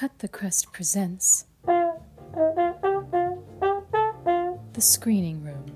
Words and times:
Cut 0.00 0.18
the 0.20 0.28
Crust 0.28 0.72
presents 0.72 1.44
The 1.66 2.00
Screening 4.78 5.44
Room. 5.44 5.66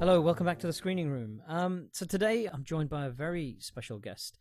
Hello, 0.00 0.20
welcome 0.20 0.44
back 0.44 0.58
to 0.58 0.66
the 0.66 0.72
screening 0.72 1.08
room. 1.08 1.40
Um, 1.46 1.88
so 1.92 2.04
today 2.04 2.48
I'm 2.52 2.64
joined 2.64 2.90
by 2.90 3.06
a 3.06 3.10
very 3.10 3.58
special 3.60 4.00
guest, 4.00 4.40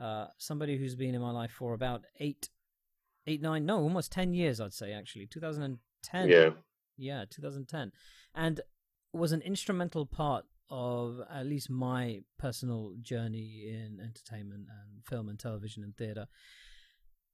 uh, 0.00 0.28
somebody 0.38 0.78
who's 0.78 0.94
been 0.94 1.14
in 1.14 1.20
my 1.20 1.30
life 1.30 1.50
for 1.50 1.74
about 1.74 2.04
eight, 2.20 2.48
eight, 3.26 3.42
nine, 3.42 3.66
no, 3.66 3.78
almost 3.78 4.12
ten 4.12 4.34
years, 4.34 4.60
I'd 4.60 4.74
say 4.74 4.92
actually, 4.92 5.26
2010. 5.26 6.28
Yeah. 6.28 6.50
yeah, 6.96 7.24
2010, 7.30 7.92
and 8.34 8.60
was 9.12 9.32
an 9.32 9.42
instrumental 9.42 10.06
part 10.06 10.44
of 10.70 11.20
at 11.30 11.44
least 11.46 11.68
my 11.68 12.20
personal 12.38 12.94
journey 13.02 13.64
in 13.68 14.00
entertainment 14.00 14.66
and 14.70 15.04
film 15.04 15.28
and 15.28 15.38
television 15.38 15.84
and 15.84 15.94
theatre. 15.96 16.26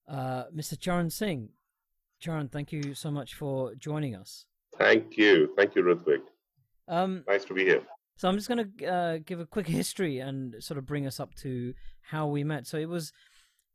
Uh, 0.09 0.45
Mr. 0.55 0.79
Charan 0.79 1.09
Singh, 1.09 1.51
Charan, 2.19 2.49
thank 2.49 2.73
you 2.73 2.95
so 2.95 3.11
much 3.13 3.35
for 3.35 3.75
joining 3.77 4.17
us. 4.17 4.45
Thank 4.77 5.17
you. 5.17 5.55
Thank 5.57 5.77
you, 5.77 5.83
Rutvig. 5.83 6.23
Um, 6.89 7.25
Nice 7.29 7.45
to 7.45 7.55
be 7.55 7.65
here. 7.65 7.83
So 8.17 8.29
I'm 8.29 8.35
just 8.35 8.49
going 8.49 8.73
to 8.77 8.87
uh, 8.87 9.19
give 9.25 9.39
a 9.39 9.47
quick 9.47 9.69
history 9.69 10.19
and 10.19 10.57
sort 10.59 10.79
of 10.79 10.87
bring 10.87 11.07
us 11.07 11.21
up 11.21 11.35
to 11.37 11.75
how 12.01 12.27
we 12.27 12.43
met. 12.43 12.67
So 12.67 12.77
it 12.77 12.89
was 12.89 13.13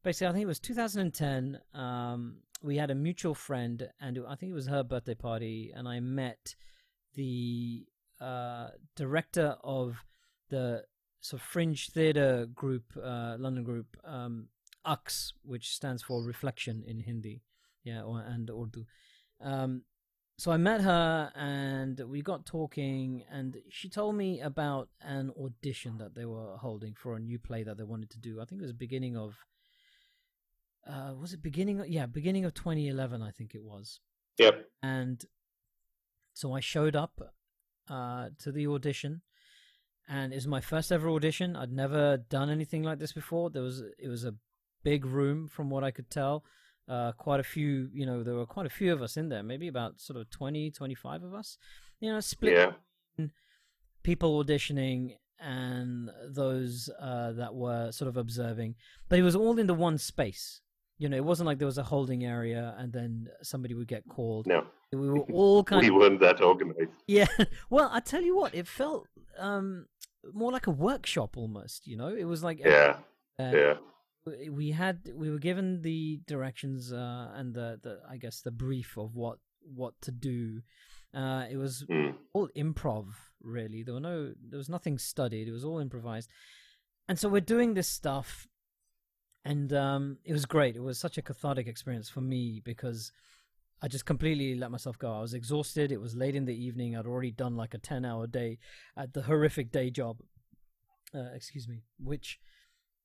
basically, 0.04 0.28
I 0.28 0.32
think 0.34 0.44
it 0.44 0.48
was 0.48 0.60
2010. 0.60 1.60
Um, 1.74 2.38
we 2.62 2.78
had 2.78 2.92
a 2.92 2.96
mutual 2.96 3.34
friend, 3.34 3.90
and 4.00 4.20
I 4.28 4.36
think 4.36 4.52
it 4.52 4.56
was 4.56 4.68
her 4.68 4.84
birthday 4.84 5.16
party, 5.16 5.72
and 5.76 5.88
I 5.88 6.00
met 6.00 6.56
the 7.16 7.86
uh, 8.22 8.70
director 8.96 9.58
of 9.64 9.98
the 10.50 10.84
sort 11.20 11.42
of 11.42 11.48
fringe 11.48 11.90
theatre 11.90 12.46
group, 12.46 12.84
uh, 13.02 13.36
London 13.40 13.64
group, 13.64 13.98
um, 14.04 14.48
Aks, 14.86 15.34
which 15.44 15.70
stands 15.70 16.04
for 16.04 16.24
Reflection 16.24 16.84
in 16.86 17.00
Hindi, 17.00 17.42
yeah, 17.84 18.04
or, 18.04 18.20
and 18.20 18.50
Urdu. 18.50 18.86
Um, 19.42 19.84
so 20.38 20.52
I 20.52 20.58
met 20.58 20.82
her 20.82 21.32
and 21.36 22.00
we 22.10 22.22
got 22.22 22.46
talking, 22.46 23.24
and 23.32 23.58
she 23.70 23.90
told 23.90 24.16
me 24.16 24.42
about 24.42 24.90
an 25.02 25.32
audition 25.42 25.98
that 26.00 26.16
they 26.16 26.26
were 26.26 26.58
holding 26.58 26.96
for 26.96 27.16
a 27.16 27.20
new 27.20 27.40
play 27.40 27.64
that 27.64 27.78
they 27.78 27.84
wanted 27.84 28.10
to 28.12 28.20
do. 28.20 28.42
I 28.42 28.46
think 28.46 28.60
it 28.60 28.64
was 28.64 28.72
the 28.72 28.78
beginning 28.78 29.16
of, 29.16 29.36
uh, 30.88 31.14
was 31.20 31.34
it 31.34 31.42
beginning? 31.42 31.80
Of, 31.80 31.88
yeah, 31.88 32.06
beginning 32.06 32.46
of 32.46 32.54
2011, 32.54 33.22
I 33.22 33.32
think 33.32 33.56
it 33.56 33.64
was. 33.64 34.00
Yep. 34.38 34.66
And 34.82 35.24
so 36.34 36.54
I 36.54 36.60
showed 36.60 36.96
up 36.96 37.22
uh, 37.90 38.30
to 38.40 38.52
the 38.52 38.68
audition, 38.68 39.22
and 40.08 40.34
it 40.34 40.36
was 40.36 40.48
my 40.48 40.62
first 40.62 40.92
ever 40.92 41.10
audition. 41.10 41.56
I'd 41.56 41.72
never 41.72 42.18
done 42.18 42.50
anything 42.50 42.84
like 42.84 43.00
this 43.00 43.14
before. 43.14 43.50
There 43.50 43.62
was 43.64 43.82
it 44.00 44.08
was 44.08 44.26
a 44.26 44.36
big 44.84 45.06
room, 45.06 45.48
from 45.48 45.70
what 45.70 45.84
I 45.84 45.92
could 45.92 46.10
tell 46.10 46.44
uh, 46.90 47.14
quite 47.14 47.40
a 47.40 47.44
few, 47.44 47.90
you 47.94 48.06
know, 48.06 48.24
there 48.24 48.36
were 48.36 48.46
quite 48.46 48.66
a 48.66 48.70
few 48.70 48.92
of 48.92 49.02
us 49.02 49.16
in 49.16 49.30
there, 49.30 49.44
maybe 49.44 49.68
about 49.68 50.02
sort 50.02 50.20
of 50.20 50.30
20, 50.30 50.72
25 50.72 51.24
of 51.24 51.34
us, 51.34 51.58
you 52.02 52.12
know, 52.12 52.20
split 52.20 52.54
Yeah. 53.18 53.26
people 54.04 54.44
auditioning 54.44 55.16
and 55.40 56.10
those 56.28 56.90
uh, 57.00 57.32
that 57.34 57.54
were 57.56 57.92
sort 57.92 58.10
of 58.10 58.18
observing. 58.18 58.76
But 59.10 59.20
it 59.20 59.24
was 59.24 59.36
all 59.36 59.58
in 59.60 59.68
the 59.68 59.74
one 59.74 59.98
space. 59.98 60.62
You 61.00 61.10
know, 61.10 61.18
it 61.18 61.26
wasn't 61.26 61.48
like 61.48 61.58
there 61.58 61.66
was 61.68 61.78
a 61.80 61.84
holding 61.84 62.24
area 62.24 62.76
and 62.78 62.94
then 62.94 63.28
somebody 63.42 63.74
would 63.74 63.88
get 63.88 64.08
called. 64.08 64.48
No, 64.48 64.66
We 64.92 65.10
were 65.10 65.20
all 65.34 65.64
kind 65.64 65.82
we 65.82 65.90
of 65.90 65.96
weren't 65.96 66.20
that 66.20 66.40
organized. 66.42 66.92
yeah. 67.08 67.28
Well, 67.70 67.90
I 67.92 68.00
tell 68.00 68.22
you 68.22 68.36
what, 68.36 68.54
it 68.56 68.68
felt 68.68 69.08
um 69.38 69.88
more 70.34 70.52
like 70.52 70.68
a 70.68 70.72
workshop 70.72 71.36
almost. 71.38 71.88
You 71.88 71.98
know, 71.98 72.10
it 72.10 72.26
was 72.26 72.44
like 72.44 72.60
Yeah. 72.60 72.98
uh, 73.40 73.52
Yeah. 73.54 73.74
we- 74.52 74.72
had 74.72 74.98
we 75.16 75.30
were 75.32 75.40
given 75.40 75.82
the 75.82 76.22
directions 76.28 76.94
uh, 76.94 77.32
and 77.36 77.54
the, 77.54 77.80
the 77.84 78.00
I 78.10 78.18
guess 78.18 78.42
the 78.42 78.52
brief 78.52 78.98
of 78.98 79.16
what 79.16 79.40
what 79.82 79.94
to 80.02 80.12
do. 80.12 80.62
Uh, 81.14 81.46
it 81.50 81.58
was 81.58 81.86
Mm. 81.90 82.16
all 82.34 82.50
improv 82.56 83.06
really. 83.42 83.84
There 83.84 83.94
were 83.96 84.00
no 84.14 84.34
there 84.50 84.58
was 84.64 84.70
nothing 84.70 84.98
studied. 84.98 85.48
It 85.48 85.52
was 85.52 85.66
all 85.66 85.80
improvised. 85.80 86.30
And 87.10 87.20
so 87.20 87.28
we're 87.30 87.42
doing 87.56 87.74
this 87.74 87.88
stuff 87.90 88.48
and 89.46 89.74
um, 89.74 90.18
it 90.24 90.34
was 90.34 90.46
great. 90.46 90.76
It 90.76 90.84
was 90.84 90.98
such 90.98 91.18
a 91.18 91.22
cathartic 91.22 91.68
experience 91.68 92.10
for 92.10 92.22
me 92.22 92.62
because 92.64 93.12
I 93.82 93.88
just 93.88 94.06
completely 94.06 94.56
let 94.56 94.72
myself 94.72 94.98
go. 94.98 95.12
I 95.14 95.20
was 95.22 95.34
exhausted. 95.34 95.92
It 95.92 96.00
was 96.00 96.16
late 96.16 96.36
in 96.36 96.46
the 96.46 96.56
evening. 96.56 96.96
I'd 96.96 97.06
already 97.06 97.32
done 97.32 97.58
like 97.58 97.74
a 97.74 97.78
10 97.78 98.06
hour 98.06 98.28
day 98.28 98.60
at 98.96 99.14
the 99.14 99.24
horrific 99.24 99.72
day 99.72 99.90
job. 99.90 100.18
Uh, 101.14 101.30
excuse 101.36 101.68
me, 101.68 101.84
which 102.00 102.40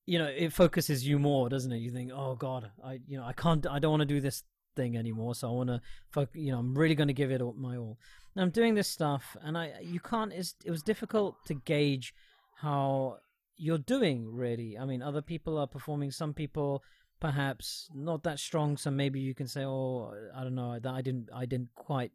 you 0.06 0.18
know 0.18 0.24
it 0.26 0.52
focuses 0.52 1.06
you 1.06 1.18
more, 1.18 1.48
doesn't 1.50 1.72
it? 1.72 1.78
You 1.78 1.90
think, 1.90 2.10
oh 2.14 2.34
god, 2.36 2.70
I 2.82 3.00
you 3.06 3.18
know 3.18 3.24
I 3.24 3.32
can't, 3.32 3.66
I 3.66 3.78
don't 3.78 3.90
want 3.90 4.00
to 4.00 4.06
do 4.06 4.20
this 4.20 4.44
thing 4.76 4.96
anymore. 4.96 5.34
So 5.34 5.48
I 5.48 5.52
want 5.52 5.68
to, 5.68 5.80
foc- 6.14 6.34
you 6.34 6.52
know, 6.52 6.58
I'm 6.58 6.74
really 6.78 6.94
going 6.94 7.08
to 7.08 7.14
give 7.14 7.30
it 7.30 7.42
all- 7.42 7.52
my 7.54 7.76
all. 7.76 7.98
And 8.34 8.42
I'm 8.42 8.50
doing 8.50 8.74
this 8.74 8.88
stuff, 8.88 9.36
and 9.42 9.58
I 9.58 9.72
you 9.82 10.00
can't. 10.00 10.32
It's, 10.32 10.54
it 10.64 10.70
was 10.70 10.82
difficult 10.82 11.44
to 11.46 11.54
gauge 11.54 12.14
how 12.62 13.18
you're 13.58 13.78
doing. 13.78 14.32
Really, 14.32 14.78
I 14.78 14.84
mean, 14.86 15.02
other 15.02 15.22
people 15.22 15.58
are 15.58 15.66
performing. 15.66 16.10
Some 16.10 16.32
people 16.34 16.82
perhaps 17.20 17.88
not 17.94 18.22
that 18.22 18.38
strong. 18.38 18.76
So 18.76 18.90
maybe 18.90 19.20
you 19.20 19.34
can 19.34 19.48
say, 19.48 19.64
oh, 19.64 20.14
I 20.34 20.42
don't 20.44 20.54
know, 20.54 20.78
that 20.78 20.94
I 20.94 21.02
didn't, 21.02 21.28
I 21.34 21.46
didn't 21.46 21.70
quite 21.74 22.12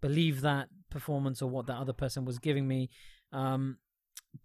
believe 0.00 0.40
that 0.40 0.68
performance 0.90 1.42
or 1.42 1.50
what 1.50 1.66
that 1.66 1.76
other 1.76 1.92
person 1.92 2.24
was 2.24 2.38
giving 2.38 2.66
me. 2.66 2.88
Um, 3.32 3.76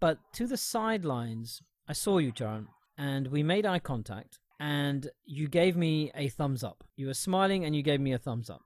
but 0.00 0.18
to 0.34 0.46
the 0.46 0.56
sidelines, 0.58 1.62
I 1.88 1.92
saw 1.94 2.18
you, 2.18 2.32
Charan, 2.32 2.68
and 2.98 3.28
we 3.28 3.42
made 3.42 3.64
eye 3.66 3.78
contact, 3.78 4.38
and 4.60 5.08
you 5.24 5.48
gave 5.48 5.76
me 5.76 6.10
a 6.14 6.28
thumbs 6.28 6.62
up. 6.62 6.84
You 6.96 7.06
were 7.06 7.14
smiling, 7.14 7.64
and 7.64 7.74
you 7.74 7.82
gave 7.82 8.00
me 8.00 8.12
a 8.12 8.18
thumbs 8.18 8.48
up. 8.50 8.62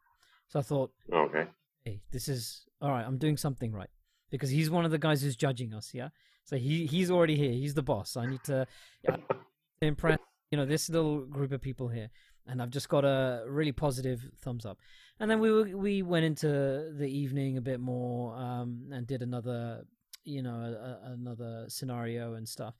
So 0.48 0.58
I 0.58 0.62
thought, 0.62 0.92
Okay. 1.12 1.46
hey, 1.84 2.00
this 2.12 2.28
is 2.28 2.66
all 2.80 2.90
right. 2.90 3.04
I'm 3.06 3.18
doing 3.18 3.36
something 3.36 3.72
right 3.72 3.88
because 4.30 4.50
he's 4.50 4.70
one 4.70 4.84
of 4.84 4.90
the 4.90 4.98
guys 4.98 5.22
who's 5.22 5.36
judging 5.36 5.72
us. 5.74 5.92
Yeah, 5.94 6.08
so 6.46 6.56
he 6.56 6.86
he's 6.86 7.10
already 7.10 7.36
here. 7.36 7.50
He's 7.50 7.74
the 7.74 7.82
boss. 7.82 8.16
I 8.16 8.26
need 8.26 8.42
to, 8.44 8.66
impress 9.82 10.18
you 10.50 10.56
know 10.56 10.64
this 10.64 10.88
little 10.88 11.26
group 11.26 11.52
of 11.52 11.60
people 11.60 11.88
here, 11.88 12.08
and 12.46 12.62
I've 12.62 12.70
just 12.70 12.88
got 12.88 13.04
a 13.04 13.44
really 13.48 13.72
positive 13.72 14.20
thumbs 14.40 14.64
up. 14.64 14.78
And 15.18 15.30
then 15.30 15.40
we 15.40 15.50
were, 15.50 15.76
we 15.76 16.02
went 16.02 16.24
into 16.24 16.92
the 16.96 17.06
evening 17.06 17.58
a 17.58 17.60
bit 17.60 17.80
more 17.80 18.36
um, 18.36 18.88
and 18.92 19.06
did 19.06 19.22
another 19.22 19.84
you 20.24 20.40
know 20.40 20.54
a, 20.54 21.10
a, 21.10 21.12
another 21.12 21.64
scenario 21.68 22.34
and 22.34 22.48
stuff. 22.48 22.74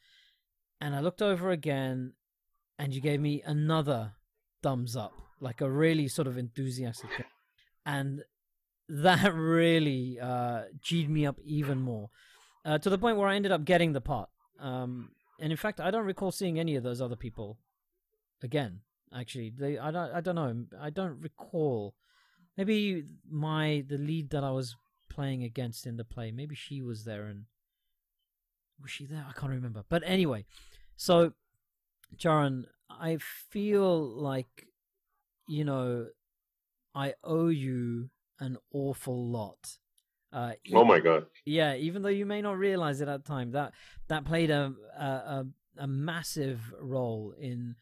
And 0.81 0.95
I 0.95 1.01
looked 1.01 1.23
over 1.23 1.51
again, 1.51 2.13
and 2.79 2.95
you 2.95 3.01
gave 3.01 3.21
me 3.21 3.43
another 3.45 4.13
thumbs 4.63 4.97
up, 4.97 5.13
like 5.41 5.61
a 5.61 5.69
really 5.69 6.07
sort 6.07 6.29
of 6.29 6.39
enthusiastic. 6.39 7.11
And 7.89 8.25
that 8.89 9.33
really 9.33 10.19
uh 10.21 10.63
g'd 10.83 11.09
me 11.09 11.25
up 11.25 11.39
even 11.45 11.81
more 11.81 12.11
uh, 12.67 12.77
to 12.79 12.91
the 12.91 12.99
point 12.99 13.17
where 13.17 13.29
i 13.29 13.37
ended 13.37 13.53
up 13.53 13.65
getting 13.65 13.93
the 13.93 14.01
part 14.01 14.29
um 14.61 15.11
and 15.41 15.51
in 15.51 15.57
fact 15.57 15.81
i 15.81 15.91
don't 15.91 16.05
recall 16.05 16.31
seeing 16.31 16.59
any 16.59 16.77
of 16.77 16.83
those 16.83 17.01
other 17.01 17.17
people 17.17 17.59
again 18.43 18.81
actually. 19.15 19.53
They 19.57 19.79
i 19.79 19.91
don't 19.91 20.13
i 20.13 20.21
don't 20.21 20.35
know. 20.35 20.65
I 20.81 20.91
don't 20.91 21.21
recall. 21.21 21.95
Maybe 22.57 23.05
my 23.31 23.85
the 23.87 23.99
lead 23.99 24.31
that 24.31 24.45
i 24.45 24.51
was 24.51 24.77
playing 25.11 25.43
against 25.43 25.87
in 25.87 25.97
the 25.97 26.05
play 26.05 26.31
maybe 26.31 26.55
she 26.55 26.83
was 26.83 27.05
there 27.05 27.27
and 27.27 27.45
was 28.83 28.91
she 28.91 29.07
there? 29.07 29.25
I 29.29 29.33
can't 29.39 29.53
remember. 29.53 29.85
But 29.89 30.03
anyway 30.05 30.45
so 30.97 31.33
Charan, 32.19 32.67
i 32.91 33.19
feel 33.51 33.99
like 34.01 34.69
you 35.49 35.65
know 35.65 36.07
i 36.95 37.15
owe 37.23 37.49
you 37.49 38.11
an 38.41 38.57
awful 38.73 39.31
lot 39.31 39.79
uh 40.33 40.53
Oh 40.75 40.85
my 40.85 40.99
God. 41.01 41.27
yeah 41.45 41.75
even 41.77 42.03
though 42.03 42.09
you 42.09 42.27
may 42.27 42.43
not 42.43 42.59
realize 42.59 43.01
it 43.01 43.09
at 43.09 43.25
the 43.25 43.29
time 43.29 43.53
that 43.53 43.73
that 44.09 44.25
played 44.25 44.51
a 44.51 44.73
a, 44.99 45.05
a, 45.05 45.47
a 45.79 45.87
massive 45.87 46.61
role 46.81 47.35
in 47.39 47.77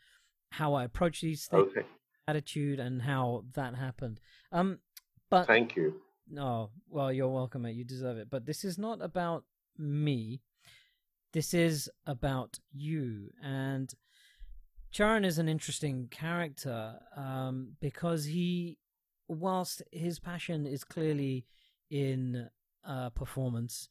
how 0.50 0.74
i 0.74 0.84
approach 0.84 1.20
these 1.20 1.46
things 1.46 1.70
Okay. 1.76 1.86
attitude 2.28 2.78
and 2.80 3.02
how 3.02 3.44
that 3.54 3.74
happened 3.74 4.20
um 4.52 4.78
but 5.30 5.46
Thank 5.46 5.74
you. 5.76 6.00
no 6.28 6.70
well 6.88 7.12
you're 7.12 7.28
welcome 7.28 7.62
mate 7.62 7.76
you 7.76 7.84
deserve 7.84 8.18
it 8.18 8.28
but 8.30 8.44
this 8.46 8.64
is 8.64 8.78
not 8.78 9.00
about 9.02 9.44
me 9.78 10.40
this 11.32 11.52
is 11.54 11.90
about 12.06 12.58
you 12.72 13.30
and 13.42 13.92
Charan 14.92 15.24
is 15.24 15.38
an 15.38 15.48
interesting 15.48 16.06
character 16.10 17.00
um 17.16 17.72
because 17.80 18.26
he 18.26 18.78
whilst 19.26 19.82
his 19.90 20.20
passion 20.20 20.66
is 20.66 20.84
clearly 20.84 21.46
in 21.90 22.48
uh, 22.86 23.10
performance, 23.10 23.88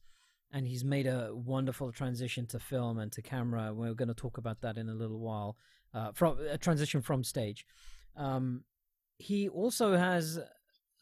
and 0.52 0.66
he's 0.66 0.84
made 0.84 1.06
a 1.06 1.34
wonderful 1.34 1.92
transition 1.92 2.46
to 2.46 2.58
film 2.58 2.98
and 2.98 3.10
to 3.12 3.22
camera. 3.22 3.72
We're 3.74 3.94
going 3.94 4.08
to 4.08 4.14
talk 4.14 4.38
about 4.38 4.60
that 4.60 4.76
in 4.76 4.88
a 4.88 4.94
little 4.94 5.18
while. 5.18 5.56
Uh, 5.94 6.10
from 6.12 6.36
a 6.50 6.58
transition 6.58 7.00
from 7.00 7.22
stage. 7.22 7.64
Um, 8.16 8.64
he 9.16 9.48
also 9.48 9.96
has, 9.96 10.40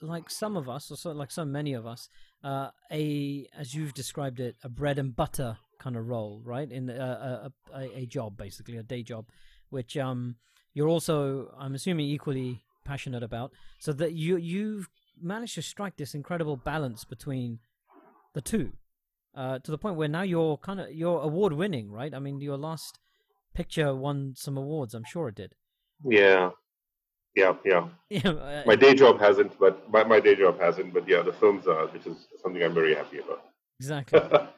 like 0.02 0.28
some 0.28 0.54
of 0.54 0.68
us, 0.68 0.90
or 0.90 0.98
so, 0.98 1.12
like 1.12 1.30
so 1.30 1.46
many 1.46 1.72
of 1.72 1.86
us, 1.86 2.10
uh, 2.44 2.68
a 2.90 3.46
as 3.56 3.74
you've 3.74 3.94
described 3.94 4.38
it, 4.38 4.56
a 4.62 4.68
bread 4.68 4.98
and 4.98 5.16
butter 5.16 5.56
kind 5.78 5.96
of 5.96 6.08
role, 6.08 6.42
right? 6.44 6.70
In 6.70 6.90
uh, 6.90 7.48
a, 7.72 7.78
a 7.78 7.98
a 8.00 8.06
job, 8.06 8.36
basically 8.36 8.76
a 8.76 8.82
day 8.82 9.02
job, 9.02 9.28
which 9.70 9.96
um 9.96 10.36
you're 10.74 10.88
also, 10.88 11.54
I'm 11.58 11.74
assuming, 11.74 12.06
equally 12.06 12.62
passionate 12.84 13.22
about. 13.22 13.52
So 13.78 13.94
that 13.94 14.12
you 14.12 14.36
you've 14.36 14.90
managed 15.22 15.54
to 15.54 15.62
strike 15.62 15.96
this 15.96 16.14
incredible 16.14 16.56
balance 16.56 17.04
between 17.04 17.60
the 18.34 18.40
two, 18.40 18.72
uh, 19.34 19.58
to 19.60 19.70
the 19.70 19.78
point 19.78 19.96
where 19.96 20.08
now 20.08 20.22
you're 20.22 20.56
kind 20.58 20.80
of 20.80 20.92
you're 20.92 21.20
award 21.20 21.52
winning, 21.52 21.90
right? 21.90 22.14
I 22.14 22.18
mean, 22.18 22.40
your 22.40 22.56
last 22.56 22.98
picture 23.54 23.94
won 23.94 24.34
some 24.36 24.56
awards. 24.56 24.94
I'm 24.94 25.04
sure 25.04 25.28
it 25.28 25.34
did. 25.34 25.54
Yeah, 26.04 26.50
yeah, 27.34 27.54
yeah. 27.64 27.88
Yeah, 28.10 28.30
uh, 28.30 28.62
My 28.66 28.76
day 28.76 28.94
job 28.94 29.18
hasn't, 29.20 29.58
but 29.58 29.90
my, 29.90 30.04
my 30.04 30.20
day 30.20 30.34
job 30.34 30.60
hasn't. 30.60 30.92
But 30.92 31.08
yeah, 31.08 31.22
the 31.22 31.32
films 31.32 31.66
are, 31.66 31.86
which 31.88 32.06
is 32.06 32.28
something 32.42 32.62
I'm 32.62 32.74
very 32.74 32.94
happy 32.94 33.18
about. 33.18 33.42
exactly. 33.78 34.20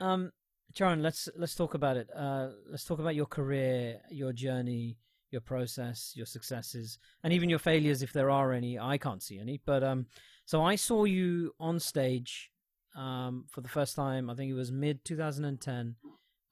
Um, 0.00 0.32
Charan, 0.74 1.02
let's 1.02 1.28
let's 1.36 1.54
talk 1.54 1.74
about 1.74 1.96
it. 1.96 2.08
Uh, 2.14 2.48
let's 2.68 2.84
talk 2.84 2.98
about 2.98 3.14
your 3.14 3.26
career, 3.26 4.00
your 4.10 4.32
journey, 4.32 4.96
your 5.34 5.42
process, 5.42 6.12
your 6.14 6.26
successes, 6.26 6.98
and 7.22 7.32
even 7.34 7.50
your 7.50 7.58
failures, 7.58 8.02
if 8.02 8.14
there 8.14 8.30
are 8.30 8.52
any. 8.52 8.78
I 8.78 8.96
can't 8.96 9.22
see 9.22 9.38
any, 9.38 9.60
but 9.66 9.84
um, 9.84 10.06
so 10.46 10.62
I 10.62 10.76
saw 10.76 11.04
you 11.04 11.52
on 11.60 11.78
stage, 11.78 12.50
um, 12.96 13.44
for 13.50 13.60
the 13.60 13.68
first 13.68 13.96
time. 13.96 14.30
I 14.30 14.34
think 14.34 14.50
it 14.50 14.54
was 14.54 14.72
mid 14.72 15.04
2010, 15.04 15.96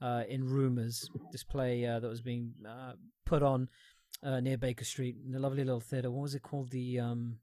uh, 0.02 0.24
in 0.28 0.44
Rumors, 0.44 1.08
this 1.30 1.44
play 1.44 1.86
uh, 1.86 2.00
that 2.00 2.08
was 2.08 2.20
being 2.20 2.52
uh, 2.68 2.92
put 3.24 3.42
on 3.42 3.68
uh, 4.22 4.40
near 4.40 4.58
Baker 4.58 4.84
Street 4.84 5.16
in 5.26 5.34
a 5.34 5.38
lovely 5.38 5.64
little 5.64 5.80
theater. 5.80 6.10
What 6.10 6.22
was 6.22 6.34
it 6.34 6.42
called? 6.42 6.70
The 6.70 6.98
um, 6.98 7.36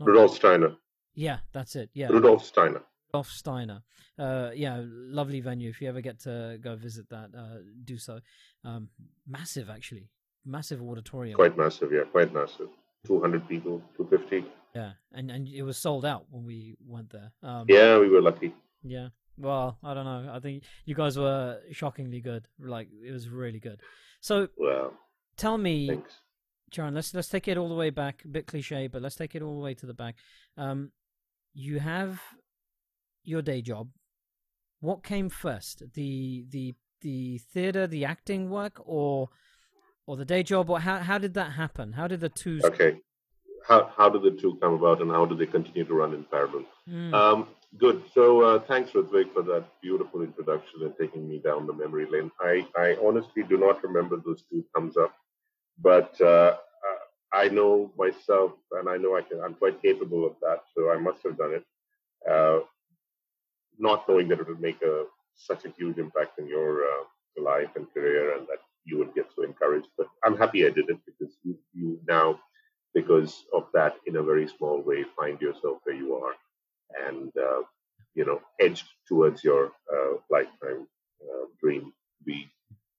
Rudolf 0.00 0.34
Steiner. 0.34 0.74
yeah, 1.14 1.38
that's 1.52 1.76
it. 1.76 1.90
Yeah, 1.94 2.08
Rudolf 2.08 2.44
Steiner. 2.44 2.82
Rudolf 3.12 3.28
Steiner. 3.28 3.82
Uh, 4.18 4.50
yeah, 4.54 4.80
lovely 4.84 5.40
venue. 5.40 5.70
If 5.70 5.80
you 5.80 5.88
ever 5.88 6.00
get 6.00 6.20
to 6.20 6.58
go 6.60 6.74
visit 6.74 7.08
that, 7.10 7.30
uh, 7.36 7.58
do 7.84 7.96
so. 7.96 8.18
Um, 8.64 8.88
massive, 9.26 9.70
actually, 9.70 10.08
massive 10.44 10.82
auditorium. 10.82 11.36
Quite 11.36 11.56
massive, 11.56 11.92
yeah, 11.92 12.04
quite 12.10 12.32
massive. 12.32 12.68
200 13.06 13.46
people, 13.48 13.82
250. 13.96 14.48
Yeah, 14.74 14.92
and 15.12 15.30
and 15.30 15.46
it 15.48 15.62
was 15.62 15.76
sold 15.76 16.04
out 16.04 16.24
when 16.30 16.44
we 16.44 16.76
went 16.86 17.10
there. 17.10 17.32
Um, 17.42 17.66
Yeah, 17.68 17.98
we 17.98 18.08
were 18.08 18.22
lucky. 18.22 18.54
yeah. 18.82 19.08
Well, 19.36 19.78
I 19.82 19.94
don't 19.94 20.04
know. 20.04 20.30
I 20.32 20.38
think 20.38 20.62
you 20.84 20.94
guys 20.94 21.18
were 21.18 21.60
shockingly 21.72 22.20
good. 22.20 22.46
Like 22.58 22.88
it 23.04 23.10
was 23.12 23.28
really 23.28 23.58
good. 23.60 23.80
So 24.20 24.48
Well, 24.56 24.94
tell 25.36 25.58
me, 25.58 25.88
thanks. 25.88 26.14
Charan, 26.70 26.94
let's 26.94 27.12
let's 27.14 27.28
take 27.28 27.48
it 27.48 27.56
all 27.58 27.68
the 27.68 27.74
way 27.74 27.90
back. 27.90 28.24
A 28.24 28.28
bit 28.28 28.46
cliche, 28.46 28.86
but 28.88 29.02
let's 29.02 29.16
take 29.16 29.34
it 29.34 29.42
all 29.42 29.54
the 29.56 29.64
way 29.64 29.74
to 29.74 29.86
the 29.86 29.94
back. 29.94 30.14
Um, 30.56 30.92
you 31.52 31.78
have 31.80 32.20
your 33.24 33.42
day 33.42 33.60
job. 33.62 33.88
What 34.80 35.02
came 35.02 35.28
first, 35.28 35.82
the 35.94 36.46
the 36.50 36.74
the 37.00 37.38
theater, 37.38 37.86
the 37.86 38.04
acting 38.04 38.50
work, 38.50 38.80
or 38.84 39.30
or 40.06 40.16
the 40.16 40.24
day 40.24 40.42
job, 40.42 40.70
or 40.70 40.80
how 40.80 40.98
how 40.98 41.18
did 41.18 41.34
that 41.34 41.52
happen? 41.52 41.92
How 41.92 42.06
did 42.08 42.20
the 42.20 42.28
two? 42.28 42.60
Okay. 42.64 43.00
How, 43.66 43.90
how 43.96 44.10
did 44.10 44.22
the 44.22 44.38
two 44.38 44.56
come 44.60 44.74
about 44.74 45.00
and 45.00 45.10
how 45.10 45.24
do 45.24 45.34
they 45.34 45.46
continue 45.46 45.84
to 45.86 45.94
run 45.94 46.12
in 46.12 46.24
parallel? 46.24 46.66
Mm, 46.86 47.14
Um, 47.14 47.48
good. 47.78 48.02
So 48.12 48.42
uh, 48.42 48.58
thanks, 48.58 48.90
Rutvig, 48.90 49.32
for 49.32 49.40
that 49.44 49.64
beautiful 49.80 50.20
introduction 50.20 50.82
and 50.82 50.92
taking 51.00 51.26
me 51.26 51.38
down 51.38 51.66
the 51.66 51.72
memory 51.72 52.04
lane. 52.10 52.30
I, 52.38 52.66
I 52.76 52.96
honestly 53.02 53.42
do 53.42 53.56
not 53.56 53.82
remember 53.82 54.16
those 54.18 54.42
two 54.50 54.62
thumbs 54.74 54.98
up, 54.98 55.14
but 55.80 56.14
uh, 56.20 56.26
uh, 56.26 56.56
I 57.32 57.48
know 57.48 57.90
myself 57.96 58.52
and 58.72 58.86
I 58.86 58.98
know 58.98 59.16
I 59.16 59.22
can, 59.22 59.40
I'm 59.40 59.54
quite 59.54 59.80
capable 59.80 60.26
of 60.26 60.34
that. 60.42 60.64
So 60.76 60.90
I 60.90 60.98
must 60.98 61.22
have 61.22 61.38
done 61.38 61.54
it, 61.54 61.64
uh, 62.30 62.58
not 63.78 64.06
knowing 64.06 64.28
that 64.28 64.40
it 64.40 64.46
would 64.48 64.60
make 64.60 64.82
a, 64.82 65.04
such 65.36 65.64
a 65.64 65.70
huge 65.70 65.96
impact 65.96 66.38
in 66.38 66.46
your 66.48 66.82
uh, 66.84 67.04
life 67.42 67.70
and 67.76 67.90
career 67.94 68.36
and 68.36 68.46
that 68.48 68.58
you 68.84 68.98
would 68.98 69.14
get 69.14 69.26
so 69.34 69.42
encouraged. 69.42 69.88
But 69.96 70.08
I'm 70.24 70.36
happy 70.36 70.66
I 70.66 70.70
did 70.70 70.88
it 70.90 70.98
because 71.06 71.36
you, 71.42 71.56
you 71.72 72.00
now, 72.08 72.40
because 72.94 73.44
of 73.52 73.66
that, 73.74 73.96
in 74.06 74.16
a 74.16 74.22
very 74.22 74.48
small 74.48 74.80
way, 74.82 75.04
find 75.18 75.40
yourself 75.40 75.78
where 75.84 75.96
you 75.96 76.14
are 76.14 76.34
and 77.08 77.32
uh, 77.36 77.62
you 78.14 78.24
know 78.24 78.40
edged 78.60 78.84
towards 79.08 79.42
your 79.42 79.72
uh, 79.92 80.16
lifetime 80.30 80.86
uh, 81.22 81.46
dream 81.60 81.92
to 82.18 82.24
be 82.24 82.48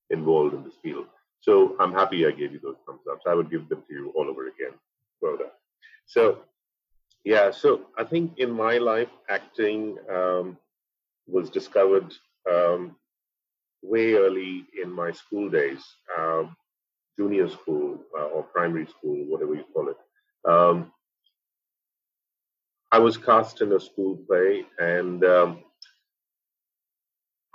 involved 0.10 0.54
in 0.54 0.64
this 0.64 0.76
field. 0.84 1.06
So 1.42 1.76
I'm 1.80 1.94
happy 1.94 2.26
I 2.26 2.32
gave 2.32 2.54
you 2.54 2.60
those 2.62 2.78
thumbs 2.86 3.02
ups. 3.12 3.26
I 3.28 3.34
would 3.36 3.52
give 3.52 3.70
them 3.70 3.84
to 3.88 3.94
you 3.94 4.14
all 4.16 4.28
over 4.28 4.48
again. 4.48 4.74
Well 5.22 5.38
done. 5.38 5.48
So 6.06 6.40
yeah, 7.24 7.52
so 7.52 7.88
I 7.98 8.04
think 8.04 8.38
in 8.38 8.52
my 8.52 8.78
life, 8.78 9.10
acting 9.30 9.98
um, 10.10 10.58
was 11.28 11.50
discovered 11.50 12.14
um, 12.50 12.96
way 13.90 14.14
early 14.16 14.66
in 14.82 14.92
my 14.92 15.12
school 15.12 15.50
days, 15.50 15.84
um, 16.18 16.56
junior 17.18 17.50
school 17.50 18.00
uh, 18.18 18.26
or 18.26 18.44
primary 18.44 18.86
school, 18.88 19.26
whatever 19.28 19.56
you 19.56 19.66
call 19.74 19.90
it. 19.90 19.98
Um, 20.50 20.92
I 22.92 23.00
was 23.00 23.18
cast 23.18 23.62
in 23.62 23.72
a 23.74 23.80
school 23.80 24.18
play, 24.28 24.66
and 24.80 25.24
um, 25.26 25.64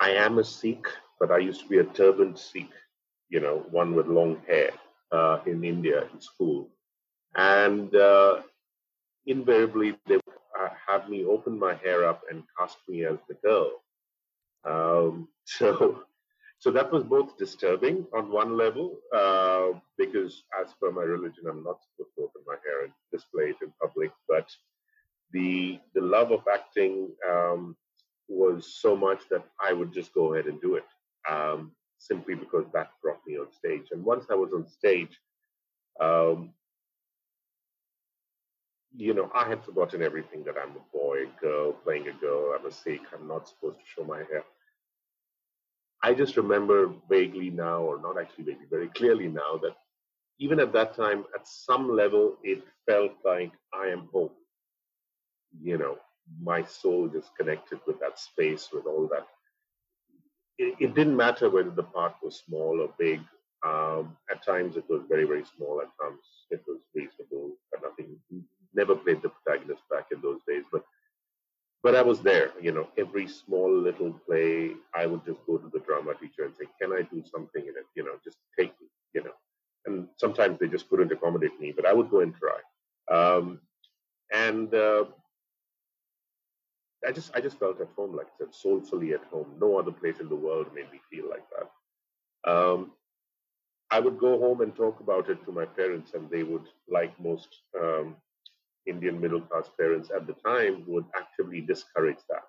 I 0.01 0.11
am 0.11 0.39
a 0.39 0.45
Sikh, 0.45 0.87
but 1.19 1.31
I 1.31 1.39
used 1.39 1.63
to 1.63 1.69
be 1.69 1.79
a 1.79 1.85
turbaned 1.85 2.39
Sikh, 2.39 2.73
you 3.29 3.41
know, 3.41 3.67
one 3.71 3.95
with 3.95 4.07
long 4.07 4.41
hair 4.47 4.71
uh, 5.13 5.41
in 5.47 5.65
India 5.65 6.09
in 6.13 6.21
school. 6.21 6.69
And 7.37 7.95
uh, 7.95 8.43
invariably, 9.27 9.97
they 10.07 10.17
would 10.17 10.37
uh, 10.61 10.69
have 10.89 11.09
me 11.09 11.25
open 11.25 11.59
my 11.59 11.75
hair 11.75 12.07
up 12.07 12.23
and 12.31 12.43
cast 12.59 12.79
me 12.89 13.05
as 13.05 13.19
the 13.29 13.35
girl. 13.35 13.71
Um, 14.65 15.29
so, 15.45 16.03
so 16.61 16.71
that 16.73 16.93
was 16.93 17.05
both 17.05 17.39
disturbing 17.39 18.07
on 18.15 18.31
one 18.31 18.57
level, 18.57 18.99
uh, 19.17 19.79
because 19.99 20.45
as 20.63 20.75
per 20.81 20.93
my 20.93 21.03
religion, 21.03 21.45
I'm 21.49 21.65
not 21.65 21.81
supposed 21.83 22.15
to 22.17 22.25
open 22.25 22.43
my 22.47 22.57
hair 22.65 22.85
and 22.85 22.93
display 23.13 23.47
it 23.47 23.57
in 23.63 23.73
public, 23.83 24.13
but 24.29 24.49
the 25.33 25.81
the 25.95 26.03
love 26.03 26.33
of 26.33 26.43
acting 26.53 27.11
um, 27.31 27.77
was 28.29 28.79
so 28.81 28.95
much 28.95 29.23
that 29.31 29.45
I 29.61 29.73
would 29.73 29.93
just 29.93 30.13
go 30.15 30.35
ahead 30.35 30.47
and 30.47 30.61
do 30.61 30.77
it 30.77 30.85
um, 31.31 31.73
simply 31.99 32.35
because 32.35 32.67
that 32.75 32.91
brought 33.03 33.21
me 33.27 33.39
on 33.39 33.53
stage. 33.53 33.89
And 33.93 34.05
once 34.05 34.27
I 34.31 34.35
was 34.35 34.53
on 34.55 34.69
stage, 34.69 35.19
um, 36.01 36.53
you 38.97 39.15
know, 39.15 39.31
I 39.35 39.49
had 39.49 39.65
forgotten 39.65 40.03
everything 40.03 40.45
that 40.45 40.57
I'm 40.63 40.77
a 40.77 40.97
boy, 40.97 41.25
a 41.25 41.41
girl, 41.41 41.73
playing 41.73 42.09
a 42.09 42.13
girl. 42.13 42.55
I'm 42.59 42.67
a 42.67 42.73
Sikh. 42.73 43.03
I'm 43.15 43.29
not 43.29 43.49
supposed 43.49 43.79
to 43.79 43.85
show 43.87 44.05
my 44.05 44.19
hair. 44.19 44.45
I 46.03 46.15
just 46.15 46.37
remember 46.37 46.93
vaguely 47.11 47.51
now, 47.51 47.83
or 47.83 48.01
not 48.01 48.21
actually 48.21 48.45
vaguely, 48.45 48.67
very 48.71 48.89
clearly 48.89 49.29
now, 49.29 49.59
that 49.63 49.77
even 50.41 50.61
at 50.61 50.73
that 50.75 50.95
time, 50.95 51.25
at 51.35 51.47
some 51.47 51.95
level, 51.95 52.39
it 52.45 52.63
felt 52.87 53.13
like 53.25 53.53
I 53.75 53.89
am 53.89 54.09
home 54.13 54.31
you 55.63 55.79
know, 55.79 55.99
my 56.43 56.65
soul 56.65 57.09
just 57.09 57.37
connected 57.37 57.81
with 57.87 57.99
that 58.01 58.19
space, 58.19 58.69
with 58.73 58.87
all 58.87 59.09
that. 59.13 59.27
It, 60.59 60.77
it 60.81 60.95
didn't 60.95 61.17
matter 61.17 61.51
whether 61.51 61.71
the 61.71 61.85
part 61.85 62.15
was 62.23 62.43
small 62.47 62.81
or 62.81 62.95
big. 62.99 63.21
Um, 63.67 64.17
at 64.31 64.45
times 64.45 64.77
it 64.77 64.85
was 64.89 65.03
very, 65.09 65.25
very 65.25 65.45
small. 65.57 65.81
At 65.83 65.91
times 66.03 66.21
it 66.51 66.63
was 66.67 66.79
reasonable, 66.95 67.53
but 67.73 67.83
nothing. 67.83 68.17
Never 68.75 68.95
played 68.97 69.23
the 69.23 69.31
protagonist 69.31 69.83
back 69.91 70.07
in 70.13 70.21
those 70.23 70.41
days, 70.49 70.65
but 70.73 70.85
but 71.83 71.95
I 71.97 72.03
was 72.03 72.21
there. 72.21 72.53
You 72.61 72.73
know, 72.73 72.89
every 72.99 73.29
small 73.29 73.73
little 73.73 74.13
play, 74.27 74.73
I 74.95 75.07
would 75.07 75.25
just 75.25 75.41
go 75.47 75.59
to 75.59 75.69
the 75.73 75.81
drama 75.81 76.15
teacher 76.15 76.45
and 76.45 76.55
say, 76.57 76.67
"Can 76.81 76.93
I 76.93 77.03
do 77.03 77.23
something 77.25 77.63
in 77.63 77.75
it? 77.77 77.87
You 77.95 78.05
know, 78.05 78.17
just 78.25 78.39
take 78.59 78.73
me." 78.81 78.89
You 79.15 79.25
know, 79.25 79.35
and 79.87 80.09
sometimes 80.17 80.59
they 80.59 80.69
just 80.69 80.89
couldn't 80.89 81.13
accommodate 81.13 81.59
me, 81.61 81.73
but 81.73 81.87
I 81.87 81.93
would 81.93 82.11
go 82.11 82.21
and 82.21 82.35
try. 82.35 82.61
Um, 83.17 83.61
and 84.33 84.73
uh, 84.75 85.05
I 87.07 87.13
just 87.13 87.35
I 87.37 87.41
just 87.41 87.59
felt 87.59 87.81
at 87.81 87.89
home, 87.97 88.17
like 88.17 88.27
I 88.29 88.37
said, 88.39 88.55
soulfully 88.55 89.13
at 89.15 89.25
home. 89.25 89.55
No 89.61 89.79
other 89.79 89.93
place 89.93 90.21
in 90.21 90.29
the 90.29 90.37
world 90.37 90.69
made 90.75 90.91
me 90.93 91.01
feel 91.11 91.29
like 91.29 91.45
that. 91.55 91.69
Um, 92.51 92.93
I 93.91 94.01
would 94.01 94.19
go 94.19 94.39
home 94.39 94.61
and 94.63 94.75
talk 94.75 95.01
about 95.01 95.29
it 95.31 95.45
to 95.45 95.53
my 95.53 95.65
parents, 95.67 96.15
and 96.15 96.31
they 96.31 96.43
would, 96.43 96.67
like 96.89 97.19
most 97.21 97.49
um, 97.81 98.17
Indian 98.87 99.21
middle 99.21 99.41
class 99.41 99.71
parents 99.79 100.11
at 100.15 100.27
the 100.27 100.35
time, 100.45 100.85
would 100.87 101.05
actively 101.17 101.61
discourage 101.61 102.23
that 102.29 102.49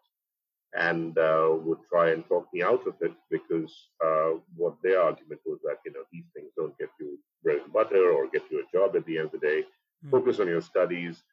and 0.74 1.18
uh, 1.18 1.50
would 1.52 1.80
try 1.92 2.12
and 2.12 2.26
talk 2.28 2.48
me 2.54 2.64
out 2.64 2.88
of 2.88 2.96
it 3.02 3.12
because 3.30 3.90
uh, 4.06 4.32
what 4.56 4.76
their 4.82 5.02
argument 5.02 5.42
was 5.46 5.60
that 5.64 5.78
you 5.86 5.92
know 5.92 6.04
these 6.14 6.30
things 6.34 6.52
don't 6.56 6.78
get 6.78 6.90
you 7.00 7.20
bread 7.44 7.60
and 7.64 7.74
butter 7.74 8.12
or 8.12 8.30
get 8.30 8.44
you 8.50 8.60
a 8.64 8.78
job 8.78 8.96
at 8.96 9.06
the 9.06 9.18
end 9.18 9.26
of 9.26 9.32
the 9.34 9.38
day. 9.40 9.64
Mm. 10.06 10.12
Focus 10.12 10.40
on 10.40 10.48
your 10.48 10.62
studies 10.62 11.24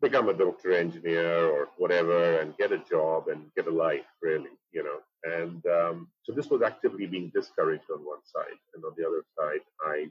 become 0.00 0.28
a 0.28 0.34
doctor 0.34 0.72
engineer 0.72 1.46
or 1.46 1.68
whatever 1.76 2.40
and 2.40 2.56
get 2.56 2.72
a 2.72 2.78
job 2.90 3.28
and 3.28 3.42
get 3.54 3.66
a 3.66 3.70
life 3.70 4.06
really 4.22 4.50
you 4.72 4.82
know 4.82 4.98
and 5.24 5.62
um, 5.66 6.08
so 6.22 6.32
this 6.32 6.48
was 6.48 6.62
actively 6.62 7.06
being 7.06 7.30
discouraged 7.34 7.84
on 7.92 7.98
one 8.04 8.24
side 8.24 8.58
and 8.74 8.84
on 8.84 8.92
the 8.96 9.06
other 9.06 9.22
side 9.38 9.60
i 9.84 10.06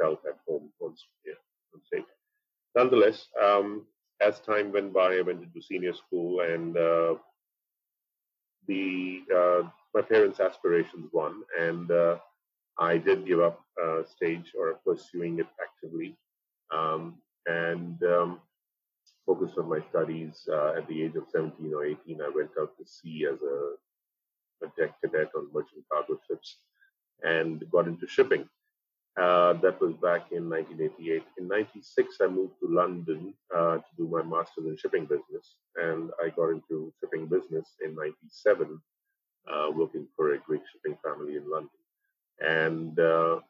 felt 0.00 0.20
at 0.26 0.36
home 0.46 0.70
on, 0.80 0.94
yeah, 1.24 1.40
on 1.74 1.80
nonetheless, 2.76 3.28
um, 3.42 3.86
as 4.20 4.40
time 4.40 4.72
went 4.72 4.92
by, 4.92 5.16
I 5.16 5.22
went 5.22 5.42
into 5.42 5.62
senior 5.62 5.94
school, 5.94 6.40
and 6.40 6.76
uh, 6.76 7.14
the 8.66 9.22
uh, 9.34 9.68
my 9.94 10.02
parents' 10.02 10.40
aspirations 10.40 11.10
won, 11.12 11.42
and 11.58 11.90
uh, 11.90 12.16
I 12.78 12.98
did 12.98 13.26
give 13.26 13.40
up 13.40 13.60
uh, 13.82 14.02
stage 14.04 14.52
or 14.58 14.80
pursuing 14.84 15.38
it 15.38 15.46
actively, 15.60 16.16
um, 16.70 17.16
and 17.46 18.02
um, 18.04 18.40
focused 19.26 19.58
on 19.58 19.68
my 19.68 19.80
studies. 19.90 20.48
Uh, 20.50 20.74
at 20.76 20.86
the 20.88 21.02
age 21.02 21.16
of 21.16 21.24
17 21.32 21.72
or 21.74 21.84
18, 21.84 22.20
I 22.20 22.30
went 22.34 22.50
out 22.60 22.76
to 22.78 22.84
sea 22.86 23.26
as 23.30 23.38
a, 23.42 24.66
a 24.66 24.68
deck 24.78 24.94
cadet 25.00 25.30
on 25.34 25.48
merchant 25.52 25.84
cargo 25.90 26.20
ships, 26.28 26.56
and 27.22 27.64
got 27.70 27.88
into 27.88 28.06
shipping. 28.06 28.48
Uh, 29.16 29.54
that 29.54 29.80
was 29.80 29.94
back 29.96 30.30
in 30.32 30.48
1988. 30.48 31.22
In 31.38 31.48
96, 31.48 32.16
I 32.20 32.26
moved 32.28 32.54
to 32.60 32.68
London 32.68 33.34
uh, 33.54 33.76
to 33.78 33.90
do 33.96 34.08
my 34.08 34.22
master's 34.22 34.66
in 34.66 34.76
shipping 34.76 35.04
business, 35.04 35.56
and 35.76 36.10
I 36.22 36.28
got 36.30 36.50
into 36.50 36.92
shipping 37.00 37.26
business 37.26 37.74
in 37.84 37.94
97, 37.96 38.80
uh, 39.52 39.70
working 39.74 40.06
for 40.16 40.32
a 40.34 40.38
Greek 40.38 40.62
shipping 40.72 40.96
family 41.04 41.36
in 41.36 41.50
London. 41.50 41.70
And 42.40 42.98
uh, 42.98 43.40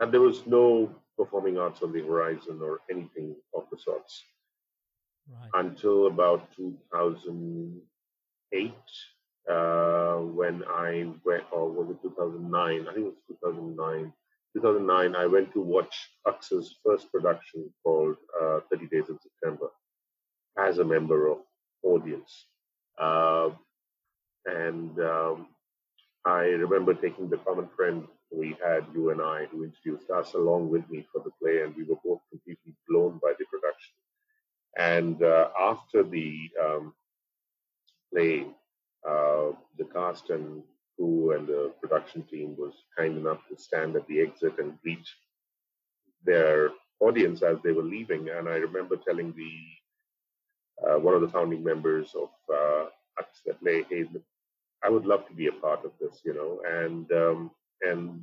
and 0.00 0.12
there 0.12 0.20
was 0.20 0.46
no 0.46 0.90
performing 1.16 1.56
arts 1.58 1.82
on 1.82 1.92
the 1.92 2.02
horizon 2.02 2.60
or 2.62 2.80
anything 2.90 3.34
of 3.54 3.64
the 3.70 3.78
sorts 3.78 4.22
Right. 5.30 5.50
until 5.64 6.06
about 6.08 6.50
2008 6.56 8.74
uh, 9.48 10.16
when 10.16 10.64
I 10.68 11.06
went, 11.24 11.44
or 11.52 11.70
was 11.70 11.88
it 11.90 12.02
2009? 12.02 12.88
I 12.88 12.92
think 12.92 12.96
it 12.96 13.04
was 13.04 13.14
2009. 13.28 14.12
2009, 14.54 15.14
I 15.14 15.26
went 15.26 15.52
to 15.52 15.60
watch 15.60 15.94
Aks's 16.26 16.76
first 16.84 17.10
production 17.12 17.72
called 17.84 18.16
uh, 18.40 18.60
30 18.70 18.86
Days 18.88 19.08
in 19.08 19.18
September 19.20 19.68
as 20.58 20.78
a 20.78 20.84
member 20.84 21.28
of 21.28 21.38
audience. 21.82 22.46
Uh, 22.98 23.50
and 24.46 24.98
um, 25.00 25.48
I 26.24 26.42
remember 26.42 26.94
taking 26.94 27.28
the 27.28 27.38
common 27.38 27.68
friend 27.76 28.06
we 28.32 28.56
had, 28.64 28.86
you 28.94 29.10
and 29.10 29.20
I, 29.20 29.46
who 29.50 29.64
introduced 29.64 30.10
us 30.10 30.34
along 30.34 30.70
with 30.70 30.88
me 30.90 31.06
for 31.12 31.22
the 31.24 31.30
play, 31.42 31.62
and 31.62 31.74
we 31.76 31.84
were 31.84 31.98
both 32.04 32.20
completely 32.30 32.74
blown 32.88 33.18
by 33.22 33.32
the 33.38 33.44
production. 33.46 33.94
And 34.78 35.22
uh, 35.22 35.48
after 35.58 36.02
the 36.02 36.48
um, 36.64 36.94
play, 38.12 38.46
uh, 39.08 39.52
the 39.78 39.84
cast 39.92 40.30
and 40.30 40.62
crew 41.00 41.32
and 41.32 41.46
the 41.46 41.72
production 41.80 42.22
team 42.22 42.54
was 42.58 42.74
kind 42.96 43.16
enough 43.16 43.38
to 43.48 43.62
stand 43.62 43.96
at 43.96 44.06
the 44.06 44.20
exit 44.20 44.58
and 44.58 44.80
greet 44.82 45.06
their 46.24 46.70
audience 47.00 47.42
as 47.42 47.56
they 47.64 47.72
were 47.72 47.82
leaving. 47.82 48.28
And 48.28 48.48
I 48.48 48.56
remember 48.56 48.96
telling 48.96 49.32
the 49.36 49.52
uh, 50.86 50.98
one 50.98 51.14
of 51.14 51.20
the 51.22 51.28
founding 51.28 51.64
members 51.64 52.14
of 52.14 52.30
uh, 52.54 52.86
hey, 53.64 53.84
I 54.82 54.88
would 54.88 55.04
love 55.04 55.26
to 55.28 55.34
be 55.34 55.46
a 55.46 55.52
part 55.52 55.84
of 55.84 55.92
this, 56.00 56.20
you 56.24 56.34
know, 56.34 56.60
and 56.66 57.10
um, 57.12 57.50
and 57.82 58.22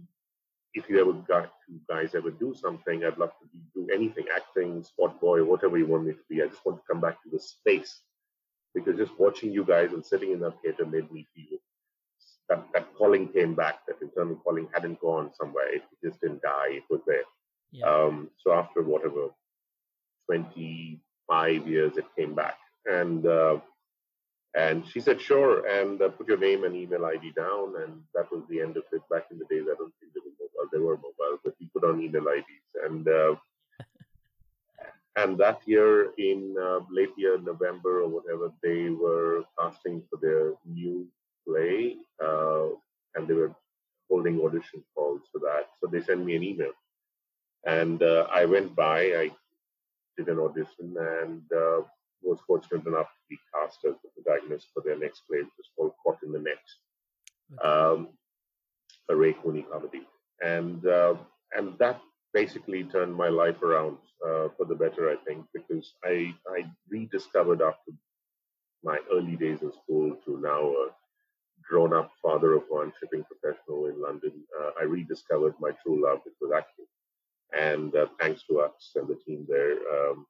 if 0.74 0.89
you 0.89 1.00
ever 1.00 1.13
got 1.13 1.51
you 1.67 1.79
guys 1.89 2.15
ever 2.15 2.31
do 2.31 2.55
something, 2.55 3.03
I'd 3.03 3.17
love 3.17 3.31
to 3.41 3.48
do 3.75 3.88
anything, 3.93 4.25
acting, 4.36 4.84
spot 4.84 5.19
boy, 5.22 5.43
whatever 5.43 5.77
you 5.77 5.88
want 5.88 6.05
me 6.05 6.13
to 6.13 6.19
be. 6.29 6.41
I 6.41 6.48
just 6.48 6.65
want 6.65 6.79
to 6.79 6.88
come 6.89 7.01
back 7.01 7.22
to 7.24 7.29
the 7.31 7.39
space 7.39 8.01
because 8.74 8.98
just 8.98 9.19
watching 9.19 9.51
you 9.51 9.63
guys 9.63 9.93
and 9.93 10.05
sitting 10.05 10.31
in 10.31 10.39
that 10.41 10.62
theater 10.62 10.86
made 10.86 11.12
me 11.12 11.27
feel 11.36 11.60
that, 12.50 12.66
that 12.74 12.94
calling 12.96 13.27
came 13.30 13.56
back, 13.56 13.86
that 13.88 14.01
internal 14.01 14.36
calling 14.38 14.68
hadn't 14.74 15.00
gone 15.00 15.32
somewhere. 15.34 15.74
It 15.74 15.84
just 16.04 16.22
didn't 16.22 16.42
die. 16.42 16.70
It 16.72 16.84
was 16.89 17.01
there. 17.06 17.24
Yeah. 17.72 17.86
Um, 17.86 18.30
so 18.38 18.54
after 18.54 18.82
whatever, 18.82 19.27
25 20.27 21.68
years, 21.68 21.98
it 21.98 22.06
came 22.18 22.34
back. 22.34 22.58
And 22.86 23.25
uh, 23.25 23.60
and 24.56 24.88
she 24.88 25.00
said, 25.01 25.22
sure, 25.22 25.68
and 25.68 26.01
uh, 26.01 26.10
put 26.10 26.27
your 26.27 26.38
name 26.38 26.63
and 26.63 26.75
email 26.75 27.06
ID 27.06 27.32
down. 27.36 27.74
And 27.84 28.01
that 28.16 28.32
was 28.32 28.44
the 28.50 28.62
end 28.62 28.77
of 28.77 28.84
it. 28.92 29.01
Back 29.12 29.25
in 29.30 29.38
the 29.38 29.46
days, 29.46 29.66
I 29.70 29.75
don't 29.77 29.94
think 30.00 30.13
there 30.13 30.24
were 30.25 30.32
mobile. 30.39 30.70
There 30.72 30.82
were 30.82 30.98
mobile, 30.98 31.39
but 31.44 31.54
we 31.60 31.68
put 31.68 31.84
on 31.84 32.01
email 32.01 32.27
IDs. 32.27 32.72
And 32.84 33.08
uh, 33.08 33.36
and 35.18 35.38
that 35.39 35.62
year, 35.66 36.12
in 36.18 36.56
uh, 36.60 36.80
late 36.92 37.12
year, 37.18 37.38
November 37.39 38.01
or 38.04 38.08
whatever, 38.08 38.51
they 38.63 38.89
were 38.89 39.44
casting 39.60 40.04
for 40.10 40.18
their 40.22 40.54
new 40.66 41.08
play, 41.48 41.96
uh, 42.24 42.68
and 43.16 43.27
they 43.27 43.34
were 43.34 43.54
holding 44.10 44.42
audition 44.42 44.84
calls 44.96 45.22
for 45.32 45.39
that. 45.39 45.66
So 45.80 45.88
they 45.92 46.01
sent 46.01 46.25
me 46.25 46.36
an 46.36 46.44
email, 46.44 46.72
and 47.66 48.01
uh, 48.04 48.27
I 48.32 48.46
went 48.46 48.75
by. 48.75 49.00
I 49.24 49.32
did 50.18 50.30
an 50.30 50.39
audition 50.39 50.96
and 50.98 51.44
uh, 51.56 51.82
was 52.24 52.39
fortunate 52.48 52.86
enough 52.86 53.08
to 53.08 53.24
be 53.30 53.38
cast 53.54 53.80
as 53.86 53.96
the 54.04 54.10
protagonist 54.22 54.68
for 54.74 54.82
their 54.84 54.98
next 54.98 55.22
play, 55.30 55.39
which 55.39 55.51
was 55.58 55.70
called 55.75 55.92
Caught 56.04 56.24
in 56.24 56.32
the 56.32 56.39
Net, 56.39 56.58
um, 57.63 58.10
a 59.10 59.16
Ray 59.16 59.34
Cooney 59.34 59.66
comedy, 59.72 60.01
and 60.42 60.86
uh, 60.86 61.16
and 61.56 61.77
that 61.80 62.01
basically 62.34 62.84
turned 62.84 63.16
my 63.16 63.30
life 63.30 63.62
around 63.62 63.98
uh, 64.25 64.50
for 64.58 64.66
the 64.68 64.75
better, 64.75 65.10
I 65.10 65.16
think, 65.25 65.46
because 65.54 65.94
I 66.04 66.34
I 66.48 66.66
rediscovered 66.89 67.62
after 67.62 67.92
my 68.84 68.98
early 69.12 69.36
days 69.36 69.62
in 69.62 69.72
school 69.72 70.16
to 70.25 70.39
now 70.39 70.62
a 70.62 70.89
grown 71.69 71.93
up 71.93 72.12
father 72.21 72.53
of 72.53 72.63
one 72.69 72.93
shipping 73.00 73.24
professional 73.24 73.88
in 73.88 74.01
London. 74.01 74.33
Uh, 74.59 74.71
I 74.79 74.83
rediscovered 74.83 75.55
my 75.59 75.71
true 75.83 76.03
love, 76.03 76.19
which 76.24 76.36
was 76.41 76.51
acting, 76.55 76.86
and 77.57 77.95
uh, 77.95 78.07
thanks 78.19 78.43
to 78.50 78.59
us 78.62 78.91
and 78.95 79.07
the 79.07 79.15
team 79.15 79.45
there. 79.50 79.74
Um, 79.74 80.25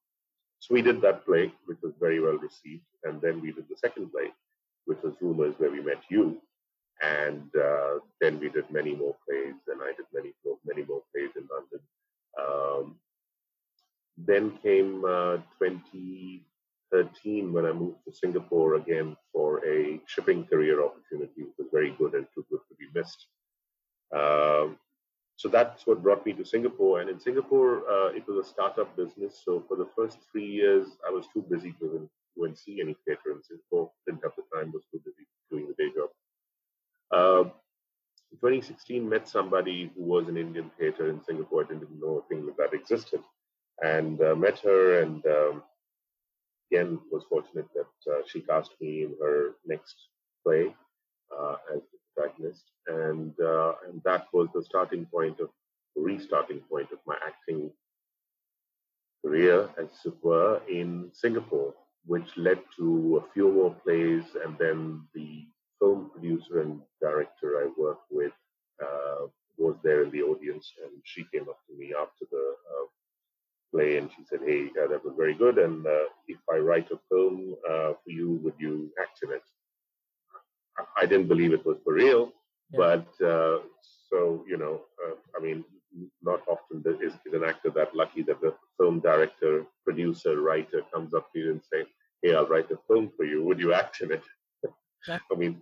so 0.60 0.74
we 0.74 0.82
did 0.82 1.02
that 1.02 1.26
play, 1.26 1.52
which 1.66 1.78
was 1.84 1.94
very 2.00 2.20
well 2.20 2.38
received, 2.38 2.86
and 3.04 3.22
then 3.22 3.42
we 3.42 3.52
did 3.52 3.66
the 3.70 3.78
second 3.78 4.12
play, 4.12 4.32
which 4.86 5.02
was 5.04 5.14
Rumors, 5.22 5.56
where 5.58 5.72
we 5.72 5.82
met 5.82 6.02
you, 6.10 6.42
and 7.02 7.44
uh, 7.56 8.00
then 8.20 8.40
we 8.40 8.50
did 8.50 8.70
many 8.72 8.96
more 8.96 9.16
plays, 9.28 9.56
and 9.68 9.82
I 9.82 9.94
did 9.96 10.08
many 10.14 10.34
more, 10.44 10.58
many 10.66 10.84
more 10.84 11.04
plays 11.14 11.30
in 11.36 11.48
London. 11.52 11.80
Um, 12.40 12.96
then 14.18 14.58
came 14.64 15.06
uh, 15.06 15.38
2013 16.92 17.54
when 17.54 17.66
I 17.66 17.72
moved 17.72 17.98
to 18.06 18.14
Singapore 18.14 18.76
again 18.76 19.16
for 19.34 19.66
a 19.66 20.00
shipping 20.06 20.46
career 20.46 20.84
opportunity, 20.84 21.44
which 21.44 21.58
was 21.58 21.68
very 21.72 21.92
good 21.98 22.14
and 22.14 22.26
too 22.34 22.46
good 22.50 22.60
to 22.70 22.76
be 22.76 22.88
missed. 22.94 23.28
Um, 24.16 24.78
so 25.36 25.50
that's 25.50 25.86
what 25.86 26.02
brought 26.02 26.26
me 26.26 26.34
to 26.34 26.46
Singapore. 26.46 27.02
And 27.02 27.10
in 27.10 27.20
Singapore, 27.20 27.84
uh, 27.90 28.08
it 28.08 28.28
was 28.28 28.46
a 28.46 28.50
startup 28.50 28.96
business. 28.96 29.42
So 29.46 29.64
for 29.68 29.78
the 29.78 29.88
first 29.96 30.18
three 30.32 30.46
years, 30.46 30.88
I 31.08 31.12
was 31.12 31.26
too 31.34 31.46
busy 31.50 31.74
to 31.80 32.10
go 32.38 32.46
and 32.46 32.58
see 32.58 32.82
any 32.82 32.96
theater 33.06 33.32
in 33.32 33.44
Singapore. 33.44 33.92
Didn't 34.08 34.24
have 34.24 34.34
the 34.36 34.44
time, 34.58 34.72
was 34.72 34.84
too 34.92 35.02
busy 35.06 35.28
doing 35.52 35.68
the 35.68 35.84
day 35.84 35.92
job. 35.94 36.10
Uh, 37.12 37.50
in 38.32 38.38
2016, 38.40 39.08
met 39.08 39.28
somebody 39.28 39.92
who 39.96 40.04
was 40.04 40.28
an 40.28 40.38
Indian 40.38 40.72
theater 40.80 41.10
in 41.10 41.24
Singapore. 41.24 41.64
I 41.64 41.68
didn't 41.68 42.02
know 42.02 42.24
a 42.24 42.28
thing 42.28 42.50
that 42.58 42.74
existed. 42.74 43.22
And 43.84 44.20
uh, 44.22 44.36
met 44.36 44.58
her 44.60 45.02
and 45.02 45.24
um, 45.28 45.64
again 46.72 47.00
was 47.12 47.24
fortunate 47.30 47.68
that 47.76 48.12
uh, 48.12 48.22
she 48.28 48.42
cast 48.42 48.72
me 48.82 49.04
in 49.04 49.14
her 49.22 49.52
next 49.66 49.96
play 50.46 50.74
uh, 51.38 51.56
as 51.74 51.82
the 51.92 52.00
protagonist, 52.16 52.64
and 52.88 53.34
uh, 53.40 53.74
and 53.88 54.02
that 54.04 54.28
was 54.34 54.48
the 54.54 54.64
starting 54.64 55.06
point 55.06 55.40
of 55.40 55.50
restarting 55.96 56.62
point 56.70 56.92
of 56.92 57.00
my 57.06 57.16
acting 57.26 57.72
career, 59.26 59.70
as 59.78 59.88
it 60.06 60.14
were, 60.24 60.62
in 60.70 61.10
Singapore, 61.14 61.74
which 62.06 62.38
led 62.38 62.60
to 62.78 63.22
a 63.24 63.34
few 63.34 63.52
more 63.52 63.76
plays, 63.84 64.24
and 64.44 64.58
then 64.58 65.02
the 65.14 65.46
film 65.80 66.10
producer 66.12 66.62
and 66.62 66.82
director 67.02 67.64
I 67.64 67.70
worked 67.78 68.08
with 68.12 68.32
uh, 68.84 69.28
was 69.58 69.76
there 69.84 70.04
in 70.04 70.12
the 70.12 70.22
audience, 70.22 70.72
and 70.84 70.92
she 71.04 71.26
came 71.34 71.50
up 71.50 71.60
to 71.68 71.78
me 71.78 71.94
after 72.00 72.26
the 72.32 72.46
uh, 72.72 72.86
play 73.74 73.98
and 73.98 74.10
she 74.16 74.24
said, 74.30 74.40
"Hey, 74.46 74.70
uh, 74.82 74.88
that 74.88 75.04
was 75.04 75.14
very 75.18 75.34
good, 75.34 75.58
and 75.58 75.86
uh, 75.86 76.06
if 76.28 76.40
I 76.52 76.58
write 76.58 76.90
a 76.92 77.00
film 77.10 77.56
uh, 77.70 77.94
for 78.02 78.10
you, 78.20 78.40
would 78.44 78.56
you 78.60 78.92
act 79.02 79.20
in 79.24 79.32
it?" 79.32 79.44
I- 80.78 81.04
I 81.04 81.06
didn't 81.06 81.28
believe 81.28 81.54
it 81.54 81.66
was 81.66 81.78
for 81.84 81.94
real, 81.94 82.24
Yeah. 82.72 82.78
but 82.84 83.08
uh, 83.34 83.60
so 84.10 84.46
you 84.48 84.58
know, 84.58 84.76
uh, 85.04 85.16
I 85.36 85.40
mean, 85.46 85.64
not 86.22 86.42
often 86.48 86.84
is, 87.02 87.14
is 87.26 87.34
an 87.34 87.44
actor 87.44 87.70
that 87.72 87.96
lucky 87.96 88.22
that 88.24 88.40
the 88.42 88.54
film 88.78 89.00
director, 89.00 89.66
producer, 89.84 90.40
writer 90.42 90.82
comes 90.94 91.14
up 91.14 91.32
to 91.34 91.40
you 91.40 91.52
and 91.52 91.62
say, 91.72 91.86
"Hey, 92.22 92.36
I'll 92.36 92.48
write 92.48 92.70
a 92.72 92.78
film 92.88 93.12
for 93.16 93.26
you. 93.26 93.44
Would 93.44 93.60
you 93.60 93.74
act 93.74 94.02
in 94.02 94.12
it?" 94.12 94.24
That- 95.08 95.22
I 95.32 95.36
mean, 95.36 95.62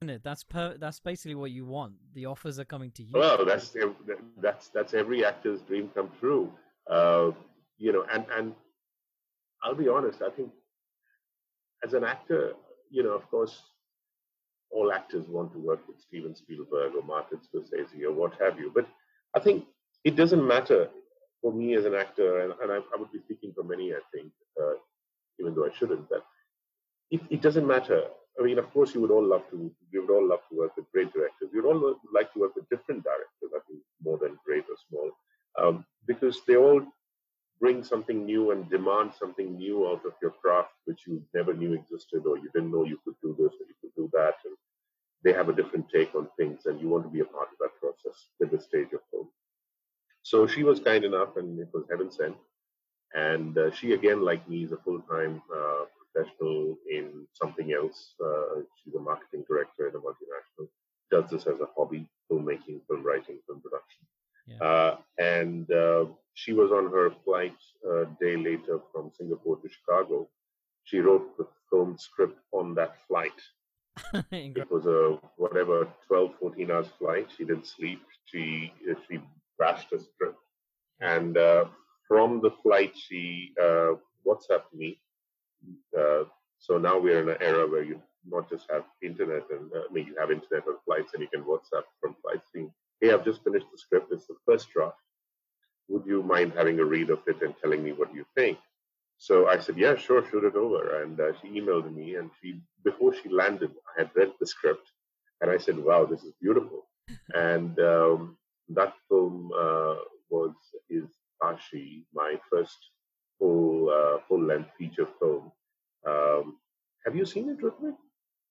Isn't 0.00 0.10
it? 0.10 0.22
That's 0.22 0.44
per- 0.44 0.76
that's 0.78 1.00
basically 1.00 1.34
what 1.34 1.50
you 1.50 1.64
want. 1.66 1.94
The 2.14 2.26
offers 2.26 2.60
are 2.60 2.64
coming 2.74 2.92
to 2.92 3.02
you. 3.02 3.14
Well, 3.14 3.44
that's 3.44 3.74
that's 4.46 4.68
that's 4.68 4.94
every 4.94 5.24
actor's 5.24 5.60
dream 5.62 5.90
come 5.96 6.10
true. 6.20 6.52
Uh, 6.88 7.32
you 7.76 7.92
know, 7.92 8.04
and 8.12 8.24
and 8.36 8.54
I'll 9.62 9.74
be 9.74 9.88
honest. 9.88 10.22
I 10.22 10.30
think 10.30 10.50
as 11.84 11.94
an 11.94 12.04
actor, 12.04 12.52
you 12.90 13.02
know, 13.02 13.12
of 13.12 13.28
course, 13.30 13.62
all 14.70 14.92
actors 14.92 15.26
want 15.28 15.52
to 15.52 15.58
work 15.58 15.80
with 15.86 16.00
Steven 16.00 16.34
Spielberg 16.34 16.94
or 16.94 17.02
Martin 17.02 17.38
Scorsese 17.38 18.02
or 18.04 18.12
what 18.12 18.32
have 18.40 18.58
you. 18.58 18.70
But 18.74 18.86
I 19.34 19.40
think 19.40 19.64
it 20.04 20.16
doesn't 20.16 20.46
matter 20.46 20.88
for 21.40 21.52
me 21.52 21.74
as 21.74 21.84
an 21.84 21.94
actor, 21.94 22.40
and, 22.40 22.52
and 22.62 22.72
I, 22.72 22.76
I 22.76 22.98
would 22.98 23.12
be 23.12 23.20
speaking 23.20 23.52
for 23.54 23.62
many, 23.62 23.92
I 23.92 24.00
think, 24.12 24.32
uh, 24.60 24.74
even 25.38 25.54
though 25.54 25.66
I 25.66 25.70
shouldn't, 25.78 26.08
that 26.08 26.22
it, 27.10 27.20
it 27.30 27.42
doesn't 27.42 27.66
matter. 27.66 28.02
I 28.40 28.42
mean, 28.42 28.58
of 28.58 28.72
course, 28.72 28.94
you 28.94 29.00
would 29.00 29.10
all 29.10 29.24
love 29.24 29.48
to, 29.50 29.70
we 29.92 30.00
would 30.00 30.10
all 30.10 30.26
love 30.26 30.40
to 30.50 30.56
work 30.56 30.76
with 30.76 30.90
great 30.92 31.12
directors. 31.12 31.50
You'd 31.52 31.64
all 31.64 31.96
like 32.12 32.32
to 32.32 32.40
work 32.40 32.56
with 32.56 32.68
different 32.68 33.04
directors, 33.04 33.50
I 33.54 33.60
think, 33.68 33.80
more 34.02 34.18
than 34.18 34.38
great 34.44 34.64
or 34.64 34.76
small, 34.88 35.10
um, 35.60 35.84
because 36.06 36.40
they 36.46 36.56
all 36.56 36.82
bring 37.60 37.82
something 37.82 38.24
new 38.24 38.52
and 38.52 38.70
demand 38.70 39.12
something 39.18 39.56
new 39.56 39.88
out 39.88 40.04
of 40.06 40.12
your 40.22 40.30
craft, 40.30 40.72
which 40.84 41.02
you 41.06 41.22
never 41.34 41.52
knew 41.52 41.72
existed, 41.72 42.22
or 42.24 42.38
you 42.38 42.48
didn't 42.54 42.70
know 42.70 42.84
you 42.84 42.98
could 43.04 43.16
do 43.22 43.34
this 43.38 43.52
or 43.60 43.66
you 43.66 43.74
could 43.80 43.94
do 43.96 44.08
that. 44.12 44.34
And 44.44 44.56
they 45.24 45.32
have 45.32 45.48
a 45.48 45.52
different 45.52 45.88
take 45.90 46.14
on 46.14 46.28
things, 46.36 46.66
and 46.66 46.80
you 46.80 46.88
want 46.88 47.04
to 47.04 47.10
be 47.10 47.20
a 47.20 47.24
part 47.24 47.48
of 47.52 47.58
that 47.60 47.78
process 47.80 48.28
at 48.40 48.50
this 48.50 48.64
stage 48.64 48.92
of 48.92 49.00
film. 49.10 49.28
So 50.22 50.46
she 50.46 50.62
was 50.62 50.78
kind 50.80 51.04
enough, 51.04 51.36
and 51.36 51.58
it 51.58 51.68
was 51.72 51.84
heaven 51.90 52.10
sent. 52.10 52.36
And 53.14 53.56
uh, 53.56 53.70
she, 53.72 53.92
again, 53.92 54.22
like 54.22 54.48
me, 54.48 54.64
is 54.64 54.72
a 54.72 54.76
full 54.76 55.00
time 55.00 55.42
uh, 55.52 55.84
professional 55.98 56.76
in 56.90 57.26
something 57.32 57.72
else. 57.72 58.14
Uh, 58.24 58.60
she's 58.76 58.94
a 58.94 59.00
marketing 59.00 59.44
director 59.48 59.88
in 59.88 59.94
a 59.94 59.98
multinational, 59.98 60.68
does 61.10 61.30
this 61.30 61.46
as 61.46 61.60
a 61.60 61.68
hobby 61.76 62.08
filmmaking, 62.30 62.80
film 62.86 63.02
writing, 63.02 63.38
film 63.46 63.60
production. 63.60 64.06
Yeah. 64.48 64.66
Uh, 64.66 64.96
and 65.18 65.70
uh, 65.70 66.06
she 66.34 66.52
was 66.52 66.70
on 66.70 66.90
her 66.90 67.10
flight 67.24 67.56
a 67.84 68.06
day 68.20 68.36
later 68.36 68.80
from 68.92 69.10
Singapore 69.16 69.56
to 69.56 69.68
Chicago. 69.68 70.28
She 70.84 71.00
wrote 71.00 71.36
the 71.36 71.46
film 71.70 71.96
script 71.98 72.38
on 72.52 72.74
that 72.76 72.96
flight. 73.06 73.40
it 74.32 74.70
was 74.70 74.86
a 74.86 75.18
whatever 75.36 75.88
12, 76.06 76.34
14 76.40 76.70
hours 76.70 76.86
flight. 76.98 77.28
She 77.36 77.44
didn't 77.44 77.66
sleep. 77.66 78.00
She 78.26 78.72
she 79.08 79.18
crashed 79.58 79.92
a 79.92 79.98
script, 79.98 80.38
and 81.00 81.36
uh, 81.36 81.64
from 82.06 82.40
the 82.40 82.52
flight 82.62 82.92
she 82.96 83.52
uh, 83.60 83.94
WhatsApped 84.26 84.72
me. 84.72 85.00
Uh, 85.98 86.24
so 86.58 86.78
now 86.78 86.98
we're 86.98 87.20
in 87.22 87.28
an 87.28 87.36
era 87.40 87.66
where 87.66 87.82
you 87.82 88.00
not 88.26 88.48
just 88.48 88.66
have 88.70 88.84
internet 89.02 89.42
and 89.50 89.70
uh, 89.74 89.80
I 89.88 89.92
mean 89.92 90.06
you 90.06 90.16
have 90.18 90.30
internet 90.30 90.66
on 90.68 90.76
flights 90.84 91.14
and 91.14 91.22
you 91.22 91.28
can 91.28 91.42
WhatsApp 91.42 91.84
from 92.00 92.14
flights 92.22 92.50
"Hey, 93.00 93.12
I've 93.12 93.24
just 93.24 93.44
finished 93.44 93.66
the 93.72 93.78
script. 93.78 94.12
It's 94.12 94.26
the 94.26 94.36
first 94.46 94.70
draft. 94.70 94.96
Would 95.88 96.06
you 96.06 96.22
mind 96.22 96.52
having 96.54 96.78
a 96.80 96.84
read 96.84 97.10
of 97.10 97.20
it 97.26 97.42
and 97.42 97.54
telling 97.58 97.82
me 97.84 97.92
what 97.92 98.14
you 98.14 98.24
think?" 98.36 98.58
So 99.18 99.48
I 99.48 99.58
said, 99.58 99.76
"Yeah, 99.78 99.96
sure, 99.96 100.24
shoot 100.28 100.44
it 100.44 100.56
over." 100.56 101.02
And 101.02 101.20
uh, 101.20 101.32
she 101.40 101.48
emailed 101.60 101.92
me, 101.94 102.16
and 102.16 102.30
she 102.40 102.60
before 102.84 103.14
she 103.14 103.28
landed, 103.28 103.72
I 103.90 104.02
had 104.02 104.10
read 104.14 104.32
the 104.40 104.46
script, 104.46 104.92
and 105.40 105.50
I 105.50 105.58
said, 105.58 105.78
"Wow, 105.78 106.06
this 106.06 106.22
is 106.24 106.34
beautiful." 106.40 106.86
and 107.34 107.78
um, 107.80 108.36
that 108.70 108.94
film 109.08 109.50
uh, 109.58 109.96
was 110.30 110.54
is 110.90 111.08
Tashi, 111.42 112.06
my 112.14 112.36
first 112.50 112.78
full 113.38 113.90
uh, 113.90 114.18
full 114.28 114.42
length 114.42 114.70
feature 114.78 115.08
film. 115.20 115.52
Um, 116.06 116.58
have 117.04 117.16
you 117.16 117.24
seen 117.26 117.48
it, 117.50 117.58
Rutvig? 117.60 117.96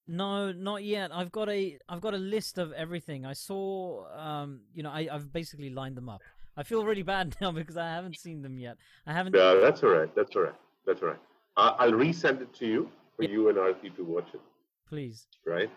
No, 0.07 0.51
not 0.51 0.83
yet. 0.83 1.11
I've 1.13 1.31
got 1.31 1.49
a 1.49 1.77
I've 1.89 2.01
got 2.01 2.13
a 2.13 2.17
list 2.17 2.57
of 2.57 2.71
everything. 2.73 3.25
I 3.25 3.33
saw 3.33 4.05
um 4.15 4.61
you 4.73 4.83
know, 4.83 4.89
I, 4.89 5.07
I've 5.11 5.31
basically 5.31 5.69
lined 5.69 5.95
them 5.95 6.09
up. 6.09 6.21
I 6.55 6.63
feel 6.63 6.85
really 6.85 7.03
bad 7.03 7.35
now 7.41 7.51
because 7.51 7.77
I 7.77 7.87
haven't 7.87 8.17
seen 8.17 8.41
them 8.41 8.57
yet. 8.57 8.77
I 9.05 9.13
haven't 9.13 9.35
Yeah, 9.35 9.59
that's 9.61 9.83
all 9.83 9.89
right. 9.89 10.13
That's 10.15 10.35
all 10.35 10.43
right. 10.43 10.55
That's 10.85 11.01
all 11.01 11.09
right. 11.09 11.19
I'll 11.57 11.91
resend 11.91 12.41
it 12.41 12.53
to 12.55 12.67
you 12.67 12.89
for 13.15 13.23
yeah. 13.23 13.29
you 13.29 13.49
and 13.49 13.57
Arti 13.57 13.89
to 13.89 14.03
watch 14.03 14.27
it. 14.33 14.41
Please. 14.87 15.27
Right? 15.45 15.69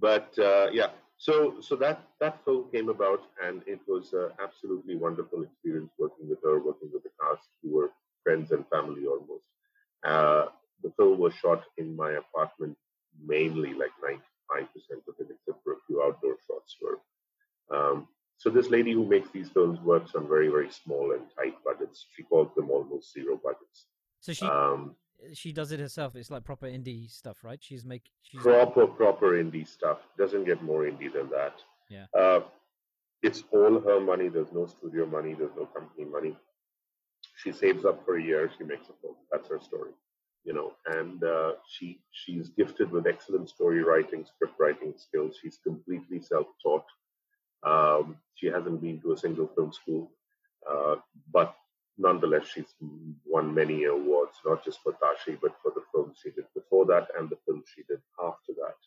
But 0.00 0.36
uh, 0.38 0.68
yeah, 0.72 0.88
so 1.16 1.54
so 1.60 1.76
that 1.76 2.02
that 2.20 2.44
film 2.44 2.66
came 2.72 2.88
about, 2.88 3.22
and 3.44 3.62
it 3.66 3.80
was 3.86 4.12
an 4.12 4.30
absolutely 4.42 4.96
wonderful 4.96 5.42
experience 5.42 5.90
working 5.98 6.28
with 6.28 6.38
her, 6.44 6.60
working 6.60 6.90
with 6.92 7.02
the 7.02 7.10
cast, 7.20 7.48
who 7.62 7.74
were 7.74 7.90
friends 8.22 8.52
and 8.52 8.64
family 8.68 9.06
almost. 9.06 9.46
Uh, 10.04 10.46
the 10.82 10.92
film 10.96 11.18
was 11.18 11.32
shot 11.34 11.62
in 11.78 11.96
my 11.96 12.12
apartment, 12.12 12.76
mainly 13.24 13.74
like 13.74 13.90
95% 14.02 14.66
of 15.08 15.14
it, 15.18 15.28
except 15.30 15.62
for 15.64 15.74
a 15.74 15.76
few 15.86 16.02
outdoor 16.02 16.36
shots. 16.46 16.76
Were 16.80 16.98
um, 17.76 18.08
so 18.36 18.50
this 18.50 18.70
lady 18.70 18.92
who 18.92 19.04
makes 19.04 19.30
these 19.30 19.48
films 19.48 19.80
works 19.80 20.14
on 20.14 20.28
very 20.28 20.48
very 20.48 20.70
small 20.70 21.12
and 21.12 21.22
tight 21.36 21.54
budgets. 21.64 22.06
She 22.14 22.22
calls 22.22 22.54
them 22.54 22.70
almost 22.70 23.12
zero 23.12 23.40
budgets. 23.42 23.86
So 24.20 24.32
she 24.32 24.46
um, 24.46 24.94
she 25.34 25.52
does 25.52 25.72
it 25.72 25.80
herself. 25.80 26.16
It's 26.16 26.30
like 26.30 26.44
proper 26.44 26.66
indie 26.66 27.10
stuff, 27.10 27.38
right? 27.42 27.58
She's 27.60 27.84
make 27.84 28.02
she's 28.22 28.40
proper 28.40 28.86
proper 28.86 29.32
indie 29.42 29.66
stuff. 29.66 29.98
Doesn't 30.16 30.44
get 30.44 30.62
more 30.62 30.82
indie 30.82 31.12
than 31.12 31.28
that. 31.30 31.60
Yeah. 31.90 32.06
Uh, 32.18 32.40
it's 33.22 33.42
all 33.50 33.80
her 33.80 34.00
money. 34.00 34.28
There's 34.28 34.52
no 34.52 34.66
studio 34.66 35.06
money. 35.06 35.34
There's 35.34 35.56
no 35.56 35.66
company 35.66 36.04
money. 36.04 36.36
She 37.36 37.52
saves 37.52 37.84
up 37.84 38.04
for 38.04 38.16
a 38.18 38.22
year. 38.22 38.50
She 38.56 38.64
makes 38.64 38.88
a 38.88 38.92
film. 39.00 39.16
That's 39.30 39.48
her 39.48 39.60
story, 39.60 39.90
you 40.44 40.52
know. 40.52 40.72
And 40.86 41.22
uh, 41.22 41.52
she 41.68 42.00
she's 42.10 42.48
gifted 42.50 42.90
with 42.90 43.06
excellent 43.06 43.48
story 43.48 43.82
writing, 43.82 44.24
script 44.24 44.54
writing 44.58 44.94
skills. 44.96 45.36
She's 45.40 45.58
completely 45.62 46.20
self-taught. 46.20 46.84
Um, 47.62 48.16
she 48.34 48.46
hasn't 48.46 48.80
been 48.80 49.00
to 49.00 49.12
a 49.12 49.18
single 49.18 49.48
film 49.48 49.72
school, 49.72 50.12
uh, 50.70 50.96
but 51.32 51.54
nonetheless, 51.98 52.46
she's 52.54 52.72
won 53.26 53.52
many 53.52 53.84
awards, 53.84 54.36
not 54.46 54.64
just 54.64 54.80
for 54.82 54.92
Tashi, 54.92 55.36
but 55.42 55.54
for 55.62 55.72
the 55.74 55.82
films 55.92 56.18
she 56.22 56.30
did 56.30 56.44
before 56.54 56.86
that 56.86 57.08
and 57.18 57.28
the 57.28 57.38
films 57.44 57.64
she 57.74 57.82
did 57.88 58.00
after 58.22 58.52
that. 58.62 58.78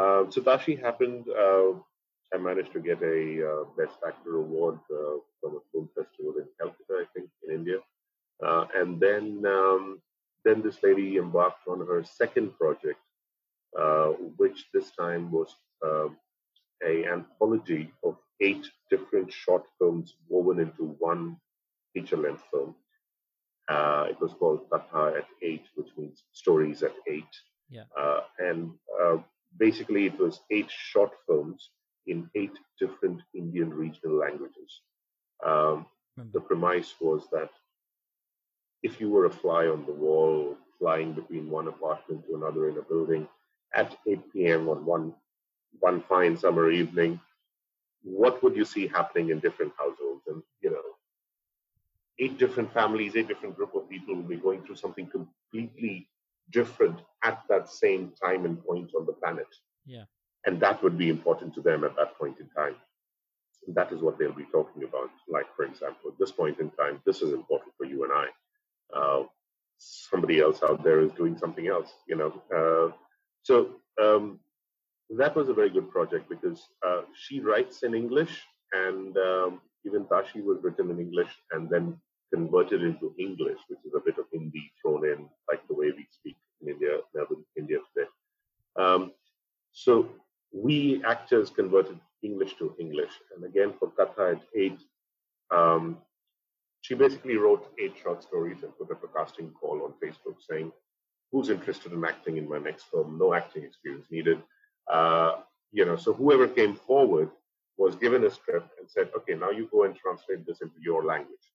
Um, 0.00 0.32
so 0.32 0.40
Tashi 0.42 0.76
happened. 0.76 1.26
Uh, 1.28 1.72
I 2.34 2.38
managed 2.38 2.72
to 2.72 2.80
get 2.80 3.02
a 3.02 3.50
uh, 3.50 3.64
Best 3.76 3.98
Actor 4.06 4.36
award 4.36 4.78
uh, 4.90 5.18
from 5.40 5.56
a 5.56 5.60
film 5.72 5.88
festival 5.96 6.34
in 6.38 6.46
Calcutta, 6.58 6.94
I 7.00 7.04
think, 7.14 7.30
in 7.46 7.54
India. 7.54 7.78
Uh, 8.44 8.66
and 8.74 9.00
then, 9.00 9.42
um, 9.46 10.00
then 10.46 10.62
this 10.62 10.78
lady 10.82 11.16
embarked 11.16 11.66
on 11.66 11.84
her 11.86 12.04
second 12.04 12.56
project, 12.56 13.00
uh, 13.78 14.10
which 14.38 14.64
this 14.72 14.92
time 14.92 15.30
was 15.32 15.48
um, 15.84 16.16
a 16.86 17.04
anthology 17.06 17.92
of 18.04 18.16
eight 18.40 18.64
different 18.88 19.32
short 19.32 19.64
films 19.78 20.14
woven 20.28 20.60
into 20.60 20.94
one 21.00 21.36
feature 21.92 22.16
length 22.16 22.44
film. 22.52 22.74
Uh, 23.68 24.06
it 24.08 24.20
was 24.20 24.32
called 24.38 24.70
Katha 24.70 25.18
at 25.18 25.26
Eight, 25.42 25.64
which 25.74 25.88
means 25.98 26.22
stories 26.32 26.84
at 26.84 26.94
eight. 27.08 27.34
Yeah. 27.68 27.88
Uh, 27.98 28.20
and 28.38 28.70
uh, 29.02 29.16
basically, 29.58 30.06
it 30.06 30.16
was 30.18 30.40
eight 30.52 30.70
short 30.70 31.10
films 31.26 31.70
in 32.06 32.30
eight 32.36 32.56
different 32.78 33.20
Indian 33.34 33.70
regional 33.74 34.16
languages. 34.16 34.70
Um, 35.44 35.86
the 36.32 36.40
premise 36.40 36.94
was 37.00 37.26
that 37.32 37.50
if 38.82 39.00
you 39.00 39.10
were 39.10 39.26
a 39.26 39.30
fly 39.30 39.66
on 39.66 39.84
the 39.86 39.92
wall, 39.92 40.56
flying 40.78 41.12
between 41.12 41.50
one 41.50 41.68
apartment 41.68 42.26
to 42.26 42.36
another 42.36 42.68
in 42.68 42.76
a 42.78 42.82
building 42.82 43.26
at 43.74 43.96
8 44.06 44.32
p.m. 44.32 44.68
on 44.68 44.84
one 44.84 45.14
one 45.80 46.00
fine 46.00 46.36
summer 46.36 46.70
evening, 46.70 47.20
what 48.02 48.42
would 48.42 48.56
you 48.56 48.64
see 48.64 48.86
happening 48.86 49.30
in 49.30 49.40
different 49.40 49.72
households? 49.78 50.22
And 50.26 50.42
you 50.62 50.70
know, 50.70 50.82
eight 52.18 52.38
different 52.38 52.72
families, 52.72 53.16
eight 53.16 53.28
different 53.28 53.56
group 53.56 53.74
of 53.74 53.88
people 53.88 54.14
will 54.14 54.22
be 54.22 54.36
going 54.36 54.62
through 54.62 54.76
something 54.76 55.06
completely 55.06 56.08
different 56.50 57.00
at 57.24 57.42
that 57.48 57.68
same 57.68 58.12
time 58.22 58.44
and 58.44 58.64
point 58.64 58.92
on 58.96 59.06
the 59.06 59.12
planet. 59.12 59.48
Yeah. 59.84 60.04
And 60.44 60.60
that 60.60 60.82
would 60.82 60.96
be 60.96 61.08
important 61.08 61.54
to 61.54 61.60
them 61.60 61.84
at 61.84 61.96
that 61.96 62.16
point 62.16 62.38
in 62.38 62.48
time. 62.50 62.76
And 63.66 63.74
that 63.74 63.92
is 63.92 64.00
what 64.00 64.16
they'll 64.18 64.32
be 64.32 64.46
talking 64.52 64.84
about. 64.84 65.10
Like, 65.28 65.46
for 65.56 65.64
example, 65.64 66.12
at 66.12 66.18
this 66.18 66.30
point 66.30 66.60
in 66.60 66.70
time, 66.70 67.02
this 67.04 67.20
is 67.20 67.32
important 67.32 67.72
for 67.76 67.84
you 67.84 68.04
and 68.04 68.12
I. 68.12 68.26
Uh, 68.94 69.24
somebody 69.78 70.40
else 70.40 70.62
out 70.62 70.82
there 70.82 71.00
is 71.00 71.12
doing 71.12 71.36
something 71.36 71.68
else, 71.68 71.90
you 72.08 72.16
know. 72.16 72.32
Uh, 72.54 72.92
so 73.42 73.76
um, 74.02 74.40
that 75.10 75.36
was 75.36 75.48
a 75.48 75.54
very 75.54 75.70
good 75.70 75.90
project 75.90 76.28
because 76.28 76.60
uh, 76.86 77.02
she 77.14 77.40
writes 77.40 77.82
in 77.82 77.94
English 77.94 78.42
and 78.72 79.16
um, 79.16 79.60
even 79.84 80.06
Tashi 80.06 80.40
was 80.40 80.58
written 80.62 80.90
in 80.90 80.98
English 80.98 81.30
and 81.52 81.68
then 81.70 81.96
converted 82.34 82.82
into 82.82 83.14
English, 83.18 83.58
which 83.68 83.78
is 83.84 83.92
a 83.94 84.00
bit 84.00 84.18
of 84.18 84.24
Hindi 84.32 84.72
thrown 84.82 85.06
in, 85.06 85.28
like 85.48 85.66
the 85.68 85.74
way 85.74 85.92
we 85.96 86.06
speak 86.10 86.36
in 86.60 86.68
India, 86.68 86.98
Melbourne, 87.14 87.44
India 87.56 87.78
today. 87.94 88.08
Um, 88.78 89.12
so 89.72 90.08
we 90.52 91.02
actors 91.04 91.50
converted 91.50 92.00
English 92.22 92.56
to 92.58 92.74
English. 92.80 93.12
And 93.34 93.44
again, 93.44 93.74
for 93.78 93.90
Katha 93.90 94.36
at 94.36 94.42
eight, 94.56 94.78
um, 95.54 95.98
she 96.86 96.94
basically 96.94 97.36
wrote 97.36 97.72
eight 97.80 97.94
short 98.00 98.22
stories 98.22 98.62
and 98.62 98.76
put 98.78 98.92
up 98.92 99.02
a 99.02 99.08
casting 99.08 99.50
call 99.50 99.82
on 99.82 99.94
Facebook 100.02 100.36
saying, 100.48 100.70
who's 101.32 101.50
interested 101.50 101.92
in 101.92 102.04
acting 102.04 102.36
in 102.36 102.48
my 102.48 102.58
next 102.58 102.84
film? 102.84 103.18
No 103.18 103.34
acting 103.34 103.64
experience 103.64 104.06
needed. 104.08 104.40
Uh, 104.88 105.32
you 105.72 105.84
know, 105.84 105.96
so 105.96 106.12
whoever 106.12 106.46
came 106.46 106.76
forward 106.76 107.28
was 107.76 107.96
given 107.96 108.22
a 108.22 108.30
script 108.30 108.70
and 108.78 108.88
said, 108.88 109.10
okay, 109.16 109.34
now 109.34 109.50
you 109.50 109.68
go 109.72 109.82
and 109.82 109.96
translate 109.96 110.46
this 110.46 110.60
into 110.60 110.76
your 110.80 111.04
language. 111.04 111.46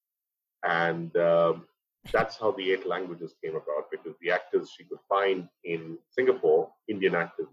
And 0.64 1.16
um, 1.16 1.66
that's 2.12 2.38
how 2.38 2.52
the 2.52 2.70
eight 2.70 2.86
languages 2.86 3.34
came 3.42 3.56
about 3.56 3.90
because 3.90 4.18
the 4.22 4.32
actors 4.32 4.70
she 4.76 4.84
could 4.84 5.00
find 5.08 5.48
in 5.64 5.98
Singapore, 6.10 6.70
Indian 6.90 7.16
actors 7.16 7.48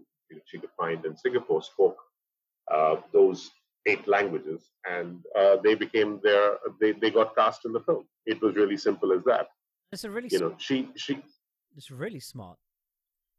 she 0.45 0.57
could 0.57 0.75
find 0.77 1.05
in 1.05 1.15
Singapore, 1.15 1.61
spoke 1.63 1.97
uh, 2.69 2.97
those 3.13 3.51
eight 3.85 4.07
languages, 4.07 4.69
and 4.89 5.23
uh, 5.37 5.57
they 5.63 5.75
became 5.75 6.19
their 6.23 6.57
they, 6.79 6.91
they 6.93 7.09
got 7.11 7.35
cast 7.35 7.65
in 7.65 7.71
the 7.73 7.81
film. 7.81 8.07
It 8.25 8.41
was 8.41 8.55
really 8.55 8.77
simple 8.77 9.11
as 9.13 9.23
that. 9.25 9.47
It's 9.91 10.03
a 10.03 10.09
really 10.11 10.29
You 10.31 10.37
s- 10.37 10.41
know, 10.41 10.55
she 10.57 10.89
she 10.95 11.21
it's 11.75 11.91
really 11.91 12.19
smart. 12.19 12.57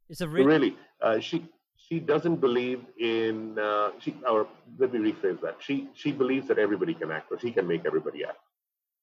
It's 0.08 0.20
a 0.20 0.28
really, 0.28 0.46
really 0.46 0.76
uh, 1.02 1.20
she 1.20 1.48
she 1.76 2.00
doesn't 2.00 2.36
believe 2.36 2.84
in 2.98 3.58
uh, 3.58 3.92
she 3.98 4.14
or 4.28 4.46
let 4.78 4.92
me 4.92 5.12
rephrase 5.12 5.40
that 5.42 5.56
she 5.60 5.88
she 5.94 6.12
believes 6.12 6.48
that 6.48 6.58
everybody 6.58 6.94
can 6.94 7.10
act 7.10 7.30
or 7.30 7.38
she 7.38 7.52
can 7.52 7.66
make 7.66 7.84
everybody 7.86 8.24
act 8.24 8.38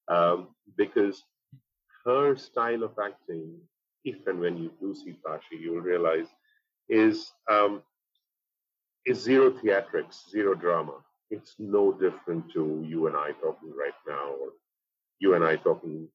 um, 0.10 0.50
because 0.78 1.24
her 2.06 2.36
style 2.36 2.84
of 2.84 2.98
acting 3.04 3.60
if 4.06 4.26
and 4.28 4.40
when 4.40 4.58
you 4.58 4.72
do 4.80 4.94
see 4.96 5.18
Tashi 5.26 5.58
you'll 5.62 5.82
realize 5.82 6.28
is 6.90 7.32
um, 7.50 7.84
is 9.06 9.20
zero 9.22 9.52
theatrics 9.52 10.30
zero 10.30 10.54
drama 10.54 10.98
it's 11.30 11.56
no 11.60 11.92
different 11.94 12.52
to 12.54 12.84
you 12.88 13.08
and 13.08 13.16
I 13.16 13.32
talking 13.42 13.72
right 13.78 14.00
now 14.08 14.28
or 14.42 14.50
you 15.20 15.34
and 15.36 15.44
I 15.44 15.56
talking 15.58 16.08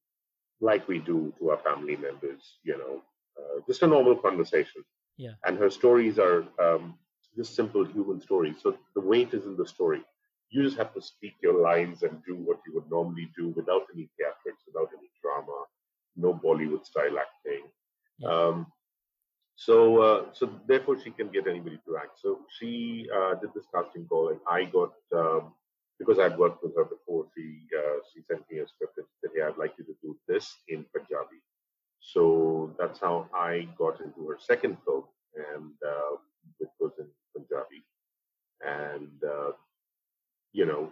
like 0.61 0.87
we 0.87 0.99
do 0.99 1.33
to 1.39 1.51
our 1.51 1.57
family 1.57 1.95
members 1.95 2.59
you 2.63 2.77
know 2.77 3.01
uh, 3.39 3.59
just 3.67 3.83
a 3.83 3.87
normal 3.87 4.15
conversation 4.15 4.83
Yeah. 5.17 5.35
and 5.45 5.57
her 5.57 5.69
stories 5.69 6.19
are 6.19 6.43
um, 6.65 6.95
just 7.37 7.55
simple 7.55 7.85
human 7.85 8.19
stories. 8.21 8.57
So 8.61 8.75
the 8.95 9.01
weight 9.01 9.33
is 9.33 9.45
in 9.45 9.55
the 9.57 9.65
story. 9.67 10.01
You 10.49 10.63
just 10.63 10.77
have 10.77 10.93
to 10.93 11.01
speak 11.01 11.33
your 11.41 11.57
lines 11.61 12.03
and 12.03 12.21
do 12.27 12.35
what 12.35 12.59
you 12.65 12.73
would 12.75 12.89
normally 12.89 13.29
do 13.37 13.49
without 13.55 13.83
any 13.93 14.05
theatrics, 14.15 14.63
without 14.67 14.89
any 14.97 15.09
drama, 15.21 15.57
no 16.15 16.33
Bollywood 16.33 16.85
style 16.85 17.17
acting. 17.25 17.63
Yeah. 18.19 18.29
Um, 18.29 18.67
so, 19.65 20.01
uh, 20.01 20.25
so 20.33 20.49
therefore, 20.67 20.97
she 21.03 21.11
can 21.11 21.29
get 21.29 21.47
anybody 21.47 21.79
to 21.85 21.97
act. 21.97 22.19
So 22.21 22.39
she 22.57 23.07
uh, 23.15 23.35
did 23.35 23.51
this 23.55 23.65
casting 23.73 24.05
call, 24.05 24.29
and 24.29 24.39
I 24.49 24.65
got 24.65 24.93
um, 25.15 25.53
because 25.99 26.19
I'd 26.19 26.37
worked 26.37 26.63
with 26.63 26.75
her 26.75 26.85
before. 26.85 27.25
She 27.35 27.61
uh, 27.77 27.99
she 28.11 28.21
sent 28.29 28.41
me 28.51 28.59
a 28.59 28.67
script 28.67 28.97
and 28.97 29.07
said, 29.21 29.31
"Yeah, 29.35 29.47
I'd 29.49 29.57
like 29.57 29.73
you 29.77 29.85
to 29.85 29.95
do 30.01 30.17
this 30.27 30.45
in 30.67 30.85
Punjabi." 30.93 31.39
So 31.99 32.75
that's 32.77 32.99
how 32.99 33.29
I 33.33 33.67
got 33.77 34.01
into 34.01 34.27
her 34.27 34.37
second 34.39 34.77
film, 34.85 35.05
and 35.35 35.71
uh, 35.87 36.17
which 36.57 36.69
was 36.79 36.91
in 36.99 37.07
Punjabi. 37.35 37.81
And 38.65 39.17
uh, 39.23 39.51
you 40.51 40.65
know, 40.65 40.91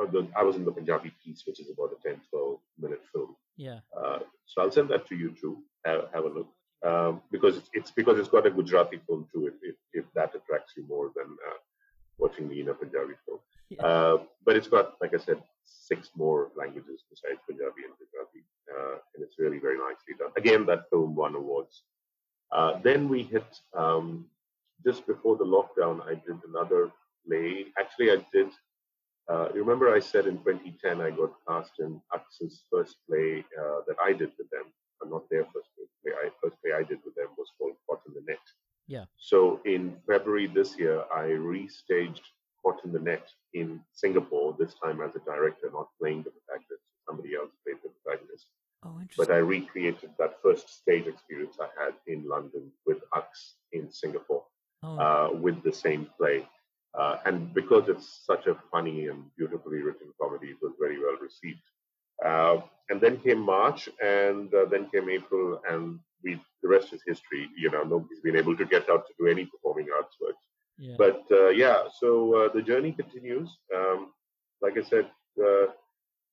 uh, 0.00 0.22
I 0.36 0.42
was 0.42 0.56
in 0.56 0.64
the 0.64 0.72
Punjabi 0.72 1.12
piece, 1.24 1.42
which 1.46 1.60
is 1.60 1.70
about 1.70 1.92
a 1.92 2.08
10, 2.08 2.20
12 2.30 2.58
minute 2.78 3.02
film. 3.12 3.36
yeah. 3.56 3.80
Uh, 3.96 4.20
so 4.46 4.62
I'll 4.62 4.70
send 4.70 4.88
that 4.90 5.06
to 5.08 5.14
you 5.14 5.34
too. 5.40 5.58
Have, 5.84 6.08
have 6.14 6.24
a 6.24 6.28
look. 6.28 6.48
Um, 6.84 7.22
because 7.30 7.56
it's, 7.58 7.70
it's 7.72 7.90
because 7.92 8.18
it's 8.18 8.28
got 8.28 8.46
a 8.46 8.50
Gujarati 8.50 8.98
film 9.06 9.26
too. 9.32 9.46
If 9.46 9.54
if, 9.62 9.76
if 9.92 10.04
that 10.14 10.34
attracts 10.34 10.72
you 10.76 10.84
more 10.88 11.12
than 11.16 11.28
uh, 11.48 11.58
watching 12.18 12.48
the 12.48 12.58
in 12.60 12.68
a 12.70 12.74
Punjabi 12.74 13.14
film, 13.24 13.38
Yeah. 13.70 13.82
uh, 13.86 14.16
but 14.44 14.56
it's 14.56 14.68
got 14.68 14.86
like 15.00 15.14
I 15.14 15.18
said, 15.18 15.40
six 15.64 16.10
more 16.22 16.40
languages 16.56 16.98
besides 17.12 17.38
Punjabi 17.48 17.82
and 17.86 17.94
Gujarati, 18.00 18.42
uh, 18.74 18.96
and 19.14 19.22
it's 19.24 19.38
really 19.38 19.60
very 19.66 19.78
nicely 19.78 20.14
done. 20.18 20.32
Again, 20.36 20.66
that 20.66 20.90
film 20.90 21.14
won 21.14 21.34
awards. 21.36 21.82
Uh, 22.56 22.72
then 22.82 23.08
we 23.08 23.22
hit 23.22 23.50
um, 23.82 24.26
just 24.84 25.06
before 25.06 25.36
the 25.36 25.44
lockdown. 25.56 25.94
I 26.10 26.14
did 26.26 26.38
another 26.50 26.90
play. 27.26 27.66
Actually, 27.78 28.10
I 28.16 28.26
did. 28.32 28.50
Uh, 29.30 29.46
you 29.54 29.60
remember 29.64 29.86
I 29.94 30.00
said 30.00 30.26
in 30.26 30.36
2010 30.38 31.00
I 31.00 31.10
got 31.10 31.32
cast 31.48 31.74
in 31.78 31.90
Aks's 32.12 32.64
first 32.70 32.96
play 33.08 33.44
uh, 33.60 33.78
that 33.86 33.96
I 34.04 34.10
did 34.12 34.32
with 34.36 34.50
them, 34.50 34.66
but 35.02 35.10
not 35.10 35.28
their 35.30 35.44
first 35.46 35.68
play. 35.76 36.12
I, 36.12 36.30
first 36.42 36.56
play 36.62 36.72
I 36.72 36.84
did 36.84 36.98
with 37.04 37.14
them 37.16 37.28
was 37.36 37.48
called 37.58 37.74
Caught 37.88 38.02
in 38.06 38.14
the 38.14 38.22
Net. 38.26 38.38
Yeah. 38.86 39.04
So 39.18 39.60
in 39.64 39.96
February 40.06 40.46
this 40.46 40.78
year, 40.78 41.02
I 41.14 41.24
restaged 41.24 42.22
Caught 42.62 42.84
in 42.84 42.92
the 42.92 43.00
Net 43.00 43.26
in 43.52 43.80
Singapore. 43.92 44.54
This 44.58 44.74
time 44.82 45.00
as 45.00 45.16
a 45.16 45.20
director, 45.20 45.70
not 45.72 45.88
playing 46.00 46.22
the 46.22 46.30
protagonist. 46.30 46.84
Somebody 47.08 47.34
else 47.34 47.50
played 47.64 47.78
the 47.82 47.90
protagonist 48.04 48.46
Oh, 48.84 48.98
interesting. 49.00 49.26
but. 49.26 49.34
I 49.34 49.38
recreated 49.38 50.10
that 50.18 50.42
first 50.42 50.68
stage 50.68 51.06
experience 51.06 51.56
I 51.60 51.68
had 51.82 51.94
in 52.06 52.28
London 52.28 52.70
with 52.86 52.98
Aks 53.16 53.54
in 53.72 53.90
Singapore 53.90 54.44
oh, 54.82 54.98
uh, 54.98 55.32
with 55.32 55.62
the 55.62 55.72
same 55.72 56.08
play. 56.18 56.46
Uh, 56.98 57.16
and 57.24 57.54
because 57.54 57.88
it's 57.88 58.20
such 58.26 58.46
a 58.46 58.56
funny 58.70 59.06
and 59.06 59.24
beautifully 59.36 59.78
written 59.78 60.08
comedy, 60.20 60.48
it 60.48 60.58
was 60.60 60.72
very 60.78 60.98
well 60.98 61.16
received. 61.22 61.62
Uh, 62.24 62.60
and 62.90 63.00
then 63.00 63.18
came 63.18 63.40
March, 63.40 63.88
and 64.02 64.52
uh, 64.54 64.66
then 64.66 64.88
came 64.90 65.08
April, 65.08 65.60
and 65.68 65.98
we 66.22 66.40
the 66.62 66.68
rest 66.68 66.92
is 66.92 67.02
history. 67.06 67.48
You 67.56 67.70
know, 67.70 67.82
nobody's 67.82 68.20
been 68.20 68.36
able 68.36 68.56
to 68.56 68.64
get 68.64 68.88
out 68.90 69.06
to 69.06 69.12
do 69.18 69.26
any 69.26 69.44
performing 69.46 69.88
arts 69.96 70.16
work. 70.20 70.36
yeah. 70.78 70.94
But 70.98 71.22
uh, 71.30 71.48
yeah, 71.48 71.84
so 72.00 72.34
uh, 72.36 72.52
the 72.52 72.62
journey 72.62 72.92
continues. 72.92 73.50
Um, 73.74 74.12
like 74.60 74.78
I 74.78 74.82
said, 74.82 75.06
uh, 75.42 75.66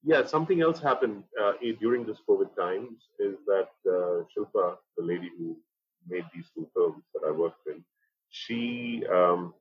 yeah, 0.03 0.25
something 0.25 0.61
else 0.61 0.79
happened 0.79 1.23
uh, 1.41 1.53
during 1.79 2.05
this 2.05 2.19
COVID 2.29 2.55
times 2.55 2.99
is 3.19 3.35
that 3.47 3.69
uh, 3.87 4.23
Shilpa, 4.31 4.75
the 4.97 5.03
lady 5.03 5.29
who 5.37 5.57
made 6.07 6.25
these 6.33 6.49
two 6.55 6.67
films 6.73 7.03
that 7.13 7.27
I 7.27 7.31
worked 7.31 7.67
in, 7.67 7.83
she 8.29 9.03
um, 9.11 9.53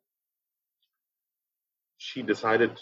she 1.96 2.22
decided 2.22 2.78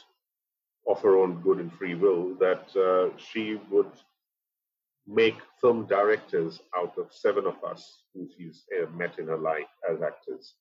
of 0.88 1.00
her 1.02 1.16
own 1.16 1.40
good 1.42 1.58
and 1.58 1.72
free 1.72 1.94
will 1.94 2.34
that 2.36 2.74
uh, 2.76 3.16
she 3.18 3.58
would 3.70 3.90
make 5.06 5.36
film 5.60 5.86
directors 5.86 6.60
out 6.76 6.96
of 6.98 7.06
seven 7.12 7.46
of 7.46 7.62
us 7.64 8.02
who 8.14 8.28
she's 8.36 8.64
uh, 8.80 8.86
met 8.90 9.18
in 9.18 9.26
her 9.26 9.38
life 9.38 9.66
as 9.90 10.02
actors 10.02 10.54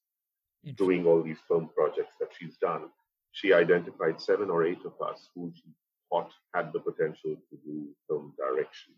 doing 0.74 1.06
all 1.06 1.22
these 1.22 1.38
film 1.48 1.70
projects 1.76 2.16
that 2.20 2.30
she's 2.38 2.58
done, 2.58 2.90
she 3.32 3.54
identified 3.54 4.20
seven 4.20 4.50
or 4.50 4.66
eight 4.66 4.84
of 4.86 4.94
us 5.08 5.30
who 5.36 5.52
she 5.56 5.70
thought 6.10 6.32
had 6.54 6.74
the 6.74 6.80
potential 6.80 7.36
to 7.50 7.58
do 7.66 7.88
film 8.08 8.34
direction. 8.38 8.94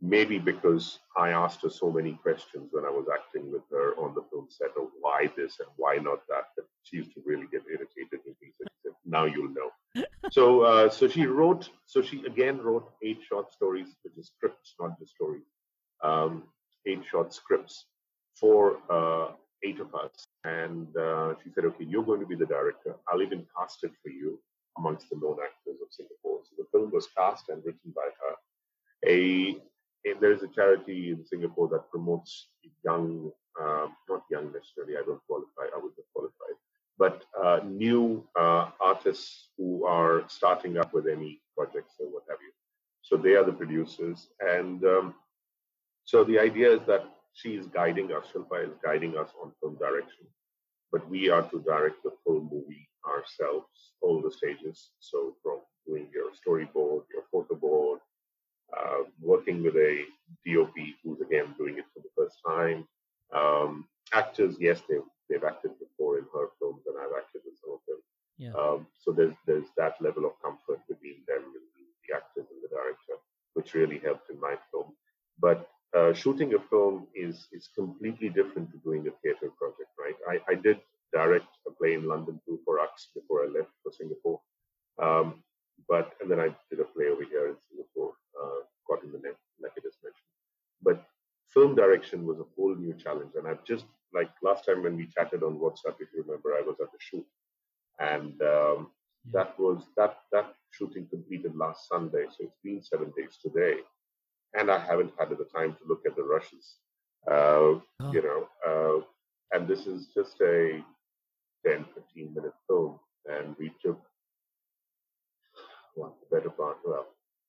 Maybe 0.00 0.38
because 0.38 1.00
I 1.16 1.30
asked 1.30 1.62
her 1.62 1.70
so 1.70 1.90
many 1.90 2.12
questions 2.12 2.68
when 2.70 2.84
I 2.84 2.90
was 2.90 3.06
acting 3.12 3.50
with 3.50 3.62
her 3.70 3.94
on 3.98 4.14
the 4.14 4.22
film 4.30 4.46
set 4.48 4.70
of 4.76 4.88
why 5.00 5.28
this 5.36 5.58
and 5.58 5.68
why 5.76 5.96
not 5.96 6.20
that, 6.28 6.44
that 6.56 6.66
she 6.84 6.98
used 6.98 7.12
to 7.14 7.22
really 7.26 7.46
get 7.50 7.62
irritated 7.68 8.20
with 8.24 8.36
me. 8.40 8.52
So 8.56 8.64
she 8.64 8.76
said, 8.84 8.92
now 9.04 9.24
you'll 9.24 9.52
know. 9.52 9.70
So, 10.30 10.62
uh, 10.62 10.90
so 10.90 11.08
she 11.08 11.26
wrote, 11.26 11.68
so 11.86 12.02
she 12.02 12.24
again 12.26 12.58
wrote 12.58 12.90
eight 13.02 13.20
short 13.28 13.52
stories, 13.52 13.88
which 14.02 14.14
is 14.18 14.30
scripts, 14.36 14.74
not 14.80 14.98
just 14.98 15.14
stories, 15.14 15.44
um, 16.02 16.44
eight 16.86 17.02
short 17.10 17.32
scripts 17.32 17.84
for 18.38 18.78
uh, 18.90 19.32
eight 19.64 19.80
of 19.80 19.94
us. 19.94 20.26
And 20.44 20.86
uh, 20.96 21.34
she 21.42 21.50
said, 21.54 21.64
okay, 21.64 21.84
you're 21.84 22.04
going 22.04 22.20
to 22.20 22.26
be 22.26 22.36
the 22.36 22.46
director. 22.46 22.96
I'll 23.08 23.22
even 23.22 23.46
cast 23.58 23.84
it 23.84 23.92
for 24.02 24.10
you 24.10 24.38
amongst 24.76 25.10
the 25.10 25.16
known 25.16 25.38
actors 25.42 25.80
of 25.82 25.88
Singapore. 25.90 26.40
So 26.44 26.54
the 26.58 26.66
film 26.72 26.90
was 26.92 27.08
cast 27.16 27.48
and 27.48 27.62
written 27.64 27.92
by 27.94 28.08
her. 28.20 28.34
A, 29.06 29.56
a 30.06 30.14
there's 30.20 30.42
a 30.42 30.48
charity 30.48 31.10
in 31.10 31.24
Singapore 31.26 31.68
that 31.68 31.90
promotes 31.90 32.48
young, 32.84 33.30
um, 33.60 33.96
not 34.08 34.22
young 34.30 34.52
necessarily. 34.52 34.96
I 34.96 35.02
don't 35.04 35.20
qualify. 35.26 35.66
I 35.74 35.78
would 35.82 35.92
not 35.96 36.06
qualify, 36.14 36.50
but 36.98 37.24
uh, 37.42 37.60
new 37.64 38.24
uh, 38.38 38.70
artists 38.80 39.48
who 39.56 39.84
are 39.84 40.24
starting 40.28 40.78
up 40.78 40.92
with 40.92 41.06
any 41.06 41.40
projects 41.56 41.94
or 41.98 42.06
what 42.06 42.24
have 42.28 42.38
you. 42.40 42.52
So 43.02 43.16
they 43.16 43.34
are 43.36 43.44
the 43.44 43.52
producers, 43.52 44.28
and 44.40 44.84
um, 44.84 45.14
so 46.04 46.24
the 46.24 46.38
idea 46.38 46.72
is 46.72 46.80
that 46.86 47.04
she 47.32 47.54
is 47.54 47.66
guiding 47.66 48.12
us, 48.12 48.26
Shilpa 48.34 48.66
is 48.66 48.74
guiding 48.84 49.16
us 49.16 49.30
on 49.42 49.52
film 49.60 49.76
direction, 49.76 50.26
but 50.90 51.08
we 51.08 51.30
are 51.30 51.42
to 51.42 51.60
direct 51.60 52.02
the 52.02 52.12
full 52.24 52.40
movie 52.40 52.88
ourselves, 53.06 53.92
all 54.02 54.20
the 54.20 54.30
stages. 54.30 54.90
So 55.00 55.36
from 55.42 55.60
doing 55.86 56.08
your 56.12 56.30
storyboard, 56.32 57.04
your 57.12 57.24
photo 57.32 57.54
board, 57.54 58.00
uh, 58.76 59.04
working 59.20 59.62
with 59.62 59.76
a 59.76 60.04
DOP 60.46 60.74
who's 61.02 61.20
again 61.20 61.54
doing 61.56 61.78
it 61.78 61.84
for 61.94 62.00
the 62.00 62.10
first 62.16 62.36
time. 62.46 62.86
Um, 63.34 63.86
actors, 64.12 64.56
yes, 64.58 64.82
they've 64.88 65.00
they've 65.28 65.44
acted 65.44 65.72
before 65.78 66.18
in 66.18 66.26
her 66.32 66.48
films, 66.58 66.82
and 66.86 66.96
I've 66.96 67.16
acted 67.16 67.42
with 67.44 67.56
some 67.60 67.72
of 67.76 67.82
them. 67.86 68.00
Yeah. 68.38 68.54
Um, 68.54 68.86
so 69.02 69.12
there's 69.12 69.34
there's 69.46 69.68
that 69.76 69.94
level 70.00 70.24
of 70.26 70.40
comfort 70.42 70.80
between 70.88 71.22
them 71.26 71.42
and 71.42 71.66
the 71.76 72.16
actors 72.16 72.46
and 72.50 72.60
the 72.62 72.68
director, 72.68 73.16
which 73.54 73.74
really 73.74 73.98
helped 73.98 74.30
in 74.30 74.40
my 74.40 74.54
film. 74.70 74.94
But 75.40 75.68
uh, 75.96 76.12
shooting 76.12 76.54
a 76.54 76.60
film 76.70 77.06
is 77.14 77.48
is 77.52 77.68
completely 77.74 78.28
different 78.28 78.70
to 78.72 78.78
doing 78.78 79.06
a 79.08 79.14
theatre 79.22 79.50
project, 79.58 79.90
right? 79.98 80.18
I, 80.28 80.52
I 80.52 80.54
did 80.54 80.78
direct 81.12 81.48
a 81.66 81.70
play 81.70 81.94
in 81.94 82.06
London 82.06 82.40
too 82.44 82.60
for 82.64 82.80
Aks 82.80 83.08
before 83.14 83.44
I 83.44 83.48
left 83.48 83.72
for 83.82 83.92
Singapore, 83.92 84.40
um, 85.02 85.42
but 85.88 86.12
and 86.20 86.30
then 86.30 86.40
I 86.40 86.48
did 86.70 86.80
a 86.80 86.84
play 86.84 87.06
over 87.06 87.24
here 87.24 87.48
in 87.48 87.56
Singapore, 87.68 88.12
uh, 88.40 88.60
Caught 88.86 89.04
in 89.04 89.12
the 89.12 89.18
Net, 89.18 89.36
like 89.60 89.72
I 89.76 89.80
just 89.80 89.98
mentioned. 90.04 90.32
But 90.82 91.04
film 91.54 91.74
direction 91.74 92.26
was 92.26 92.38
a 92.40 92.46
whole 92.56 92.74
new 92.74 92.94
challenge, 92.94 93.32
and 93.36 93.46
I've 93.48 93.64
just 93.64 93.86
like 94.14 94.30
last 94.42 94.64
time 94.66 94.82
when 94.82 94.96
we 94.96 95.06
chatted 95.06 95.42
on 95.42 95.58
WhatsApp, 95.58 95.96
if 96.00 96.08
you 96.14 96.22
remember, 96.24 96.54
I 96.54 96.62
was 96.62 96.76
at 96.80 96.90
the 96.92 96.98
shoot, 96.98 97.26
and 97.98 98.40
um, 98.42 98.90
Yeah. 99.24 99.32
that 99.34 99.58
was 99.58 99.78
that 99.96 100.14
that 100.32 100.54
shooting 100.70 101.06
completed 101.08 101.54
last 101.56 101.88
Sunday, 101.88 102.24
so 102.30 102.44
it's 102.44 102.60
been 102.64 102.82
seven 102.82 103.12
days 103.16 103.34
today, 103.44 103.74
and 104.58 104.70
I 104.70 104.78
haven't 104.78 105.12
had 105.18 105.30
the 105.30 105.44
time 105.56 105.72
to 105.74 105.84
look 105.88 106.02
at 106.06 106.16
the 106.16 106.22
rushes. 106.24 106.66
Uh, 107.30 107.80
Oh. 108.00 108.12
You 108.12 108.22
know, 108.22 108.40
uh, 108.68 108.98
and 109.52 109.66
this 109.68 109.86
is 109.86 110.08
just 110.14 110.40
a 110.40 110.82
10, 111.66 111.84
15 111.94 112.32
minute 112.34 112.54
film, 112.68 113.00
and 113.26 113.56
we 113.58 113.72
took 113.84 114.00
what, 115.94 116.12
the 116.20 116.36
better 116.36 116.50
part, 116.50 116.78
well, 116.84 117.06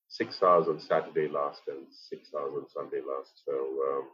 six 0.09 0.41
hours 0.43 0.67
on 0.67 0.79
Saturday 0.79 1.27
last 1.29 1.61
and 1.67 1.85
six 1.89 2.31
hours 2.37 2.53
on 2.57 2.69
Sunday 2.69 3.01
last. 3.07 3.43
So 3.45 3.53
um, 3.53 4.07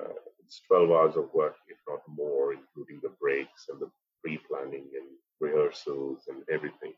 uh, 0.00 0.14
it's 0.40 0.62
12 0.68 0.90
hours 0.90 1.16
of 1.16 1.32
work, 1.34 1.56
if 1.68 1.76
not 1.88 2.00
more, 2.08 2.54
including 2.54 3.00
the 3.02 3.12
breaks 3.20 3.66
and 3.68 3.80
the 3.80 3.90
pre-planning 4.22 4.86
and 4.94 5.08
rehearsals 5.40 6.22
and 6.28 6.42
everything. 6.50 6.94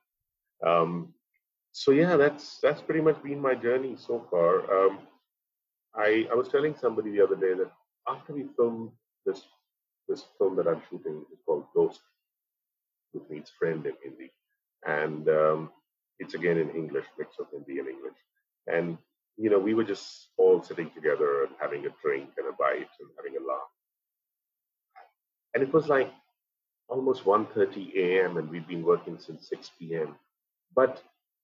Um, 0.65 1.15
so 1.73 1.93
yeah, 1.93 2.17
that's 2.17 2.59
that's 2.61 2.83
pretty 2.83 3.01
much 3.01 3.23
been 3.23 3.41
my 3.41 3.55
journey 3.55 3.97
so 3.97 4.27
far. 4.31 4.61
Um, 4.71 4.99
I 5.95 6.27
I 6.31 6.35
was 6.35 6.49
telling 6.49 6.77
somebody 6.77 7.11
the 7.13 7.23
other 7.23 7.37
day 7.37 7.55
that 7.55 7.71
after 8.09 8.35
we 8.35 8.47
filmed 8.57 8.91
this 9.25 9.43
this 10.09 10.25
film 10.39 10.57
that 10.57 10.67
I'm 10.67 10.83
shooting 10.91 11.25
is 11.33 11.39
called 11.47 11.67
Dost, 11.75 12.01
which 13.13 13.25
means 13.31 13.53
friend 13.59 13.87
in 13.87 13.95
Hindi, 14.03 14.33
and 14.85 15.29
um, 15.29 15.71
it's 16.21 16.35
again 16.35 16.59
in 16.59 16.71
English, 16.71 17.07
mix 17.19 17.39
of 17.41 17.49
Hindi 17.53 17.81
and 17.81 17.89
English. 17.89 18.19
And 18.69 18.99
you 19.39 19.51
know, 19.51 19.59
we 19.61 19.75
were 19.75 19.85
just 19.85 20.29
all 20.39 20.63
sitting 20.63 20.91
together 20.91 21.45
and 21.45 21.53
having 21.61 21.87
a 21.87 21.91
drink 22.03 22.31
and 22.39 22.49
a 22.49 22.53
bite 22.53 22.95
and 23.01 23.11
having 23.19 23.37
a 23.39 23.47
laugh. 23.47 23.71
And 25.55 25.63
it 25.65 25.73
was 25.73 25.89
like 25.89 26.13
almost 26.89 27.25
1:30 27.25 27.93
a.m. 27.97 28.37
and 28.39 28.51
we'd 28.51 28.69
been 28.69 28.85
working 28.85 29.19
since 29.19 29.49
6 29.49 29.71
p.m. 29.79 30.17
But 30.75 31.03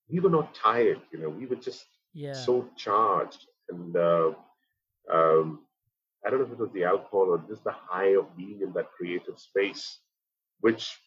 we 0.09 0.21
were 0.21 0.31
not 0.31 0.55
tired, 0.55 1.01
you 1.13 1.19
know, 1.21 1.31
we 1.31 1.47
were 1.47 1.57
just 1.57 1.87
Yeah. 2.13 2.47
so 2.47 2.69
charged. 2.77 3.47
And 3.69 3.97
uh, 3.97 4.33
um, 5.13 5.67
I 6.27 6.31
don't 6.31 6.41
know 6.41 6.47
if 6.47 6.53
it 6.53 6.59
was 6.59 6.73
the 6.73 6.85
alcohol 6.85 7.27
or 7.31 7.39
just 7.49 7.65
the 7.65 7.73
high 7.73 8.15
of 8.17 8.37
being 8.37 8.61
in 8.63 8.73
that 8.75 8.93
creative 8.93 9.39
space, 9.39 10.01
which 10.61 10.99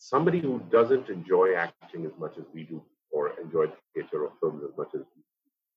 somebody 0.00 0.40
who 0.40 0.60
doesn't 0.72 1.08
enjoy 1.08 1.54
acting 1.54 2.06
as 2.06 2.12
much 2.18 2.34
as 2.38 2.44
we 2.54 2.64
do, 2.64 2.82
or 3.12 3.38
enjoy 3.40 3.66
theater 3.94 4.24
or 4.24 4.32
films 4.40 4.62
as 4.64 4.76
much 4.76 4.92
as 4.94 5.02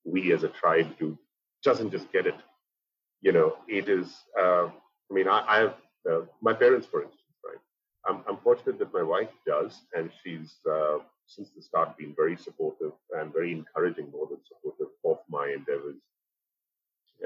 we 0.05 0.31
as 0.33 0.43
a 0.43 0.49
tribe 0.49 0.89
do, 0.97 1.17
doesn't 1.63 1.91
just 1.91 2.12
get 2.12 2.25
it. 2.25 2.36
You 3.21 3.33
know, 3.33 3.57
it 3.67 3.89
is. 3.89 4.07
Uh, 4.39 4.67
I 5.09 5.12
mean, 5.12 5.27
I, 5.27 5.43
I 5.47 5.57
have 5.59 5.75
uh, 6.09 6.21
my 6.41 6.53
parents, 6.53 6.88
for 6.88 7.03
instance, 7.03 7.38
right? 7.45 7.62
I'm, 8.07 8.23
I'm 8.27 8.38
fortunate 8.38 8.79
that 8.79 8.93
my 8.93 9.03
wife 9.03 9.33
does, 9.45 9.81
and 9.93 10.09
she's 10.23 10.55
uh, 10.69 10.97
since 11.27 11.49
the 11.55 11.62
start 11.62 11.97
been 11.97 12.13
very 12.15 12.38
supportive 12.38 12.93
and 13.17 13.31
very 13.33 13.51
encouraging, 13.51 14.09
more 14.12 14.27
than 14.27 14.39
supportive 14.47 14.91
of 15.05 15.17
my 15.29 15.53
endeavors 15.57 15.99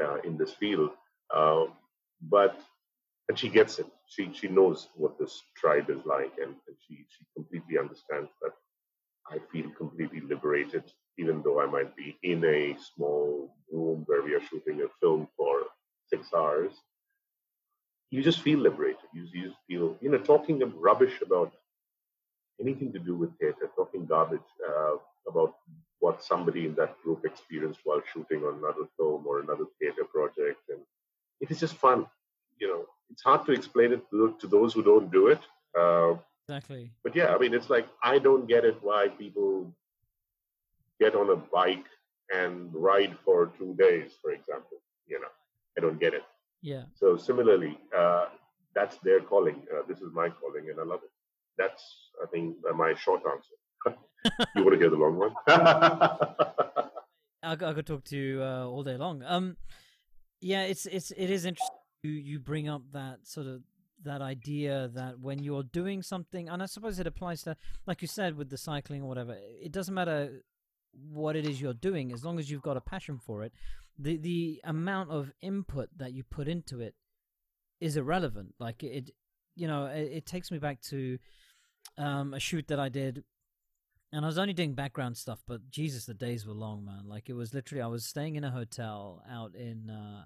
uh, 0.03 0.17
in 0.23 0.37
this 0.37 0.53
field. 0.53 0.91
Uh, 1.35 1.65
but 2.21 2.59
and 3.29 3.37
she 3.37 3.49
gets 3.49 3.79
it. 3.79 3.87
She 4.07 4.31
she 4.33 4.47
knows 4.47 4.89
what 4.95 5.17
this 5.19 5.43
tribe 5.55 5.89
is 5.89 6.05
like, 6.05 6.33
and, 6.41 6.55
and 6.67 6.75
she 6.87 6.95
she 7.09 7.25
completely 7.35 7.77
understands 7.77 8.29
that. 8.41 8.51
I 9.29 9.39
feel 9.51 9.69
completely 9.77 10.21
liberated, 10.21 10.83
even 11.17 11.41
though 11.43 11.59
I 11.61 11.65
might 11.65 11.95
be 11.97 12.17
in 12.23 12.43
a 12.45 12.77
small 12.95 13.53
room 13.71 14.03
where 14.05 14.23
we 14.23 14.33
are 14.33 14.41
shooting 14.49 14.81
a 14.81 14.87
film 15.01 15.27
for 15.35 15.63
six 16.09 16.29
hours. 16.33 16.71
You 18.09 18.23
just 18.23 18.41
feel 18.41 18.59
liberated. 18.59 19.09
You, 19.13 19.27
you 19.33 19.47
just 19.49 19.59
feel, 19.67 19.97
you 19.99 20.09
know, 20.09 20.17
talking 20.19 20.61
rubbish 20.79 21.21
about 21.21 21.51
anything 22.61 22.93
to 22.93 22.99
do 22.99 23.15
with 23.15 23.37
theater, 23.37 23.69
talking 23.75 24.05
garbage 24.05 24.39
uh, 24.67 24.95
about 25.27 25.55
what 25.99 26.23
somebody 26.23 26.65
in 26.65 26.75
that 26.75 26.95
group 27.03 27.25
experienced 27.25 27.81
while 27.83 28.01
shooting 28.13 28.43
on 28.43 28.59
another 28.59 28.87
film 28.97 29.25
or 29.27 29.41
another 29.41 29.65
theater 29.79 30.05
project, 30.05 30.61
and 30.69 30.79
it 31.41 31.51
is 31.51 31.59
just 31.59 31.75
fun. 31.75 32.05
It's 33.17 33.23
hard 33.23 33.47
to 33.47 33.51
explain 33.51 33.93
it 33.93 34.07
to, 34.11 34.35
to 34.39 34.45
those 34.45 34.75
who 34.75 34.83
don't 34.83 35.11
do 35.11 35.29
it. 35.29 35.39
Uh, 35.75 36.17
Exactly. 36.47 36.91
but 37.03 37.15
yeah, 37.15 37.33
I 37.33 37.39
mean, 37.39 37.55
it's 37.55 37.69
like 37.71 37.87
I 38.03 38.19
don't 38.19 38.47
get 38.47 38.63
it 38.63 38.77
why 38.81 39.07
people 39.09 39.73
get 40.99 41.15
on 41.15 41.31
a 41.31 41.35
bike 41.35 41.85
and 42.31 42.69
ride 42.73 43.17
for 43.25 43.47
two 43.57 43.73
days, 43.73 44.11
for 44.21 44.31
example. 44.31 44.77
You 45.07 45.19
know, 45.19 45.29
I 45.77 45.81
don't 45.81 45.99
get 45.99 46.13
it. 46.13 46.21
Yeah. 46.61 46.83
So 46.93 47.17
similarly, 47.17 47.79
uh, 47.97 48.25
that's 48.75 48.97
their 48.99 49.19
calling. 49.19 49.63
Uh, 49.73 49.81
this 49.87 49.99
is 50.01 50.13
my 50.13 50.29
calling, 50.29 50.69
and 50.69 50.79
I 50.79 50.83
love 50.83 51.01
it. 51.03 51.09
That's, 51.57 51.83
I 52.23 52.27
think, 52.27 52.57
uh, 52.69 52.73
my 52.75 52.93
short 52.93 53.23
answer. 53.33 53.55
you 54.55 54.63
want 54.63 54.73
to 54.73 54.77
hear 54.79 54.91
the 54.91 54.95
long 54.95 55.17
one? 55.17 55.33
I, 55.47 57.55
could- 57.55 57.63
I 57.67 57.73
could 57.73 57.87
talk 57.87 58.03
to 58.05 58.17
you 58.17 58.43
uh, 58.43 58.65
all 58.67 58.83
day 58.83 58.95
long. 58.97 59.23
Um, 59.25 59.57
yeah, 60.39 60.63
it's 60.63 60.85
it's 60.85 61.09
it 61.11 61.29
is 61.31 61.45
interesting. 61.45 61.76
You 62.03 62.11
you 62.11 62.39
bring 62.39 62.69
up 62.69 62.83
that 62.93 63.19
sort 63.27 63.47
of 63.47 63.61
that 64.03 64.21
idea 64.21 64.89
that 64.93 65.19
when 65.19 65.43
you're 65.43 65.63
doing 65.63 66.01
something, 66.01 66.49
and 66.49 66.61
I 66.61 66.67
suppose 66.67 66.99
it 66.99 67.07
applies 67.07 67.41
to, 67.43 67.55
like 67.87 68.01
you 68.01 68.07
said, 68.07 68.37
with 68.37 68.49
the 68.49 68.57
cycling 68.57 69.01
or 69.01 69.07
whatever. 69.07 69.35
It 69.39 69.71
doesn't 69.71 69.93
matter 69.93 70.43
what 71.11 71.35
it 71.35 71.45
is 71.45 71.59
you're 71.59 71.73
doing 71.73 72.11
as 72.11 72.23
long 72.23 72.39
as 72.39 72.49
you've 72.49 72.61
got 72.61 72.77
a 72.77 72.81
passion 72.81 73.19
for 73.19 73.43
it. 73.43 73.53
The 73.97 74.17
the 74.17 74.61
amount 74.63 75.11
of 75.11 75.31
input 75.41 75.89
that 75.97 76.13
you 76.13 76.23
put 76.23 76.47
into 76.47 76.79
it 76.79 76.95
is 77.79 77.97
irrelevant. 77.97 78.55
Like 78.59 78.83
it, 78.83 79.11
you 79.55 79.67
know, 79.67 79.85
it, 79.85 80.11
it 80.13 80.25
takes 80.25 80.51
me 80.51 80.59
back 80.59 80.81
to 80.83 81.17
um, 81.97 82.33
a 82.33 82.39
shoot 82.39 82.67
that 82.67 82.79
I 82.79 82.89
did 82.89 83.23
and 84.11 84.23
I 84.23 84.27
was 84.27 84.37
only 84.37 84.53
doing 84.53 84.73
background 84.73 85.17
stuff, 85.17 85.43
but 85.45 85.69
Jesus, 85.69 86.05
the 86.05 86.13
days 86.13 86.45
were 86.45 86.53
long, 86.53 86.85
man. 86.85 87.07
Like 87.07 87.29
it 87.29 87.33
was 87.33 87.53
literally, 87.53 87.81
I 87.81 87.87
was 87.87 88.05
staying 88.05 88.35
in 88.35 88.43
a 88.43 88.51
hotel 88.51 89.21
out 89.29 89.53
in 89.53 89.89
uh, 89.89 90.25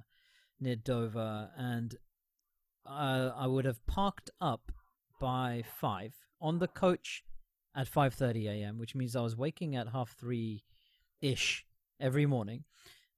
near 0.62 0.76
Dover, 0.76 1.50
and 1.58 1.96
uh, 2.86 3.32
I 3.36 3.48
would 3.48 3.66
have 3.66 3.86
parked 3.88 4.30
up 4.40 4.72
by 5.20 5.64
five 5.80 6.14
on 6.40 6.60
the 6.60 6.68
coach 6.68 7.24
at 7.76 7.88
five 7.88 8.14
thirty 8.14 8.48
a.m., 8.48 8.78
which 8.78 8.96
means 8.96 9.16
I 9.16 9.22
was 9.22 9.36
waking 9.36 9.76
at 9.76 9.90
half 9.90 10.16
three 10.20 10.64
ish 11.22 11.66
every 12.00 12.26
morning, 12.26 12.64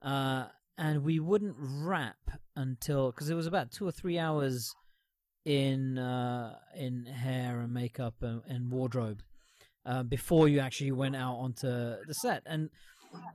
uh, 0.01 0.45
and 0.77 1.03
we 1.03 1.19
wouldn't 1.19 1.55
wrap 1.57 2.39
until 2.55 3.11
because 3.11 3.29
it 3.29 3.35
was 3.35 3.47
about 3.47 3.71
two 3.71 3.87
or 3.87 3.91
three 3.91 4.17
hours 4.17 4.73
in 5.45 5.97
uh, 5.97 6.55
in 6.75 7.05
hair 7.05 7.59
and 7.59 7.73
makeup 7.73 8.15
and, 8.21 8.41
and 8.47 8.71
wardrobe 8.71 9.21
uh, 9.85 10.03
before 10.03 10.47
you 10.47 10.59
actually 10.59 10.91
went 10.91 11.15
out 11.15 11.35
onto 11.35 11.67
the 11.67 12.13
set. 12.13 12.43
And 12.45 12.69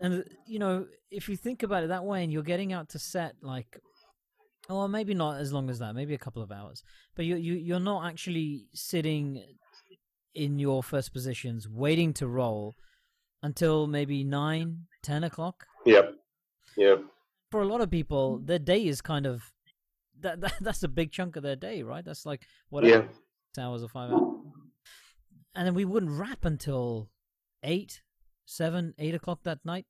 and 0.01 0.25
you 0.47 0.59
know, 0.59 0.87
if 1.11 1.29
you 1.29 1.37
think 1.37 1.63
about 1.63 1.85
it 1.85 1.89
that 1.89 2.05
way, 2.05 2.25
and 2.25 2.33
you're 2.33 2.43
getting 2.43 2.73
out 2.73 2.89
to 2.91 2.99
set 2.99 3.35
like, 3.43 3.81
well, 4.69 4.89
maybe 4.89 5.15
not 5.15 5.39
as 5.41 5.53
long 5.53 5.71
as 5.71 5.79
that, 5.79 5.95
maybe 5.95 6.15
a 6.15 6.19
couple 6.19 6.43
of 6.43 6.53
hours, 6.53 6.83
but 7.17 7.25
you 7.25 7.37
you 7.37 7.55
you're 7.55 7.81
not 7.81 8.07
actually 8.07 8.67
sitting 8.75 9.43
in 10.35 10.59
your 10.59 10.83
first 10.83 11.13
positions 11.13 11.69
waiting 11.69 12.13
to 12.15 12.27
roll 12.29 12.77
until 13.43 13.87
maybe 13.87 14.25
nine, 14.25 14.87
ten 15.03 15.25
o'clock. 15.25 15.67
yep. 15.87 16.15
Yep. 16.77 17.03
For 17.51 17.63
a 17.63 17.67
lot 17.67 17.81
of 17.81 17.91
people, 17.91 18.39
their 18.39 18.59
day 18.59 18.87
is 18.87 19.01
kind 19.01 19.27
of 19.27 19.43
that, 20.21 20.41
that 20.43 20.55
that's 20.61 20.83
a 20.83 20.89
big 20.89 21.13
chunk 21.13 21.37
of 21.37 21.43
their 21.43 21.57
day, 21.57 21.83
right? 21.83 22.05
That's 22.05 22.27
like 22.27 22.43
whatever 22.69 23.05
Yeah. 23.05 23.09
six 23.09 23.59
hours 23.59 23.83
or 23.83 23.89
five 23.89 24.11
hours. 24.13 24.35
And 25.55 25.67
then 25.67 25.75
we 25.75 25.85
wouldn't 25.85 26.13
wrap 26.13 26.45
until 26.45 27.09
eight, 27.65 28.03
seven, 28.45 28.95
eight 28.99 29.15
o'clock 29.15 29.41
that 29.45 29.65
night. 29.65 29.87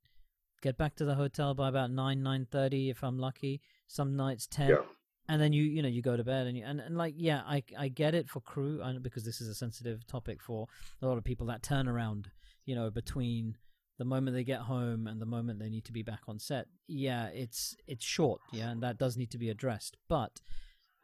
Get 0.62 0.78
back 0.78 0.94
to 0.96 1.04
the 1.04 1.14
hotel 1.16 1.52
by 1.54 1.68
about 1.68 1.90
nine, 1.90 2.22
nine 2.22 2.46
thirty 2.50 2.88
if 2.90 3.02
I'm 3.04 3.18
lucky. 3.18 3.60
Some 3.88 4.16
nights 4.16 4.46
ten. 4.46 4.68
Yeah. 4.70 4.83
And 5.29 5.42
then 5.42 5.53
you 5.53 5.64
you 5.64 5.83
know 5.83 5.88
you 5.88 6.01
go 6.01 6.16
to 6.16 6.24
bed 6.24 6.46
and 6.46 6.57
you 6.57 6.64
and, 6.64 6.81
and 6.81 6.96
like 6.96 7.14
yeah 7.16 7.42
I 7.46 7.62
I 7.77 7.88
get 7.88 8.14
it 8.14 8.31
for 8.31 8.40
crew 8.40 8.81
I, 8.83 8.96
because 9.03 9.24
this 9.24 9.40
is 9.40 9.48
a 9.48 9.55
sensitive 9.55 10.07
topic 10.07 10.40
for 10.40 10.66
a 11.03 11.07
lot 11.07 11.18
of 11.18 11.24
people 11.24 11.46
that 11.48 11.62
turnaround 11.62 12.27
you 12.64 12.74
know 12.74 12.90
between 12.90 13.57
the 13.98 14.07
moment 14.07 14.35
they 14.35 14.44
get 14.44 14.61
home 14.61 15.07
and 15.07 15.20
the 15.20 15.27
moment 15.27 15.59
they 15.59 15.68
need 15.68 15.85
to 15.85 15.92
be 15.92 16.03
back 16.03 16.20
on 16.29 16.38
set 16.38 16.66
yeah 16.87 17.27
it's 17.27 17.77
it's 17.87 18.07
short 18.07 18.40
yeah 18.53 18.70
and 18.70 18.83
that 18.83 18.96
does 18.96 19.18
need 19.18 19.31
to 19.31 19.38
be 19.38 19.51
addressed 19.51 19.98
but 20.09 20.40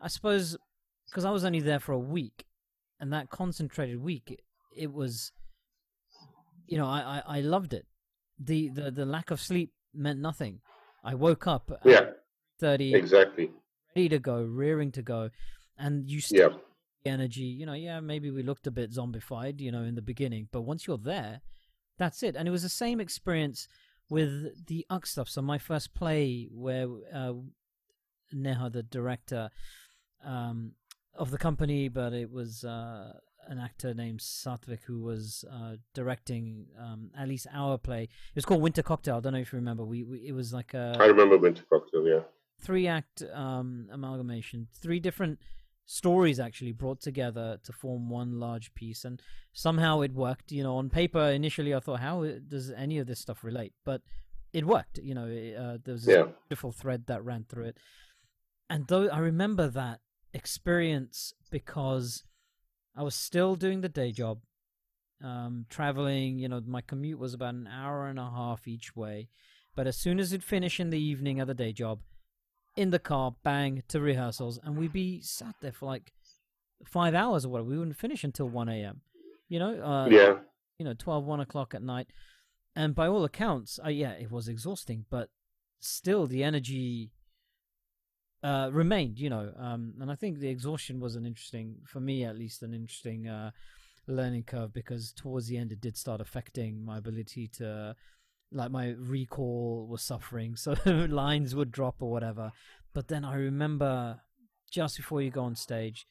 I 0.00 0.08
suppose 0.08 0.56
because 1.10 1.26
I 1.26 1.30
was 1.30 1.44
only 1.44 1.60
there 1.60 1.80
for 1.80 1.92
a 1.92 1.98
week 1.98 2.46
and 3.00 3.12
that 3.12 3.28
concentrated 3.28 4.02
week 4.02 4.30
it, 4.30 4.40
it 4.74 4.90
was 4.90 5.32
you 6.66 6.78
know 6.78 6.86
I, 6.86 7.22
I 7.26 7.38
I 7.38 7.40
loved 7.40 7.74
it 7.74 7.84
the 8.38 8.70
the 8.70 8.90
the 8.90 9.04
lack 9.04 9.30
of 9.30 9.38
sleep 9.40 9.72
meant 9.92 10.18
nothing 10.18 10.60
I 11.04 11.14
woke 11.14 11.46
up 11.46 11.70
Yeah. 11.84 12.10
30 12.64 12.94
Exactly. 12.94 13.50
ready 13.94 14.08
to 14.08 14.18
go 14.18 14.42
rearing 14.42 14.90
to 14.92 15.02
go 15.02 15.28
and 15.76 16.08
you 16.08 16.16
Yeah. 16.16 16.22
still 16.22 16.50
have 16.50 16.60
the 17.04 17.10
energy 17.10 17.42
you 17.42 17.66
know 17.66 17.74
yeah 17.74 18.00
maybe 18.00 18.30
we 18.30 18.42
looked 18.42 18.66
a 18.66 18.70
bit 18.70 18.90
zombified 18.90 19.60
you 19.60 19.70
know 19.70 19.82
in 19.82 19.94
the 19.96 20.00
beginning 20.12 20.48
but 20.50 20.62
once 20.62 20.86
you're 20.86 20.96
there 20.96 21.42
that's 21.98 22.22
it 22.22 22.34
and 22.36 22.48
it 22.48 22.50
was 22.50 22.62
the 22.62 22.68
same 22.84 23.00
experience 23.00 23.68
with 24.08 24.66
the 24.66 24.86
Aks 24.90 25.10
stuff 25.10 25.28
so 25.28 25.42
my 25.42 25.58
first 25.58 25.92
play 25.94 26.48
where 26.50 26.88
uh, 27.12 27.34
Neha 28.32 28.70
the 28.70 28.82
director 28.82 29.50
um, 30.24 30.72
of 31.14 31.30
the 31.30 31.38
company 31.38 31.88
but 31.90 32.14
it 32.14 32.30
was 32.30 32.64
uh, 32.64 33.12
an 33.46 33.58
actor 33.58 33.92
named 33.92 34.20
Satvik 34.20 34.80
who 34.86 35.02
was 35.02 35.44
uh, 35.52 35.76
directing 35.92 36.66
um, 36.80 37.10
at 37.18 37.28
least 37.28 37.46
our 37.52 37.76
play 37.76 38.04
it 38.04 38.34
was 38.34 38.46
called 38.46 38.62
Winter 38.62 38.82
Cocktail 38.82 39.16
I 39.16 39.20
don't 39.20 39.34
know 39.34 39.38
if 39.40 39.52
you 39.52 39.58
remember 39.58 39.84
we, 39.84 40.02
we 40.04 40.18
it 40.26 40.32
was 40.32 40.54
like 40.54 40.72
a 40.72 40.96
I 40.98 41.04
remember 41.06 41.36
Winter 41.36 41.64
Cocktail. 41.70 42.06
Yeah. 42.08 42.20
Three 42.64 42.86
act 42.88 43.22
um, 43.32 43.88
amalgamation, 43.92 44.68
three 44.82 45.00
different 45.00 45.38
stories 45.86 46.40
actually 46.40 46.72
brought 46.72 47.00
together 47.00 47.58
to 47.62 47.72
form 47.72 48.08
one 48.08 48.40
large 48.40 48.72
piece 48.74 49.04
and 49.04 49.20
somehow 49.52 50.00
it 50.00 50.12
worked. 50.14 50.50
You 50.50 50.62
know 50.62 50.76
on 50.76 50.88
paper 50.88 51.20
initially 51.40 51.74
i 51.74 51.80
thought 51.80 52.00
how 52.00 52.24
does 52.54 52.70
any 52.70 52.96
of 52.98 53.06
this 53.06 53.20
stuff 53.20 53.44
relate? 53.44 53.74
But 53.84 54.00
it 54.58 54.64
worked 54.64 54.98
you 55.08 55.14
know 55.14 55.24
uh, 55.62 55.76
there 55.84 55.92
was 55.98 56.08
a 56.08 56.12
Yeah. 56.12 56.26
beautiful 56.48 56.72
thread 56.72 57.02
that 57.06 57.22
ran 57.30 57.44
through 57.50 57.66
it. 57.70 57.76
And 58.70 58.86
though 58.88 59.08
i 59.08 59.18
remember 59.18 59.66
that 59.68 60.00
experience 60.32 61.34
because 61.50 62.24
i 62.96 63.02
was 63.02 63.14
still 63.14 63.54
doing 63.64 63.80
the 63.82 63.88
day 64.00 64.10
job 64.10 64.36
um 65.22 65.66
traveling 65.76 66.38
you 66.42 66.48
know 66.48 66.60
my 66.66 66.80
commute 66.80 67.18
was 67.24 67.34
about 67.34 67.54
an 67.54 67.68
hour 67.80 68.06
and 68.08 68.18
a 68.18 68.30
half 68.40 68.66
each 68.66 68.96
way. 68.96 69.28
But 69.76 69.86
as 69.86 69.96
soon 70.04 70.18
as 70.18 70.32
it 70.32 70.42
finished 70.54 70.80
in 70.80 70.90
the 70.90 71.04
evening 71.12 71.40
at 71.40 71.46
the 71.48 71.54
day 71.64 71.72
job 71.72 71.98
in 72.76 72.90
the 72.90 72.98
car, 72.98 73.34
bang, 73.42 73.82
to 73.88 74.00
rehearsals, 74.00 74.58
and 74.62 74.76
we'd 74.76 74.92
be 74.92 75.20
sat 75.20 75.54
there 75.60 75.72
for 75.72 75.86
like 75.86 76.12
five 76.84 77.14
hours 77.14 77.44
or 77.44 77.50
whatever. 77.50 77.68
We 77.68 77.78
wouldn't 77.78 77.96
finish 77.96 78.24
until 78.24 78.48
1 78.48 78.68
a.m. 78.68 79.00
You 79.48 79.58
know, 79.58 79.82
uh, 79.82 80.08
yeah. 80.08 80.38
you 80.78 80.84
know, 80.84 80.94
12, 80.94 81.24
1 81.24 81.40
o'clock 81.40 81.74
at 81.74 81.82
night. 81.82 82.08
And 82.76 82.94
by 82.94 83.06
all 83.06 83.24
accounts, 83.24 83.78
uh, 83.84 83.88
yeah, 83.88 84.12
it 84.12 84.30
was 84.30 84.48
exhausting, 84.48 85.04
but 85.08 85.28
still 85.80 86.26
the 86.26 86.42
energy 86.42 87.12
uh, 88.42 88.70
remained, 88.72 89.18
you 89.18 89.30
know. 89.30 89.52
Um, 89.56 89.94
and 90.00 90.10
I 90.10 90.16
think 90.16 90.38
the 90.38 90.48
exhaustion 90.48 90.98
was 90.98 91.14
an 91.14 91.24
interesting, 91.24 91.76
for 91.86 92.00
me 92.00 92.24
at 92.24 92.36
least, 92.36 92.62
an 92.62 92.74
interesting 92.74 93.28
uh, 93.28 93.52
learning 94.06 94.42
curve 94.42 94.72
because 94.72 95.12
towards 95.12 95.46
the 95.46 95.56
end 95.56 95.72
it 95.72 95.80
did 95.80 95.96
start 95.96 96.20
affecting 96.20 96.84
my 96.84 96.98
ability 96.98 97.48
to 97.48 97.94
like 98.54 98.70
my 98.70 98.94
recall 98.98 99.86
was 99.90 100.02
suffering 100.02 100.56
so 100.56 100.74
lines 100.86 101.54
would 101.54 101.70
drop 101.70 101.96
or 102.00 102.10
whatever. 102.10 102.52
But 102.94 103.08
then 103.08 103.24
i 103.24 103.34
remember 103.34 104.20
just 104.70 104.96
before 104.96 105.20
you 105.20 105.30
go 105.30 105.42
on 105.42 105.56
stage 105.56 106.06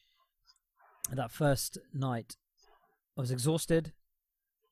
that 1.12 1.30
first 1.30 1.78
night 1.92 2.36
i 3.16 3.20
was 3.20 3.30
exhausted. 3.30 3.92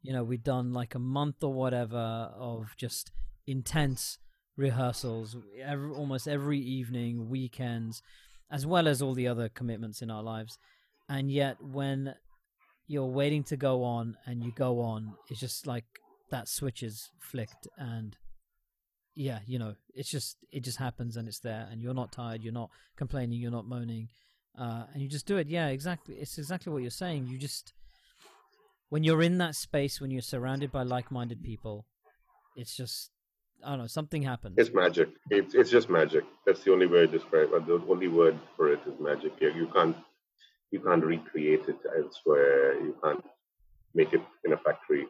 You 0.03 0.13
know 0.13 0.25
we'd 0.25 0.45
done 0.45 0.73
like 0.73 0.95
a 0.95 0.99
month 0.99 1.43
or 1.43 1.53
whatever 1.53 2.31
of 2.37 2.75
just 2.77 3.13
intense 3.47 4.19
rehearsals 4.57 5.37
every, 5.65 5.91
almost 5.91 6.29
every 6.29 6.59
evening 6.59 7.29
weekends 7.29 8.03
as 8.51 8.67
well 8.67 8.87
as 8.87 9.01
all 9.01 9.15
the 9.15 9.27
other 9.27 9.49
commitments 9.49 10.03
in 10.03 10.11
our 10.11 10.23
lives. 10.23 10.59
And 11.09 11.31
yet 11.31 11.57
when 11.63 12.15
you're 12.87 13.07
waiting 13.07 13.43
to 13.45 13.57
go 13.57 13.83
on 13.83 14.17
and 14.27 14.45
you 14.45 14.53
go 14.55 14.81
on 14.81 15.15
it's 15.31 15.41
just 15.41 15.67
like 15.67 15.85
that 16.33 16.49
switch 16.49 16.83
is 16.83 17.11
flicked 17.19 17.69
and 17.77 18.17
yeah 19.15 19.41
you 19.47 19.59
know 19.59 19.75
it's 19.95 20.11
just 20.11 20.39
it 20.51 20.65
just 20.65 20.79
happens 20.79 21.17
and 21.17 21.29
it's 21.29 21.41
there 21.41 21.69
and 21.71 21.81
you're 21.83 21.95
not 21.95 22.11
tired 22.11 22.43
you're 22.43 22.53
not 22.53 22.71
complaining 22.97 23.39
you're 23.39 23.51
not 23.59 23.67
moaning 23.67 24.09
uh, 24.59 24.85
and 24.93 25.03
you 25.03 25.09
just 25.09 25.27
do 25.27 25.37
it 25.37 25.47
yeah 25.49 25.69
exactly 25.69 26.15
it's 26.17 26.39
exactly 26.39 26.73
what 26.73 26.83
you're 26.83 26.91
saying 26.91 27.27
you 27.27 27.39
just 27.39 27.75
when 28.89 29.05
you're 29.05 29.23
in 29.23 29.39
that 29.39 29.55
space 29.55 30.01
when 30.01 30.11
you're 30.11 30.23
surrounded 30.35 30.73
by 30.73 30.83
like-minded 30.83 31.43
people 31.43 31.87
it's 32.57 32.75
just 32.75 33.11
i 33.65 33.69
don't 33.71 33.79
know 33.79 33.87
something 33.87 34.23
happens 34.23 34.55
It's 34.59 34.75
magic. 34.75 35.09
It's 35.31 35.55
it's 35.55 35.71
just 35.71 35.89
magic. 35.89 36.25
That's 36.47 36.63
the 36.65 36.73
only 36.73 36.87
way 36.87 37.01
to 37.01 37.07
describe 37.07 37.49
it. 37.53 37.67
The 37.67 37.81
only 37.89 38.09
word 38.09 38.37
for 38.57 38.73
it 38.73 38.81
is 38.91 38.99
magic. 38.99 39.33
You, 39.41 39.51
you 39.61 39.67
can't 39.77 39.97
you 40.73 40.81
can't 40.81 41.05
recreate 41.05 41.65
it 41.69 41.81
elsewhere. 42.01 42.75
You 42.87 42.95
can't 43.03 43.25
make 43.95 44.13
it 44.19 44.23
in 44.45 44.53
a 44.53 44.57
factory. 44.67 45.07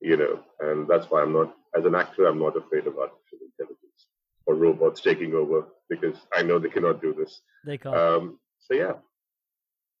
You 0.00 0.16
know, 0.16 0.40
and 0.60 0.86
that's 0.88 1.06
why 1.10 1.22
I'm 1.22 1.32
not 1.32 1.54
as 1.76 1.84
an 1.84 1.94
actor. 1.94 2.26
I'm 2.26 2.38
not 2.38 2.56
afraid 2.56 2.86
of 2.86 2.98
artificial 2.98 3.38
intelligence 3.42 4.06
or 4.46 4.54
robots 4.54 5.00
taking 5.00 5.34
over 5.34 5.68
because 5.88 6.16
I 6.34 6.42
know 6.42 6.58
they 6.58 6.68
cannot 6.68 7.00
do 7.00 7.14
this. 7.14 7.40
they 7.64 7.78
can't 7.78 7.96
Um, 7.96 8.38
so 8.60 8.74
yeah, 8.74 8.92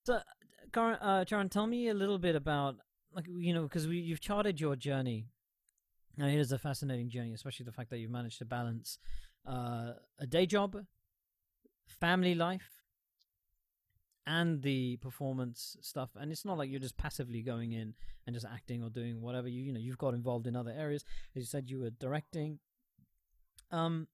So, 0.04 0.20
Karan, 0.72 0.96
uh, 1.00 1.24
Charan, 1.24 1.48
tell 1.48 1.66
me 1.66 1.88
a 1.88 1.94
little 1.94 2.18
bit 2.18 2.36
about, 2.36 2.76
like, 3.12 3.26
you 3.28 3.54
know, 3.54 3.62
because 3.62 3.86
you've 3.86 4.20
charted 4.20 4.60
your 4.60 4.76
journey, 4.76 5.26
and 6.18 6.30
it 6.30 6.38
is 6.38 6.52
a 6.52 6.58
fascinating 6.58 7.08
journey, 7.08 7.32
especially 7.32 7.64
the 7.64 7.72
fact 7.72 7.90
that 7.90 7.98
you've 7.98 8.10
managed 8.10 8.38
to 8.38 8.44
balance 8.44 8.98
uh, 9.46 9.92
a 10.18 10.26
day 10.26 10.46
job, 10.46 10.76
family 11.88 12.34
life, 12.34 12.75
and 14.26 14.62
the 14.62 14.96
performance 14.96 15.76
stuff. 15.80 16.10
And 16.16 16.32
it's 16.32 16.44
not 16.44 16.58
like 16.58 16.70
you're 16.70 16.80
just 16.80 16.96
passively 16.96 17.42
going 17.42 17.72
in 17.72 17.94
and 18.26 18.34
just 18.34 18.46
acting 18.46 18.82
or 18.82 18.90
doing 18.90 19.20
whatever. 19.20 19.48
You, 19.48 19.62
you 19.62 19.72
know, 19.72 19.80
you've 19.80 19.98
got 19.98 20.14
involved 20.14 20.46
in 20.46 20.56
other 20.56 20.74
areas. 20.76 21.04
As 21.34 21.42
you 21.42 21.46
said, 21.46 21.70
you 21.70 21.80
were 21.80 21.90
directing. 21.90 22.58
Um, 23.70 24.08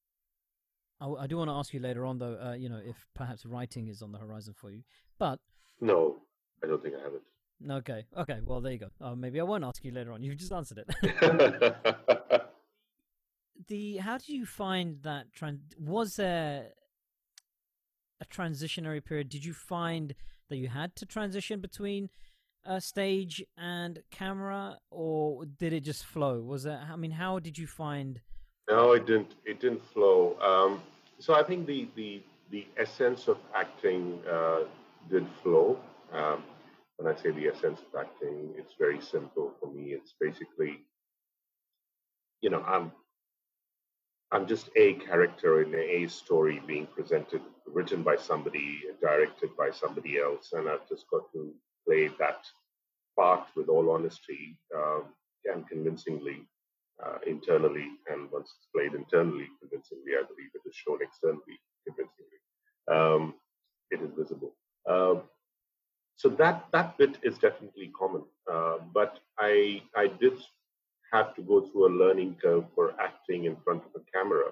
I, 1.01 1.09
I 1.09 1.27
do 1.27 1.38
want 1.38 1.48
to 1.48 1.55
ask 1.55 1.72
you 1.72 1.81
later 1.81 2.05
on, 2.05 2.18
though, 2.18 2.38
uh, 2.42 2.53
you 2.55 2.68
know, 2.68 2.81
if 2.85 3.07
perhaps 3.14 3.46
writing 3.46 3.88
is 3.88 4.03
on 4.03 4.12
the 4.12 4.18
horizon 4.18 4.55
for 4.55 4.70
you, 4.70 4.83
but. 5.18 5.40
no, 5.81 6.16
I 6.62 6.66
don't 6.66 6.83
think 6.83 6.94
I 6.94 7.03
have 7.03 7.14
it 7.14 7.22
Okay. 7.70 8.07
Okay. 8.16 8.40
Well, 8.44 8.61
there 8.61 8.72
you 8.72 8.79
go. 8.79 8.88
Uh, 9.01 9.14
maybe 9.14 9.40
I 9.40 9.44
won't 9.44 9.64
ask 9.64 9.85
you 9.85 9.92
later 9.92 10.12
on. 10.12 10.22
you've 10.22 10.37
just 10.37 10.53
answered 10.53 10.79
it. 10.79 12.44
the 13.68 13.96
how 13.98 14.18
do 14.18 14.35
you 14.35 14.46
find 14.46 15.01
that? 15.03 15.27
Tran- 15.33 15.61
was 15.79 16.16
there 16.16 16.70
a 18.23 18.25
transitionary 18.25 19.05
period? 19.05 19.29
Did 19.29 19.45
you 19.45 19.53
find 19.53 20.15
that 20.49 20.57
you 20.57 20.69
had 20.69 20.95
to 20.97 21.07
transition 21.07 21.61
between 21.61 22.09
uh, 22.65 22.81
stage 22.81 23.45
and 23.59 24.03
camera, 24.11 24.79
or 24.91 25.45
did 25.45 25.73
it 25.73 25.81
just 25.81 26.05
flow? 26.05 26.41
Was 26.41 26.63
that? 26.63 26.81
I 26.91 26.97
mean, 26.97 27.11
how 27.11 27.39
did 27.39 27.59
you 27.59 27.67
find? 27.67 28.21
No, 28.69 28.93
it 28.93 29.07
didn't. 29.07 29.35
It 29.45 29.61
didn't 29.61 29.85
flow. 29.93 30.37
Um, 30.41 30.81
so 31.19 31.35
I 31.35 31.43
think 31.43 31.67
the 31.67 31.89
the 31.97 32.23
the 32.51 32.67
essence 32.77 33.29
of 33.29 33.39
acting 33.55 34.21
uh, 34.31 34.61
did 35.11 35.27
flow. 35.43 35.79
Um, 36.13 36.43
when 36.97 37.13
I 37.13 37.21
say 37.21 37.31
the 37.31 37.49
essence 37.49 37.81
of 37.81 38.01
acting, 38.01 38.51
it's 38.57 38.75
very 38.79 39.01
simple 39.01 39.53
for 39.59 39.73
me. 39.73 39.93
It's 39.93 40.15
basically, 40.21 40.81
you 42.41 42.51
know, 42.51 42.63
I'm 42.63 42.93
I'm 44.33 44.47
just 44.47 44.71
a 44.77 44.95
character 44.95 45.63
in 45.63 45.75
a 45.75 46.09
story 46.09 46.63
being 46.67 46.87
presented, 46.87 47.43
written 47.66 48.03
by 48.03 48.16
somebody, 48.16 48.81
directed 49.01 49.51
by 49.57 49.70
somebody 49.70 50.18
else, 50.18 50.51
and 50.53 50.68
I've 50.68 50.88
just 50.88 51.07
got 51.11 51.31
to 51.33 51.53
play 51.87 52.09
that 52.18 52.44
part 53.18 53.46
with 53.57 53.68
all 53.68 53.90
honesty 53.90 54.59
um, 54.77 55.05
and 55.44 55.68
convincingly 55.68 56.46
uh, 57.05 57.18
internally, 57.27 57.88
and 58.09 58.31
once 58.31 58.53
it's 58.57 58.68
played 58.75 58.94
internally 58.94 59.48
convincingly, 59.61 60.12
I 60.12 60.22
believe 60.22 60.51
it 60.55 60.68
is 60.68 60.75
shown 60.75 60.98
externally 61.03 61.59
convincingly. 61.87 62.38
Um, 62.90 63.35
it 63.90 64.01
is 64.01 64.11
visible. 64.16 64.55
Uh, 64.88 65.20
so 66.16 66.29
that 66.29 66.66
that 66.72 66.96
bit 66.98 67.18
is 67.22 67.38
definitely 67.38 67.90
common, 67.98 68.22
uh, 68.51 68.79
but 68.94 69.18
I 69.38 69.83
I 69.96 70.07
did 70.07 70.35
have 71.12 71.35
to 71.35 71.42
go 71.42 71.61
through 71.61 71.87
a 71.87 71.98
learning 72.03 72.37
curve 72.42 72.64
for 72.75 72.94
acting 73.01 73.44
in 73.44 73.57
front 73.64 73.83
of 73.85 73.90
a 74.01 74.05
camera, 74.16 74.51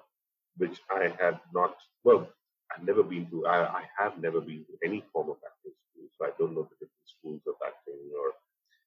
which 0.57 0.81
I 0.91 1.13
had 1.21 1.39
not. 1.55 1.77
Well, 2.05 2.29
I've 2.73 2.85
never 2.85 3.03
been 3.03 3.27
to. 3.31 3.47
I, 3.47 3.81
I 3.81 3.83
have 3.99 4.19
never 4.19 4.41
been 4.41 4.65
to 4.67 4.75
any 4.85 5.05
form 5.13 5.31
of 5.31 5.37
acting 5.47 5.73
school, 5.91 6.09
so 6.17 6.27
I 6.27 6.31
don't 6.39 6.55
know 6.55 6.63
the 6.63 6.77
different 6.87 7.09
schools 7.19 7.43
of 7.47 7.55
acting 7.67 8.01
or 8.17 8.33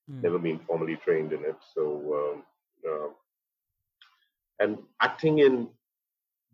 Hmm. 0.09 0.21
never 0.21 0.39
been 0.39 0.59
formally 0.67 0.97
trained 1.05 1.31
in 1.31 1.39
it. 1.45 1.55
So, 1.73 1.83
um, 2.19 2.43
uh, 2.89 3.09
and 4.59 4.77
acting 5.01 5.39
in 5.39 5.69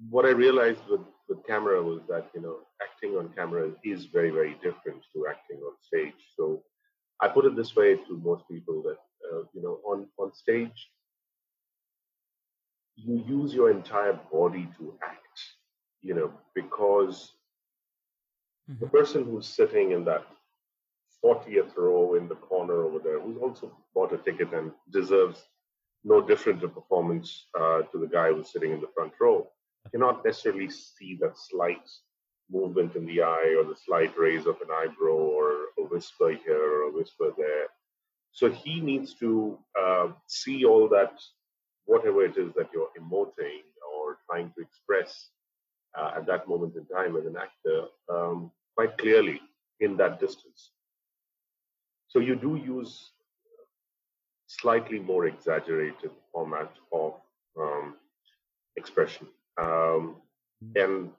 what 0.09 0.25
I 0.25 0.29
realized 0.29 0.81
with, 0.89 1.01
with 1.27 1.45
camera 1.47 1.81
was 1.81 2.01
that, 2.07 2.27
you 2.33 2.41
know, 2.41 2.57
acting 2.81 3.17
on 3.17 3.33
camera 3.35 3.71
is 3.83 4.05
very, 4.05 4.29
very 4.29 4.53
different 4.63 5.03
to 5.13 5.27
acting 5.27 5.57
on 5.57 5.73
stage. 5.81 6.13
So 6.37 6.63
I 7.21 7.27
put 7.27 7.45
it 7.45 7.55
this 7.55 7.75
way 7.75 7.95
to 7.95 8.17
most 8.23 8.43
people 8.49 8.83
that, 8.83 8.97
uh, 9.31 9.43
you 9.53 9.61
know, 9.61 9.79
on, 9.85 10.07
on 10.17 10.33
stage, 10.33 10.89
you 12.95 13.23
use 13.27 13.53
your 13.53 13.71
entire 13.71 14.19
body 14.31 14.69
to 14.77 14.93
act, 15.03 15.28
you 16.01 16.13
know, 16.15 16.31
because 16.55 17.33
the 18.79 18.85
Mhm. 18.85 18.87
person 18.87 19.23
who's 19.25 19.47
sitting 19.47 19.91
in 19.91 20.03
that 20.05 20.25
40th 21.23 21.75
row 21.77 22.15
in 22.15 22.27
the 22.27 22.35
corner 22.35 22.83
over 22.83 22.99
there, 22.99 23.19
who's 23.19 23.37
also 23.37 23.71
bought 23.93 24.13
a 24.13 24.17
ticket 24.17 24.53
and 24.53 24.71
deserves 24.91 25.47
no 26.03 26.21
different 26.21 26.63
a 26.63 26.67
performance 26.67 27.47
uh, 27.59 27.81
to 27.91 27.97
the 27.99 28.07
guy 28.07 28.31
who's 28.31 28.51
sitting 28.51 28.71
in 28.71 28.81
the 28.81 28.87
front 28.95 29.13
row, 29.19 29.47
cannot 29.91 30.23
necessarily 30.25 30.69
see 30.69 31.17
that 31.21 31.37
slight 31.37 31.87
movement 32.51 32.95
in 32.95 33.05
the 33.05 33.21
eye 33.21 33.55
or 33.57 33.63
the 33.65 33.75
slight 33.75 34.17
raise 34.17 34.45
of 34.45 34.55
an 34.61 34.69
eyebrow 34.71 35.13
or 35.37 35.51
a 35.79 35.83
whisper 35.83 36.31
here 36.31 36.61
or 36.75 36.81
a 36.89 36.91
whisper 36.91 37.31
there. 37.37 37.67
So 38.31 38.49
he 38.49 38.79
needs 38.81 39.13
to 39.15 39.57
uh, 39.79 40.07
see 40.27 40.65
all 40.65 40.87
that, 40.89 41.13
whatever 41.85 42.23
it 42.23 42.37
is 42.37 42.53
that 42.55 42.69
you're 42.73 42.91
emoting 42.99 43.63
or 43.93 44.17
trying 44.29 44.51
to 44.55 44.61
express 44.61 45.29
uh, 45.97 46.11
at 46.15 46.25
that 46.27 46.47
moment 46.47 46.75
in 46.75 46.85
time 46.85 47.15
as 47.15 47.25
an 47.25 47.35
actor, 47.37 47.85
um, 48.09 48.51
quite 48.75 48.97
clearly 48.97 49.41
in 49.79 49.97
that 49.97 50.19
distance. 50.19 50.71
So 52.07 52.19
you 52.19 52.35
do 52.35 52.55
use 52.55 53.11
slightly 54.47 54.99
more 54.99 55.27
exaggerated 55.27 56.11
format 56.33 56.71
of 56.91 57.13
um, 57.59 57.95
expression. 58.75 59.27
Um, 59.61 60.15
and 60.75 61.11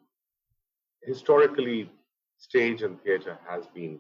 historically, 1.02 1.90
stage 2.38 2.82
and 2.82 3.00
theater 3.02 3.38
has 3.48 3.66
been 3.66 3.98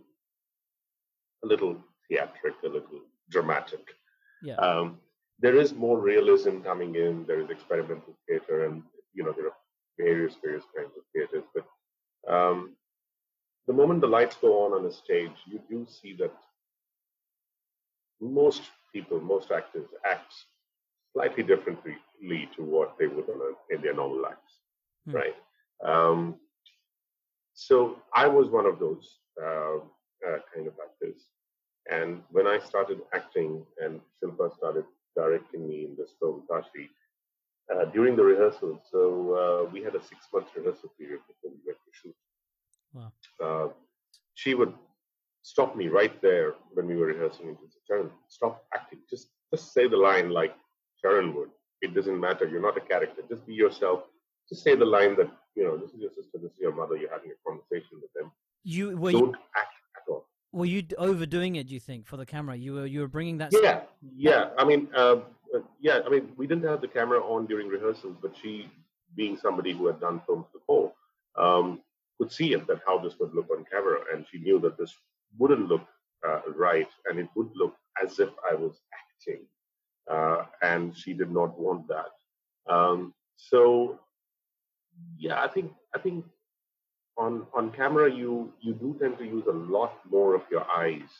a 1.44 1.46
little 1.46 1.76
theatric, 2.08 2.54
a 2.64 2.68
little 2.68 3.00
dramatic. 3.30 3.84
Yeah. 4.42 4.56
Um, 4.56 4.98
there 5.38 5.56
is 5.56 5.72
more 5.74 5.98
realism 5.98 6.60
coming 6.60 6.94
in. 6.96 7.24
There 7.26 7.40
is 7.40 7.50
experimental 7.50 8.14
theater, 8.28 8.66
and 8.66 8.82
you 9.14 9.24
know 9.24 9.32
there 9.32 9.46
are 9.46 9.56
various 10.02 10.34
various 10.44 10.64
kinds 10.76 10.92
of 10.96 11.02
theaters. 11.12 11.44
But 11.54 11.66
um, 12.34 12.76
the 13.66 13.72
moment 13.72 14.00
the 14.00 14.06
lights 14.18 14.36
go 14.40 14.64
on 14.64 14.72
on 14.72 14.86
a 14.86 14.92
stage, 14.92 15.36
you 15.46 15.60
do 15.68 15.86
see 15.88 16.14
that 16.20 16.32
most 18.20 18.62
people, 18.92 19.20
most 19.20 19.50
actors, 19.50 19.86
act 20.04 20.32
slightly 21.12 21.42
differently 21.42 21.96
to 22.56 22.62
what 22.62 22.96
they 22.98 23.06
would 23.06 23.28
on 23.28 23.40
a, 23.48 23.74
in 23.74 23.80
their 23.82 23.94
normal 23.94 24.22
lives, 24.22 24.52
Hmm. 25.06 25.12
right? 25.20 25.36
Um, 25.84 26.36
so 27.54 27.96
I 28.14 28.26
was 28.26 28.48
one 28.48 28.66
of 28.66 28.78
those 28.78 29.18
uh, 29.42 29.78
uh, 30.26 30.38
kind 30.54 30.66
of 30.66 30.74
actors, 30.86 31.20
and 31.90 32.22
when 32.30 32.46
I 32.46 32.58
started 32.58 33.00
acting, 33.14 33.64
and 33.82 34.00
Shilpa 34.22 34.54
started 34.56 34.84
directing 35.16 35.66
me 35.68 35.84
in 35.86 35.96
this 35.96 36.12
film, 36.20 36.44
Tashi, 36.50 36.90
uh, 37.72 37.84
during 37.86 38.16
the 38.16 38.24
rehearsals, 38.24 38.80
so 38.90 39.00
uh, 39.66 39.70
we 39.72 39.82
had 39.82 39.94
a 39.94 40.02
six-month 40.02 40.48
rehearsal 40.56 40.90
period 40.98 41.20
before 41.28 41.50
we 41.50 41.60
went 41.66 41.78
to 41.86 41.90
shoot. 41.92 42.16
Wow. 42.92 43.12
Uh, 43.42 43.68
she 44.34 44.54
would 44.54 44.74
stop 45.42 45.76
me 45.76 45.88
right 45.88 46.20
there 46.22 46.54
when 46.74 46.86
we 46.86 46.96
were 46.96 47.06
rehearsing 47.06 47.48
and 47.48 47.56
just 47.62 47.78
Charan, 47.86 48.10
stop 48.28 48.64
acting. 48.74 48.98
Just 49.08 49.28
just 49.52 49.72
say 49.72 49.88
the 49.88 49.96
line 49.96 50.30
like 50.30 50.54
Charan 51.00 51.34
would. 51.34 51.50
It 51.82 51.94
doesn't 51.94 52.18
matter. 52.20 52.46
You're 52.46 52.62
not 52.62 52.76
a 52.76 52.80
character. 52.80 53.22
Just 53.28 53.46
be 53.46 53.54
yourself. 53.54 54.00
Just 54.48 54.62
say 54.62 54.74
the 54.74 54.84
line 54.84 55.16
that, 55.16 55.28
you 55.54 55.64
know, 55.64 55.76
this 55.76 55.90
is 55.90 56.00
your 56.00 56.10
sister, 56.10 56.38
this 56.42 56.52
is 56.52 56.58
your 56.60 56.74
mother, 56.74 56.96
you're 56.96 57.10
having 57.10 57.30
a 57.30 57.48
conversation 57.48 57.98
with 58.02 58.12
them. 58.14 58.30
You 58.64 58.96
were 58.96 59.10
you, 59.12 59.20
Don't 59.20 59.36
act 59.56 59.74
at 59.96 60.02
all. 60.08 60.26
were 60.52 60.66
you 60.66 60.82
overdoing 60.98 61.56
it? 61.56 61.68
Do 61.68 61.74
you 61.74 61.80
think 61.80 62.06
for 62.06 62.16
the 62.16 62.26
camera? 62.26 62.56
You 62.56 62.74
were 62.74 62.86
you 62.86 63.00
were 63.00 63.08
bringing 63.08 63.38
that. 63.38 63.50
Yeah, 63.52 63.80
yeah. 64.16 64.50
I 64.58 64.64
mean, 64.64 64.88
uh, 64.94 65.16
yeah. 65.80 66.00
I 66.04 66.08
mean, 66.08 66.32
we 66.36 66.46
didn't 66.46 66.68
have 66.68 66.80
the 66.80 66.88
camera 66.88 67.20
on 67.20 67.46
during 67.46 67.68
rehearsals, 67.68 68.16
but 68.20 68.36
she, 68.40 68.70
being 69.16 69.36
somebody 69.36 69.72
who 69.72 69.86
had 69.86 70.00
done 70.00 70.20
films 70.26 70.46
before, 70.52 70.92
um, 71.36 71.80
could 72.18 72.30
see 72.30 72.52
it 72.52 72.66
that 72.66 72.80
how 72.86 72.98
this 72.98 73.18
would 73.18 73.34
look 73.34 73.48
on 73.50 73.64
camera, 73.70 74.00
and 74.12 74.26
she 74.30 74.38
knew 74.38 74.58
that 74.60 74.76
this 74.78 74.94
wouldn't 75.38 75.68
look 75.68 75.86
uh, 76.26 76.40
right, 76.54 76.88
and 77.06 77.18
it 77.18 77.28
would 77.34 77.50
look 77.54 77.74
as 78.02 78.18
if 78.18 78.28
I 78.50 78.54
was 78.54 78.80
acting, 79.00 79.46
uh, 80.10 80.44
and 80.62 80.96
she 80.96 81.14
did 81.14 81.30
not 81.30 81.58
want 81.58 81.88
that. 81.88 82.10
Um, 82.72 83.14
so, 83.36 83.98
yeah, 85.18 85.42
I 85.42 85.48
think 85.48 85.72
I 85.94 85.98
think 85.98 86.24
on 87.16 87.46
on 87.54 87.72
camera 87.72 88.12
you 88.12 88.52
you 88.60 88.74
do 88.74 88.96
tend 89.00 89.18
to 89.18 89.24
use 89.24 89.46
a 89.46 89.52
lot 89.52 89.94
more 90.10 90.34
of 90.34 90.42
your 90.50 90.66
eyes, 90.70 91.10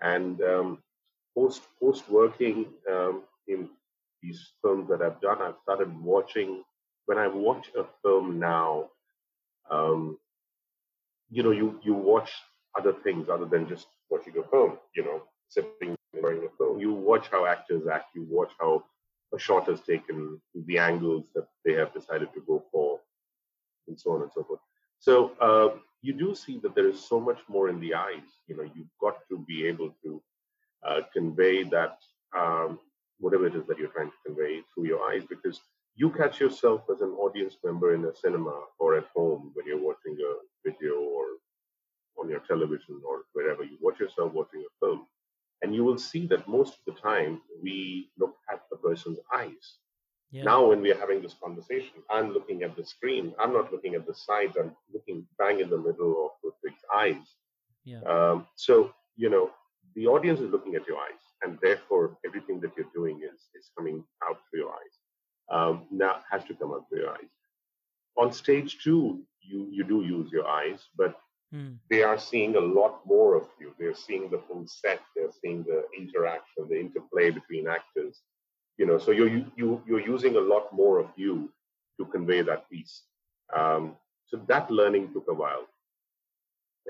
and 0.00 0.40
um, 0.42 0.78
post 1.34 1.62
post 1.80 2.08
working 2.08 2.66
um, 2.90 3.22
in 3.48 3.68
these 4.22 4.52
films 4.62 4.88
that 4.88 5.02
I've 5.02 5.20
done, 5.20 5.42
I've 5.42 5.58
started 5.62 5.90
watching. 6.02 6.62
When 7.06 7.18
I 7.18 7.28
watch 7.28 7.68
a 7.78 7.84
film 8.02 8.38
now, 8.38 8.90
um, 9.70 10.18
you 11.30 11.42
know, 11.42 11.50
you 11.50 11.78
you 11.82 11.94
watch 11.94 12.30
other 12.78 12.92
things 12.92 13.28
other 13.28 13.46
than 13.46 13.68
just 13.68 13.86
watching 14.10 14.34
a 14.38 14.42
film. 14.48 14.78
You 14.94 15.04
know, 15.04 15.22
sitting 15.48 15.96
and 16.14 16.22
watching 16.22 16.44
a 16.44 16.56
film. 16.56 16.78
You 16.80 16.92
watch 16.92 17.28
how 17.30 17.46
actors 17.46 17.86
act. 17.86 18.14
You 18.14 18.26
watch 18.28 18.52
how 18.60 18.84
a 19.34 19.38
shot 19.38 19.68
is 19.68 19.80
taken, 19.82 20.40
the 20.54 20.78
angles 20.78 21.24
that 21.34 21.46
they 21.64 21.74
have 21.74 21.92
decided 21.92 22.32
to 22.34 22.40
go 22.46 22.64
for, 22.72 23.00
and 23.86 23.98
so 24.00 24.12
on 24.12 24.22
and 24.22 24.30
so 24.34 24.42
forth. 24.42 24.60
So 25.00 25.32
uh, 25.40 25.78
you 26.02 26.12
do 26.12 26.34
see 26.34 26.58
that 26.62 26.74
there 26.74 26.88
is 26.88 27.06
so 27.06 27.20
much 27.20 27.38
more 27.48 27.68
in 27.68 27.80
the 27.80 27.94
eyes. 27.94 28.28
You 28.46 28.56
know, 28.56 28.62
you've 28.62 28.94
got 29.00 29.18
to 29.30 29.38
be 29.46 29.66
able 29.66 29.94
to 30.04 30.22
uh, 30.86 31.00
convey 31.12 31.64
that 31.64 31.98
um, 32.36 32.78
whatever 33.18 33.46
it 33.46 33.54
is 33.54 33.66
that 33.66 33.78
you're 33.78 33.88
trying 33.88 34.10
to 34.10 34.16
convey 34.26 34.62
through 34.72 34.86
your 34.86 35.02
eyes, 35.10 35.22
because 35.28 35.60
you 35.94 36.10
catch 36.10 36.40
yourself 36.40 36.82
as 36.92 37.00
an 37.00 37.10
audience 37.10 37.56
member 37.64 37.94
in 37.94 38.04
a 38.04 38.14
cinema 38.14 38.56
or 38.78 38.96
at 38.96 39.06
home 39.14 39.50
when 39.54 39.66
you're 39.66 39.82
watching 39.82 40.16
a 40.20 40.68
video 40.68 40.94
or 40.94 41.24
on 42.20 42.28
your 42.28 42.40
television 42.40 43.00
or 43.06 43.22
wherever 43.32 43.64
you 43.64 43.76
watch 43.80 43.98
yourself 44.00 44.32
watching 44.32 44.60
a 44.60 44.86
film, 44.86 45.06
and 45.62 45.74
you 45.74 45.84
will 45.84 45.98
see 45.98 46.26
that 46.26 46.46
most 46.46 46.74
of 46.74 46.94
the 46.94 47.00
time 47.00 47.40
we 47.62 48.10
look 48.18 48.36
at 48.52 48.62
the 48.70 48.76
person's 48.76 49.18
eyes. 49.34 49.78
Yeah. 50.30 50.42
Now, 50.42 50.66
when 50.66 50.82
we 50.82 50.92
are 50.92 50.98
having 50.98 51.22
this 51.22 51.34
conversation, 51.42 52.02
I'm 52.10 52.32
looking 52.32 52.62
at 52.62 52.76
the 52.76 52.84
screen. 52.84 53.32
I'm 53.40 53.52
not 53.52 53.72
looking 53.72 53.94
at 53.94 54.06
the 54.06 54.14
sides. 54.14 54.56
I'm 54.60 54.76
looking 54.92 55.26
bang 55.38 55.60
in 55.60 55.70
the 55.70 55.78
middle 55.78 56.26
of 56.26 56.32
Rutvig's 56.44 56.84
eyes. 56.94 57.34
Yeah. 57.84 58.02
Um, 58.02 58.46
so, 58.54 58.92
you 59.16 59.30
know, 59.30 59.50
the 59.94 60.06
audience 60.06 60.40
is 60.40 60.50
looking 60.50 60.74
at 60.76 60.86
your 60.86 60.98
eyes, 60.98 61.22
and 61.42 61.58
therefore 61.62 62.18
everything 62.26 62.60
that 62.60 62.72
you're 62.76 62.92
doing 62.94 63.20
is 63.22 63.40
is 63.58 63.70
coming 63.76 64.04
out 64.28 64.38
through 64.50 64.60
your 64.60 64.70
eyes. 64.80 64.94
Um, 65.50 65.86
now 65.90 66.22
has 66.30 66.44
to 66.44 66.54
come 66.54 66.72
out 66.72 66.86
through 66.88 67.00
your 67.02 67.10
eyes. 67.12 67.32
On 68.18 68.32
stage 68.32 68.78
two, 68.82 69.22
you 69.40 69.68
you 69.70 69.84
do 69.84 70.02
use 70.02 70.30
your 70.32 70.46
eyes, 70.48 70.80
but 70.96 71.14
Hmm. 71.52 71.74
they 71.90 72.02
are 72.02 72.18
seeing 72.18 72.56
a 72.56 72.60
lot 72.60 73.06
more 73.06 73.34
of 73.36 73.46
you. 73.60 73.74
They're 73.78 73.94
seeing 73.94 74.28
the 74.30 74.38
full 74.46 74.66
set. 74.66 75.00
They're 75.16 75.32
seeing 75.40 75.62
the 75.64 75.84
interaction, 75.96 76.68
the 76.68 76.78
interplay 76.78 77.30
between 77.30 77.68
actors. 77.68 78.20
You 78.78 78.86
know, 78.86 78.98
so 78.98 79.10
you're 79.12 79.28
you, 79.36 79.50
you 79.56 79.82
you're 79.86 80.06
using 80.14 80.36
a 80.36 80.46
lot 80.54 80.72
more 80.72 80.98
of 80.98 81.08
you 81.16 81.52
to 81.98 82.04
convey 82.06 82.42
that 82.42 82.68
piece. 82.70 83.02
Um, 83.56 83.96
so 84.26 84.36
that 84.48 84.70
learning 84.70 85.12
took 85.14 85.26
a 85.28 85.34
while, 85.34 85.66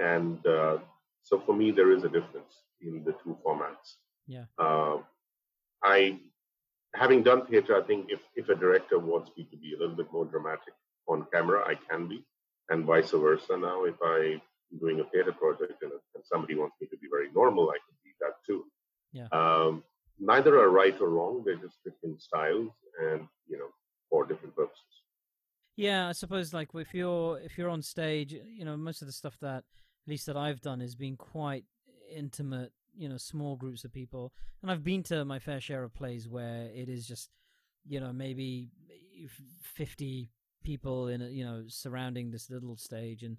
and 0.01 0.44
uh, 0.46 0.78
so 1.22 1.40
for 1.40 1.55
me 1.55 1.70
there 1.70 1.92
is 1.92 2.05
a 2.05 2.09
difference 2.09 2.55
in 2.81 3.05
the 3.05 3.12
two 3.22 3.37
formats. 3.45 3.97
Yeah. 4.26 4.45
Uh, 4.59 4.99
I, 5.83 6.18
having 6.95 7.22
done 7.22 7.47
theater, 7.47 7.81
I 7.81 7.87
think 7.87 8.07
if 8.09 8.20
if 8.37 8.49
a 8.49 8.55
director 8.55 8.99
wants 8.99 9.31
me 9.37 9.47
to 9.51 9.57
be 9.57 9.74
a 9.74 9.79
little 9.79 9.97
bit 9.97 10.12
more 10.12 10.24
dramatic 10.24 10.74
on 11.09 11.26
camera, 11.33 11.66
I 11.66 11.74
can 11.91 12.09
be, 12.09 12.24
and 12.68 12.85
vice 12.85 13.11
versa. 13.11 13.57
Now, 13.57 13.85
if 13.85 13.95
I'm 14.05 14.41
doing 14.81 15.01
a 15.01 15.05
theater 15.05 15.33
project 15.33 15.83
and, 15.83 15.93
and 15.93 16.24
somebody 16.24 16.55
wants 16.55 16.76
me 16.81 16.87
to 16.89 16.97
be 16.99 17.09
very 17.11 17.29
normal, 17.33 17.70
I 17.70 17.79
can 17.87 17.97
be 18.05 18.11
that 18.20 18.35
too. 18.47 18.64
Yeah. 19.12 19.29
Um, 19.33 19.83
neither 20.18 20.59
are 20.61 20.70
right 20.70 20.99
or 21.01 21.09
wrong; 21.11 21.43
they're 21.45 21.57
just 21.57 21.83
different 21.85 22.20
styles, 22.20 22.70
and 23.01 23.26
you 23.49 23.59
know, 23.59 23.68
for 24.11 24.26
different 24.26 24.55
purposes. 24.55 24.85
Yeah, 25.76 26.09
I 26.09 26.12
suppose 26.12 26.53
like 26.53 26.70
if 26.74 26.93
you're 26.93 27.39
if 27.39 27.57
you're 27.57 27.70
on 27.70 27.83
stage, 27.83 28.33
you 28.33 28.64
know, 28.64 28.76
most 28.76 29.01
of 29.01 29.07
the 29.07 29.12
stuff 29.12 29.37
that 29.41 29.59
at 29.59 30.09
least 30.09 30.26
that 30.26 30.37
I've 30.37 30.61
done 30.61 30.81
has 30.81 30.95
been 30.95 31.16
quite 31.16 31.64
intimate, 32.14 32.72
you 32.96 33.09
know, 33.09 33.16
small 33.16 33.56
groups 33.56 33.84
of 33.84 33.92
people. 33.92 34.32
And 34.62 34.70
I've 34.70 34.84
been 34.84 35.02
to 35.04 35.24
my 35.24 35.38
fair 35.38 35.61
share 35.61 35.82
of 35.82 35.94
plays 35.94 36.28
where 36.28 36.68
it 36.74 36.88
is 36.88 37.06
just, 37.06 37.30
you 37.86 38.00
know, 38.00 38.12
maybe 38.12 38.68
50 39.62 40.30
people 40.64 41.09
in 41.09 41.22
a, 41.22 41.28
you 41.28 41.44
know, 41.44 41.64
surrounding 41.68 42.30
this 42.30 42.50
little 42.50 42.76
stage 42.76 43.22
and 43.22 43.38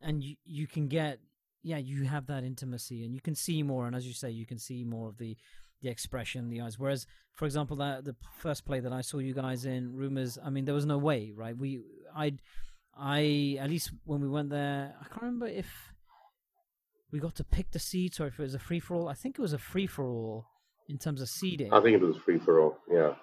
and 0.00 0.22
you 0.22 0.36
you 0.44 0.66
can 0.66 0.86
get 0.86 1.18
yeah, 1.64 1.78
you 1.78 2.04
have 2.04 2.26
that 2.26 2.44
intimacy 2.44 3.04
and 3.04 3.14
you 3.14 3.20
can 3.20 3.34
see 3.34 3.62
more 3.62 3.86
and 3.86 3.96
as 3.96 4.06
you 4.06 4.12
say 4.12 4.30
you 4.30 4.46
can 4.46 4.58
see 4.58 4.84
more 4.84 5.08
of 5.08 5.18
the 5.18 5.36
the 5.82 5.88
expression, 5.88 6.48
the 6.48 6.60
eyes. 6.60 6.78
Whereas, 6.78 7.06
for 7.34 7.44
example, 7.44 7.76
that 7.76 8.04
the 8.04 8.16
first 8.38 8.64
play 8.64 8.80
that 8.80 8.92
I 8.92 9.00
saw 9.00 9.18
you 9.18 9.34
guys 9.34 9.64
in, 9.64 9.94
Rumors. 9.94 10.38
I 10.42 10.50
mean, 10.50 10.64
there 10.64 10.74
was 10.74 10.86
no 10.86 10.98
way, 10.98 11.32
right? 11.34 11.56
We, 11.56 11.80
I, 12.14 12.34
I 12.98 13.58
at 13.60 13.70
least 13.70 13.92
when 14.04 14.20
we 14.20 14.28
went 14.28 14.50
there, 14.50 14.94
I 15.00 15.04
can't 15.04 15.22
remember 15.22 15.46
if 15.46 15.92
we 17.12 17.18
got 17.18 17.34
to 17.36 17.44
pick 17.44 17.70
the 17.70 17.78
seats 17.78 18.20
or 18.20 18.26
if 18.26 18.38
it 18.38 18.42
was 18.42 18.54
a 18.54 18.58
free 18.58 18.80
for 18.80 18.94
all. 18.94 19.08
I 19.08 19.14
think 19.14 19.38
it 19.38 19.42
was 19.42 19.52
a 19.52 19.58
free 19.58 19.86
for 19.86 20.06
all 20.06 20.46
in 20.88 20.98
terms 20.98 21.20
of 21.20 21.28
seating. 21.28 21.72
I 21.72 21.80
think 21.80 21.94
it 21.94 22.04
was 22.04 22.16
a 22.16 22.20
free 22.20 22.38
for 22.38 22.60
all. 22.60 22.78
Yeah. 22.90 23.14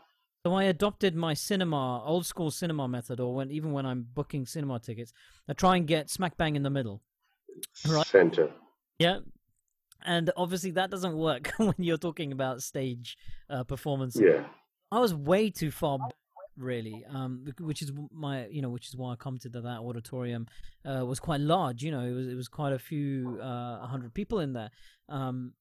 So 0.46 0.54
I 0.54 0.66
adopted 0.66 1.16
my 1.16 1.34
cinema, 1.34 2.04
old 2.04 2.26
school 2.26 2.52
cinema 2.52 2.88
method, 2.88 3.20
or 3.20 3.34
when 3.34 3.50
even 3.50 3.72
when 3.72 3.86
I'm 3.86 4.06
booking 4.14 4.46
cinema 4.46 4.80
tickets, 4.80 5.12
I 5.50 5.54
try 5.54 5.76
and 5.76 5.88
get 5.88 6.10
smack 6.10 6.38
bang 6.38 6.56
in 6.56 6.64
the 6.64 6.70
middle. 6.70 7.02
Right. 7.88 8.06
Center. 8.06 8.52
Yeah. 9.00 9.20
And 10.04 10.30
obviously 10.38 10.72
that 10.72 10.92
doesn't 10.92 11.18
work 11.18 11.52
when 11.58 11.76
you're 11.78 11.98
talking 11.98 12.32
about 12.32 12.62
stage 12.62 13.18
uh, 13.50 13.64
performance. 13.64 14.16
Yeah. 14.20 14.46
I 14.92 15.00
was 15.00 15.14
way 15.14 15.50
too 15.50 15.72
far 15.72 15.98
really, 16.58 17.06
um, 17.10 17.46
which 17.60 17.82
is 17.82 17.92
my, 18.12 18.48
you 18.48 18.62
know, 18.62 18.70
which 18.70 18.88
is 18.88 18.96
why 18.96 19.14
I 19.14 19.16
commented 19.16 19.54
that 19.54 19.64
that 19.64 19.80
auditorium 19.80 20.48
uh, 20.86 21.06
was 21.06 21.20
quite 21.20 21.42
large. 21.42 21.84
You 21.84 21.92
know, 21.92 22.02
it 22.02 22.12
was 22.12 22.28
it 22.28 22.36
was 22.36 22.48
quite 22.48 22.74
a 22.74 22.80
few 22.80 23.40
uh, 23.42 23.80
a 23.84 23.88
hundred 23.90 24.14
people 24.14 24.40
in 24.40 24.54
there. 24.54 24.72
Um, 25.10 25.54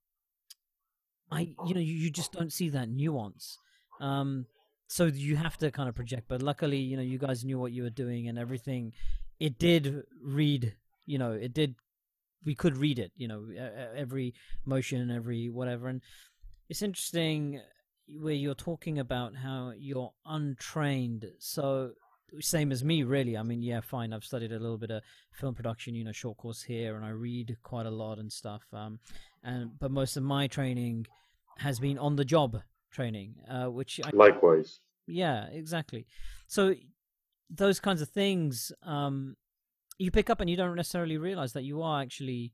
I, 1.31 1.55
you 1.67 1.75
know, 1.75 1.81
you, 1.81 1.95
you 1.95 2.11
just 2.11 2.33
don't 2.33 2.53
see 2.53 2.69
that 2.71 2.89
nuance. 2.89 3.59
Um, 4.01 4.47
so 4.87 5.07
you 5.07 5.37
have 5.37 5.57
to 5.59 5.71
kind 5.71 5.89
of 5.89 5.95
project. 5.95 6.27
But 6.29 6.43
luckily, 6.43 6.79
you 6.79 6.97
know, 6.97 7.03
you 7.03 7.19
guys 7.19 7.45
knew 7.45 7.59
what 7.59 7.73
you 7.73 7.83
were 7.83 7.91
doing 7.91 8.29
and 8.29 8.39
everything. 8.39 8.93
It 9.41 9.59
did 9.59 10.03
read, 10.23 10.75
you 11.07 11.19
know, 11.19 11.33
it 11.33 11.53
did. 11.53 11.75
We 12.45 12.55
could 12.55 12.77
read 12.77 12.99
it, 12.99 13.11
you 13.17 13.27
know, 13.27 13.47
every 13.97 14.35
motion, 14.67 15.11
every 15.11 15.49
whatever, 15.49 15.89
and 15.89 16.03
it's 16.69 16.83
interesting 16.83 17.61
where 18.09 18.35
you're 18.35 18.55
talking 18.55 18.99
about 18.99 19.35
how 19.37 19.73
you're 19.77 20.13
untrained. 20.27 21.27
So 21.39 21.93
same 22.41 22.73
as 22.73 22.85
me, 22.85 23.03
really. 23.03 23.37
I 23.37 23.43
mean, 23.43 23.63
yeah, 23.63 23.81
fine. 23.81 24.13
I've 24.13 24.25
studied 24.25 24.53
a 24.53 24.59
little 24.59 24.79
bit 24.79 24.91
of 24.91 25.03
film 25.33 25.55
production, 25.55 25.95
you 25.95 26.05
know, 26.05 26.13
short 26.13 26.37
course 26.37 26.63
here, 26.63 26.97
and 26.97 27.05
I 27.05 27.11
read 27.11 27.57
quite 27.63 27.87
a 27.87 27.91
lot 27.91 28.19
and 28.19 28.33
stuff. 28.33 28.63
Um, 28.73 28.99
and 29.43 29.71
but 29.79 29.91
most 29.91 30.17
of 30.17 30.23
my 30.23 30.47
training 30.47 31.07
has 31.59 31.79
been 31.79 31.99
on 31.99 32.17
the 32.17 32.25
job 32.25 32.61
training, 32.93 33.37
uh, 33.49 33.67
which 33.67 34.01
I, 34.05 34.11
Likewise. 34.13 34.81
yeah, 35.07 35.47
exactly. 35.47 36.07
So 36.47 36.75
those 37.51 37.81
kinds 37.81 38.03
of 38.03 38.09
things 38.09 38.73
um, 38.83 39.37
you 39.99 40.11
pick 40.11 40.31
up, 40.31 40.41
and 40.41 40.51
you 40.51 40.57
don't 40.57 40.75
necessarily 40.75 41.19
realize 41.19 41.53
that 41.53 41.65
you 41.65 41.83
are 41.83 42.03
actually 42.03 42.53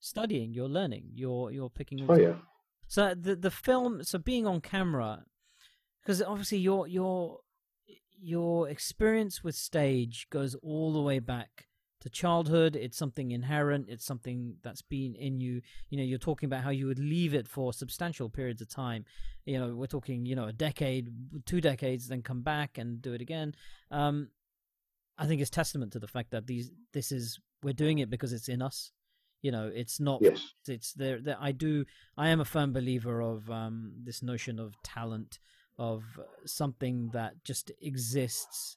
studying. 0.00 0.52
You're 0.54 0.68
learning. 0.68 1.10
You're 1.14 1.50
you're 1.50 1.70
picking. 1.70 2.06
Oh 2.08 2.16
yeah. 2.18 2.34
So 2.88 3.14
the 3.14 3.36
the 3.36 3.50
film, 3.50 4.02
so 4.02 4.18
being 4.18 4.46
on 4.46 4.60
camera, 4.62 5.24
because 6.02 6.22
obviously 6.22 6.58
your 6.58 6.88
your 6.88 7.40
your 8.20 8.68
experience 8.68 9.44
with 9.44 9.54
stage 9.54 10.26
goes 10.30 10.54
all 10.56 10.92
the 10.92 11.02
way 11.02 11.18
back 11.18 11.68
to 12.00 12.08
childhood. 12.08 12.76
It's 12.76 12.96
something 12.96 13.30
inherent. 13.30 13.90
It's 13.90 14.06
something 14.06 14.56
that's 14.62 14.80
been 14.80 15.14
in 15.14 15.38
you. 15.38 15.60
You 15.90 15.98
know, 15.98 16.04
you're 16.04 16.18
talking 16.18 16.46
about 16.46 16.64
how 16.64 16.70
you 16.70 16.86
would 16.86 16.98
leave 16.98 17.34
it 17.34 17.46
for 17.46 17.74
substantial 17.74 18.30
periods 18.30 18.62
of 18.62 18.70
time. 18.70 19.04
You 19.44 19.58
know, 19.58 19.74
we're 19.74 19.86
talking 19.86 20.24
you 20.24 20.34
know 20.34 20.46
a 20.46 20.52
decade, 20.52 21.10
two 21.44 21.60
decades, 21.60 22.08
then 22.08 22.22
come 22.22 22.40
back 22.40 22.78
and 22.78 23.02
do 23.02 23.12
it 23.12 23.20
again. 23.20 23.54
Um, 23.90 24.28
I 25.18 25.26
think 25.26 25.42
it's 25.42 25.50
testament 25.50 25.92
to 25.92 25.98
the 25.98 26.06
fact 26.06 26.30
that 26.30 26.46
these 26.46 26.70
this 26.94 27.12
is 27.12 27.38
we're 27.62 27.74
doing 27.74 27.98
it 27.98 28.08
because 28.08 28.32
it's 28.32 28.48
in 28.48 28.62
us. 28.62 28.92
You 29.42 29.52
know, 29.52 29.70
it's 29.72 30.00
not. 30.00 30.20
Yes. 30.22 30.42
It's 30.66 30.92
there. 30.94 31.20
there 31.20 31.36
I 31.40 31.52
do. 31.52 31.84
I 32.16 32.28
am 32.28 32.40
a 32.40 32.44
firm 32.44 32.72
believer 32.72 33.20
of 33.20 33.48
um, 33.50 33.92
this 34.02 34.22
notion 34.22 34.58
of 34.58 34.74
talent, 34.82 35.38
of 35.78 36.02
something 36.44 37.10
that 37.12 37.44
just 37.44 37.70
exists, 37.80 38.76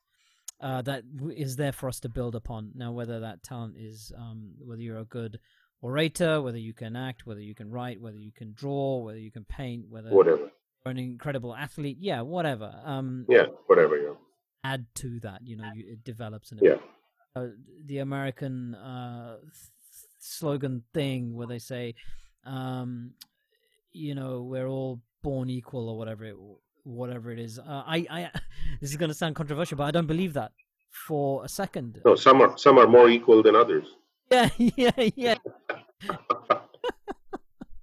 uh, 0.61 0.81
that 0.83 1.03
is 1.35 1.55
there 1.55 1.71
for 1.71 1.87
us 1.89 1.99
to 2.01 2.09
build 2.09 2.35
upon. 2.35 2.71
Now, 2.75 2.91
whether 2.91 3.19
that 3.21 3.41
talent 3.43 3.75
is 3.77 4.11
um, 4.15 4.51
whether 4.63 4.81
you're 4.81 4.99
a 4.99 5.05
good 5.05 5.39
orator, 5.81 6.41
whether 6.41 6.59
you 6.59 6.73
can 6.75 6.95
act, 6.95 7.25
whether 7.25 7.41
you 7.41 7.55
can 7.55 7.71
write, 7.71 7.99
whether 7.99 8.19
you 8.19 8.31
can 8.31 8.53
draw, 8.53 8.99
whether 8.99 9.17
you 9.19 9.31
can 9.31 9.45
paint, 9.45 9.85
whether 9.89 10.11
Whatever. 10.11 10.51
you're 10.85 10.91
an 10.91 10.99
incredible 10.99 11.55
athlete, 11.55 11.97
yeah, 11.99 12.21
whatever. 12.21 12.71
Um, 12.85 13.25
Yeah. 13.27 13.47
Whatever. 13.65 13.97
Yeah. 13.97 14.13
add 14.63 14.85
to 14.93 15.19
that, 15.21 15.39
you 15.43 15.57
know, 15.57 15.71
you, 15.73 15.93
it 15.93 16.03
develops 16.03 16.51
and 16.51 16.61
Yeah. 16.61 16.77
uh, 17.35 17.47
the 17.83 17.97
American 17.97 18.75
uh, 18.75 19.37
slogan 20.21 20.83
thing 20.93 21.33
where 21.33 21.47
they 21.47 21.59
say, 21.59 21.95
um, 22.45 23.11
you 23.91 24.15
know, 24.15 24.43
we're 24.43 24.67
all 24.67 25.01
born 25.21 25.49
equal 25.49 25.89
or 25.89 25.97
whatever 25.97 26.25
it 26.25 26.35
whatever 26.83 27.31
it 27.31 27.39
is. 27.39 27.59
Uh, 27.59 27.83
I, 27.85 28.05
I, 28.09 28.29
this 28.81 28.89
is 28.89 28.97
going 28.97 29.09
to 29.09 29.15
sound 29.15 29.35
controversial, 29.35 29.77
but 29.77 29.85
I 29.85 29.91
don't 29.91 30.07
believe 30.07 30.33
that 30.33 30.51
for 30.89 31.43
a 31.43 31.49
second. 31.49 32.01
No, 32.05 32.15
some 32.15 32.41
are 32.41 32.57
some 32.57 32.77
are 32.77 32.87
more 32.87 33.09
equal 33.09 33.43
than 33.43 33.55
others. 33.55 33.85
Yeah, 34.31 34.47
yeah, 34.57 35.09
yeah. 35.17 35.35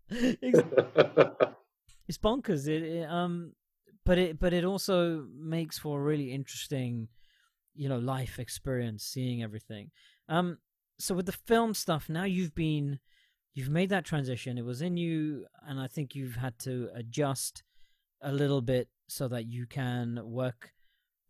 it's, 0.09 0.61
it's 2.09 2.17
bonkers. 2.17 2.67
It, 2.67 2.83
it 2.83 3.07
um, 3.07 3.53
but 4.07 4.17
it 4.17 4.41
but 4.41 4.55
it 4.55 4.65
also 4.65 5.27
makes 5.37 5.79
for 5.79 6.01
a 6.01 6.03
really 6.03 6.33
interesting, 6.33 7.09
you 7.75 7.91
know, 7.91 7.99
life 7.99 8.39
experience, 8.39 9.05
seeing 9.05 9.43
everything. 9.43 9.91
Um, 10.31 10.57
so 10.99 11.15
with 11.15 11.27
the 11.27 11.33
film 11.33 11.75
stuff, 11.75 12.09
now 12.09 12.25
you've 12.25 12.55
been, 12.55 12.99
you've 13.55 13.69
made 13.71 13.89
that 13.91 14.05
transition. 14.05 14.59
It 14.59 14.65
was 14.65 14.83
in 14.83 14.97
you, 14.97 15.47
and 15.67 15.79
I 15.81 15.87
think 15.87 16.15
you've 16.15 16.37
had 16.37 16.59
to 16.61 16.89
adjust 16.95 17.63
a 18.23 18.33
little 18.33 18.61
bit 18.61 18.89
so 19.09 19.29
that 19.29 19.47
you 19.47 19.67
can 19.67 20.21
work 20.25 20.73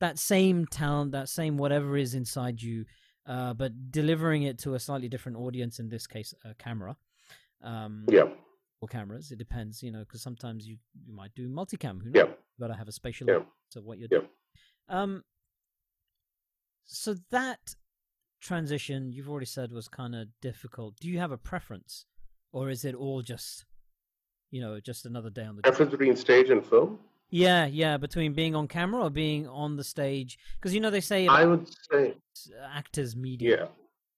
that 0.00 0.18
same 0.18 0.66
talent, 0.66 1.12
that 1.12 1.28
same 1.28 1.56
whatever 1.58 1.96
is 1.96 2.14
inside 2.14 2.62
you, 2.62 2.84
uh, 3.26 3.52
but 3.52 3.90
delivering 3.90 4.44
it 4.44 4.58
to 4.60 4.74
a 4.74 4.78
slightly 4.80 5.08
different 5.08 5.36
audience. 5.38 5.78
In 5.80 5.88
this 5.88 6.06
case, 6.06 6.32
a 6.44 6.54
camera. 6.54 6.96
Um, 7.62 8.04
yeah. 8.08 8.28
or 8.80 8.86
cameras. 8.86 9.32
It 9.32 9.38
depends, 9.38 9.82
you 9.82 9.90
know, 9.90 9.98
because 10.00 10.22
sometimes 10.22 10.66
you 10.66 10.76
you 11.04 11.12
might 11.12 11.34
do 11.34 11.48
multicam. 11.48 12.00
Who 12.00 12.10
knows? 12.10 12.14
Yeah. 12.14 12.24
You 12.26 12.60
gotta 12.60 12.74
have 12.74 12.86
a 12.86 12.92
spatial 12.92 13.26
Yeah. 13.28 13.40
of 13.76 13.84
what 13.84 13.98
you're 13.98 14.08
Yeah. 14.10 14.18
doing. 14.18 14.30
Um. 14.88 15.24
So 16.84 17.16
that 17.30 17.74
transition 18.40 19.12
you've 19.12 19.28
already 19.28 19.46
said 19.46 19.72
was 19.72 19.88
kind 19.88 20.14
of 20.14 20.28
difficult. 20.40 20.96
Do 21.00 21.08
you 21.08 21.18
have 21.18 21.32
a 21.32 21.38
preference, 21.38 22.06
or 22.52 22.70
is 22.70 22.84
it 22.84 22.94
all 22.94 23.22
just, 23.22 23.64
you 24.50 24.60
know, 24.60 24.80
just 24.80 25.06
another 25.06 25.30
day 25.30 25.44
on 25.44 25.56
the 25.56 25.62
job? 25.62 25.72
Difference 25.72 25.90
between 25.92 26.16
stage 26.16 26.50
and 26.50 26.64
film? 26.64 26.98
Yeah, 27.30 27.66
yeah, 27.66 27.98
between 27.98 28.32
being 28.32 28.54
on 28.54 28.68
camera 28.68 29.04
or 29.04 29.10
being 29.10 29.46
on 29.46 29.76
the 29.76 29.84
stage, 29.84 30.38
because 30.56 30.72
you 30.74 30.80
know 30.80 30.90
they 30.90 31.00
say 31.02 31.26
I 31.26 31.44
would 31.44 31.68
say, 31.90 32.14
actors 32.64 33.14
media. 33.16 33.68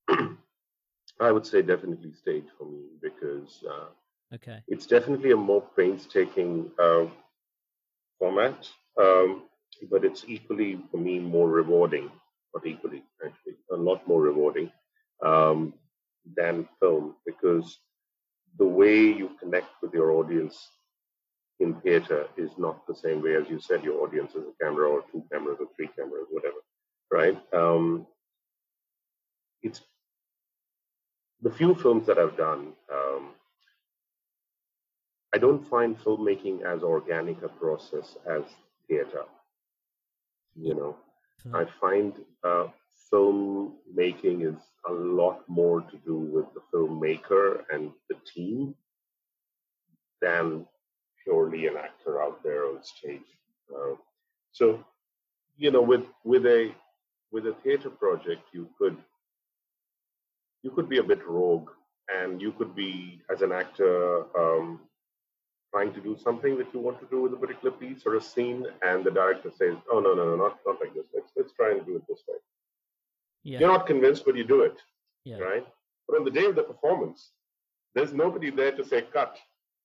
yeah. 0.09 0.17
I 1.21 1.33
would 1.33 1.45
say 1.47 1.61
definitely 1.61 2.13
stage 2.15 2.47
for 2.57 2.65
me 2.67 2.85
because 3.03 3.63
uh, 3.69 3.87
Okay. 4.35 4.61
it's 4.69 4.87
definitely 4.87 5.33
a 5.33 5.37
more 5.37 5.63
painstaking 5.77 6.71
uh, 6.79 7.07
format, 8.19 8.69
um, 8.97 9.45
but 9.91 10.05
it's 10.05 10.25
equally 10.29 10.79
for 10.91 10.99
me 10.99 11.19
more 11.19 11.49
rewarding, 11.49 12.11
not 12.55 12.67
equally 12.67 13.03
actually, 13.25 13.55
a 13.73 13.77
lot 13.77 14.07
more 14.07 14.23
rewarding 14.23 14.71
um, 15.25 15.75
than 16.37 16.69
film 16.81 17.15
because 17.27 17.79
the 18.59 18.67
way 18.67 18.97
you 18.97 19.31
connect 19.41 19.69
with 19.83 19.93
your 19.95 20.13
audience 20.13 20.69
in 21.61 21.75
theater 21.83 22.27
is 22.37 22.51
not 22.59 22.87
the 22.87 22.95
same 22.95 23.23
way 23.23 23.37
as 23.37 23.49
you 23.49 23.61
said 23.61 23.85
your 23.85 24.03
audience 24.03 24.33
is 24.35 24.45
a 24.45 24.65
camera 24.65 24.89
or 24.89 25.05
two 25.13 25.23
cameras 25.31 25.59
or 25.61 25.67
three 25.77 25.89
cameras, 25.97 26.27
whatever, 26.31 26.57
right? 27.11 27.39
Um, 27.53 28.07
it's 29.63 29.83
the 31.43 31.51
few 31.51 31.75
films 31.75 32.07
that 32.07 32.19
I've 32.19 32.37
done. 32.37 32.73
Um, 32.93 33.31
I 35.35 35.39
don't 35.39 35.67
find 35.69 35.99
filmmaking 35.99 36.63
as 36.65 36.83
organic 36.83 37.43
a 37.43 37.49
process 37.49 38.17
as 38.27 38.43
theater. 38.89 39.25
You 40.57 40.75
know, 40.75 40.97
I 41.55 41.67
find 41.81 42.13
uh, 42.45 42.67
filmmaking 43.13 44.47
is 44.47 44.61
a 44.89 44.93
lot 44.93 45.43
more 45.49 45.81
to 45.81 45.97
do 46.05 46.17
with 46.17 46.47
the 46.55 46.61
filmmaker 46.73 47.63
and 47.73 47.91
the 48.09 48.17
team 48.33 48.75
than 50.21 50.67
purely 51.25 51.67
an 51.67 51.77
actor 51.77 52.23
out 52.23 52.43
there 52.43 52.67
on 52.67 52.83
stage. 52.83 53.31
Uh, 53.75 53.95
so, 54.53 54.85
you 55.57 55.71
know, 55.71 55.83
with 55.83 56.05
with 56.25 56.47
a 56.47 56.73
with 57.33 57.47
a 57.47 57.55
theater 57.63 57.91
project, 57.91 58.43
you 58.53 58.69
could 58.79 58.97
you 60.63 60.71
could 60.71 60.89
be 60.89 60.99
a 60.99 61.03
bit 61.03 61.27
rogue, 61.27 61.71
and 62.15 62.41
you 62.41 62.53
could 62.53 62.75
be 62.75 63.21
as 63.33 63.43
an 63.43 63.53
actor 63.53 64.25
um, 64.39 64.81
trying 65.73 65.93
to 65.95 66.01
do 66.01 66.17
something 66.23 66.59
that 66.59 66.73
you 66.75 66.81
want 66.81 66.99
to 67.01 67.07
do 67.07 67.23
with 67.23 67.33
a 67.33 67.37
particular 67.37 67.71
piece 67.71 68.03
or 68.07 68.17
a 68.17 68.21
scene, 68.21 68.67
and 68.83 69.05
the 69.05 69.11
director 69.11 69.51
says, 69.51 69.77
"Oh 69.93 70.01
no, 70.01 70.15
no, 70.15 70.25
no, 70.31 70.37
not 70.37 70.59
not 70.67 70.81
like 70.81 70.95
this. 70.95 71.07
Let's 71.15 71.33
let's 71.37 71.53
try 71.53 71.71
and 71.73 71.85
do 71.87 71.97
it 71.97 72.03
this 72.09 72.23
way." 72.29 72.39
Yeah. 73.45 73.61
You're 73.61 73.73
not 73.73 73.87
convinced, 73.87 74.25
but 74.27 74.37
you 74.37 74.45
do 74.45 74.63
it, 74.63 74.77
Yeah. 75.25 75.39
right? 75.39 75.67
But 76.07 76.19
on 76.19 76.25
the 76.25 76.31
day 76.31 76.45
of 76.47 76.57
the 76.57 76.63
performance, 76.63 77.31
there's 77.95 78.13
nobody 78.13 78.51
there 78.51 78.73
to 78.73 78.85
say 78.85 79.03
cut, 79.03 79.39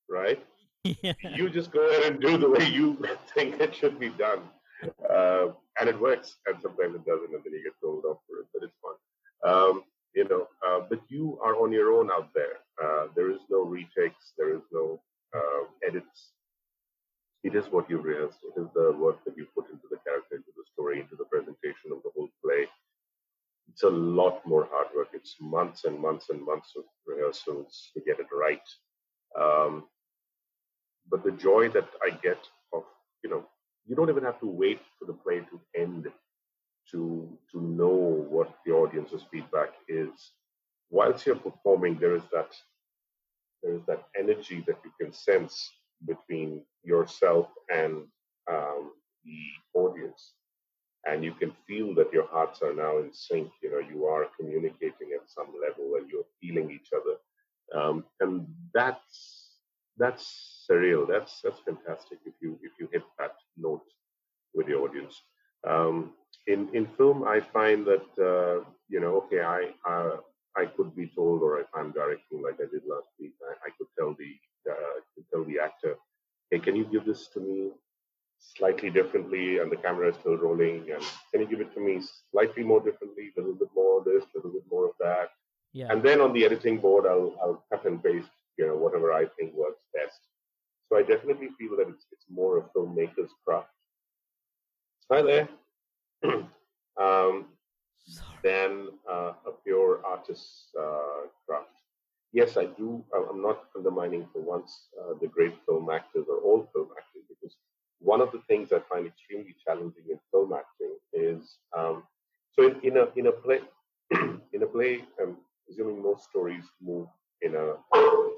right? 0.09 0.43
yeah. 0.83 1.13
you 1.39 1.49
just 1.49 1.71
go 1.71 1.81
ahead 1.89 2.13
and 2.13 2.21
do 2.21 2.37
the 2.37 2.49
way 2.49 2.65
you 2.69 2.97
think 3.33 3.59
it 3.59 3.73
should 3.75 3.99
be 3.99 4.09
done. 4.09 4.41
Uh, 5.09 5.47
and 5.79 5.89
it 5.89 5.99
works, 5.99 6.35
and 6.47 6.55
sometimes 6.61 6.95
it 6.95 7.05
doesn't, 7.05 7.33
and 7.33 7.41
then 7.43 7.53
you 7.53 7.63
get 7.63 7.79
told 7.81 8.03
off 8.05 8.19
for 8.27 8.39
it, 8.41 8.47
but 8.53 8.61
it's 8.63 8.77
fun. 8.85 8.95
Um, 9.51 9.83
you 10.13 10.25
know, 10.27 10.47
uh, 10.67 10.81
but 10.89 10.99
you 11.09 11.39
are 11.43 11.55
on 11.61 11.71
your 11.71 11.93
own 11.93 12.09
out 12.11 12.29
there. 12.33 12.57
Uh, 12.83 13.07
there 13.15 13.29
is 13.31 13.39
no 13.49 13.61
retakes, 13.63 14.33
there 14.37 14.53
is 14.55 14.61
no 14.71 15.01
uh, 15.35 15.63
edits. 15.87 16.31
It 17.43 17.55
is 17.55 17.65
what 17.71 17.89
you 17.89 17.99
rehearse. 17.99 18.35
It 18.43 18.59
is 18.59 18.67
the 18.73 18.93
work 18.97 19.23
that 19.25 19.37
you 19.37 19.45
put 19.55 19.69
into 19.69 19.87
the 19.91 19.97
character, 20.05 20.35
into 20.35 20.51
the 20.57 20.63
story, 20.73 20.99
into 21.01 21.15
the 21.15 21.25
presentation 21.25 21.91
of 21.91 22.01
the 22.03 22.11
whole 22.15 22.29
play. 22.43 22.67
It's 23.69 23.83
a 23.83 23.89
lot 23.89 24.45
more 24.45 24.67
hard 24.71 24.87
work. 24.95 25.09
It's 25.13 25.35
months 25.41 25.85
and 25.85 25.99
months 25.99 26.29
and 26.29 26.43
months 26.43 26.73
of 26.77 26.85
rehearsals 27.05 27.91
to 27.95 28.01
get 28.01 28.19
it 28.19 28.27
right. 28.33 28.67
Um, 29.39 29.85
but 31.09 31.23
the 31.23 31.31
joy 31.31 31.69
that 31.69 31.89
I 32.03 32.11
get 32.11 32.39
of, 32.73 32.83
you 33.23 33.29
know, 33.29 33.45
you 33.85 33.95
don't 33.95 34.09
even 34.09 34.23
have 34.23 34.39
to 34.39 34.47
wait 34.47 34.79
for 34.99 35.05
the 35.05 35.13
play 35.13 35.39
to 35.39 35.61
end 35.75 36.07
to 36.91 37.37
to 37.51 37.61
know 37.61 38.25
what 38.29 38.55
the 38.65 38.71
audience's 38.71 39.23
feedback 39.31 39.69
is. 39.87 40.11
Whilst 40.89 41.25
you're 41.25 41.35
performing, 41.35 41.97
there 41.99 42.15
is 42.15 42.23
that 42.31 42.51
there 43.63 43.75
is 43.75 43.81
that 43.87 44.03
energy 44.17 44.63
that 44.67 44.77
you 44.83 44.91
can 44.99 45.13
sense 45.13 45.71
between 46.07 46.61
yourself 46.83 47.47
and 47.73 48.03
um, 48.51 48.91
the 49.25 49.39
audience, 49.79 50.33
and 51.05 51.23
you 51.23 51.33
can 51.33 51.51
feel 51.67 51.93
that 51.95 52.11
your 52.13 52.27
hearts 52.27 52.61
are 52.61 52.73
now 52.73 52.97
in 52.99 53.11
sync. 53.13 53.49
You 53.63 53.71
know, 53.71 53.79
you 53.79 54.05
are 54.05 54.27
communicating 54.39 55.09
at 55.15 55.29
some 55.29 55.47
level, 55.61 55.95
and 55.95 56.09
you're 56.09 56.29
feeling 56.41 56.71
each 56.71 56.89
other, 56.95 57.15
um, 57.79 58.03
and 58.19 58.47
that's 58.73 59.57
that's 59.97 60.65
surreal. 60.69 61.07
That's 61.07 61.41
that's 61.41 61.59
fantastic 61.59 62.19
if 62.25 62.33
you 62.41 62.59
if 62.63 62.71
you 62.79 62.89
hit 62.91 63.03
that 63.19 63.35
note 63.57 63.85
with 64.53 64.67
the 64.67 64.75
audience. 64.75 65.21
Um, 65.67 66.13
in 66.47 66.69
in 66.73 66.87
film, 66.97 67.23
I 67.23 67.39
find 67.39 67.85
that 67.85 68.07
uh, 68.19 68.63
you 68.89 68.99
know, 68.99 69.15
okay, 69.25 69.41
I 69.41 69.73
uh, 69.89 70.17
I 70.57 70.65
could 70.65 70.95
be 70.95 71.07
told, 71.15 71.41
or 71.41 71.59
if 71.59 71.67
I'm 71.75 71.91
directing 71.91 72.41
like 72.41 72.55
I 72.55 72.67
did 72.71 72.83
last 72.87 73.09
week, 73.19 73.33
I, 73.49 73.53
I 73.67 73.69
could 73.77 73.87
tell 73.97 74.15
the 74.17 74.31
uh, 74.71 74.99
could 75.15 75.25
tell 75.31 75.43
the 75.45 75.59
actor, 75.59 75.95
hey, 76.51 76.59
can 76.59 76.75
you 76.75 76.85
give 76.85 77.05
this 77.05 77.27
to 77.33 77.39
me 77.39 77.71
slightly 78.39 78.89
differently, 78.89 79.59
and 79.59 79.71
the 79.71 79.77
camera 79.77 80.09
is 80.09 80.15
still 80.19 80.37
rolling, 80.37 80.89
and 80.91 81.03
can 81.31 81.41
you 81.41 81.47
give 81.47 81.61
it 81.61 81.73
to 81.73 81.79
me 81.79 82.01
slightly 82.31 82.63
more 82.63 82.79
differently, 82.81 83.31
a 83.37 83.41
little 83.41 83.55
bit 83.55 83.69
more 83.75 83.99
of 83.99 84.05
this, 84.05 84.23
a 84.23 84.37
little 84.37 84.51
bit 84.51 84.63
more 84.71 84.85
of 84.85 84.95
that, 84.99 85.29
Yeah. 85.73 85.87
and 85.91 86.01
then 86.03 86.21
on 86.21 86.33
the 86.33 86.45
editing 86.45 86.79
board, 86.79 87.05
I'll 87.05 87.33
I'll 87.41 87.63
cut 87.71 87.85
and 87.85 88.01
paste, 88.03 88.29
you 88.57 88.67
know, 88.67 88.77
whatever 88.77 89.11
I 89.13 89.25
think 89.37 89.53
works 89.53 89.83
best. 89.93 90.19
So 90.87 90.97
I 90.97 91.03
definitely 91.03 91.49
feel 91.57 91.75
that 91.77 91.89
it's 91.89 92.05
it's 92.11 92.25
more 92.29 92.57
a 92.59 92.63
filmmaker's 92.77 93.33
craft. 93.45 93.69
Hi 95.11 95.21
there. 95.21 95.49
um. 96.97 97.45
Than 98.45 98.89
uh, 99.11 99.33
a 99.49 99.53
pure 99.65 100.01
artist's 100.05 100.69
uh, 100.79 101.23
craft. 101.47 101.75
Yes, 102.33 102.57
I 102.57 102.67
do. 102.67 103.03
I- 103.15 103.27
I'm 103.31 103.41
not 103.41 103.59
undermining 103.75 104.27
for 104.33 104.41
once 104.41 104.71
uh, 105.01 105.15
the 105.21 105.27
great 105.27 105.55
film 105.67 105.89
actors 105.89 106.27
or 106.29 106.37
all 106.39 106.69
film 106.73 106.89
actors 106.99 107.23
because 107.29 107.55
one 107.99 108.21
of 108.21 108.31
the 108.33 108.41
things 108.49 108.71
I 108.73 108.81
find 108.91 109.07
extremely 109.07 109.55
challenging 109.65 110.05
in 110.11 110.19
film 110.31 110.53
acting 110.53 110.95
is 111.13 111.57
um, 111.77 112.03
so 112.53 112.67
in, 112.69 112.75
in 112.83 112.97
a 112.97 113.05
in 113.17 113.27
a 113.27 113.33
play 113.33 113.61
in 114.53 114.63
a 114.63 114.67
play, 114.67 115.03
I'm 115.21 115.37
assuming 115.69 116.03
most 116.03 116.25
stories 116.29 116.65
move 116.81 117.07
in 117.41 117.55
a 117.55 117.75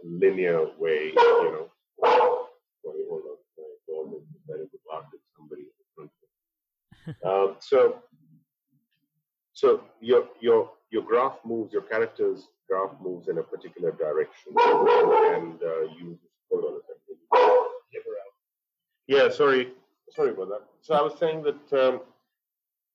linear 0.05 0.67
way. 0.79 1.11
You 1.15 1.51
know. 1.55 1.67
Sorry, 2.83 3.03
hold 3.09 3.23
on. 3.31 3.37
I 4.53 4.57
to 4.57 4.79
bark 4.89 5.05
somebody 5.37 5.63
in 5.63 5.85
front 5.95 6.11
of 6.23 6.27
me. 7.07 7.29
Um, 7.29 7.55
so 7.59 8.03
so 9.57 9.81
your 10.01 10.25
your 10.39 10.69
your 10.91 11.01
graph 11.01 11.39
moves, 11.43 11.73
your 11.73 11.81
character's 11.81 12.47
graph 12.69 12.91
moves 13.01 13.27
in 13.27 13.39
a 13.39 13.41
particular 13.41 13.91
direction, 13.91 14.53
and 14.55 15.57
uh, 15.63 15.81
you 15.97 16.19
hold 16.51 16.65
on 16.65 16.73
a 16.79 16.83
second. 16.85 17.17
Get 17.91 18.03
her 18.05 18.17
out. 18.23 18.33
Yeah, 19.07 19.29
sorry, 19.29 19.71
sorry 20.15 20.29
about 20.29 20.49
that. 20.49 20.61
So 20.81 20.93
I 20.93 21.01
was 21.01 21.17
saying 21.19 21.41
that 21.41 21.65
um, 21.83 22.01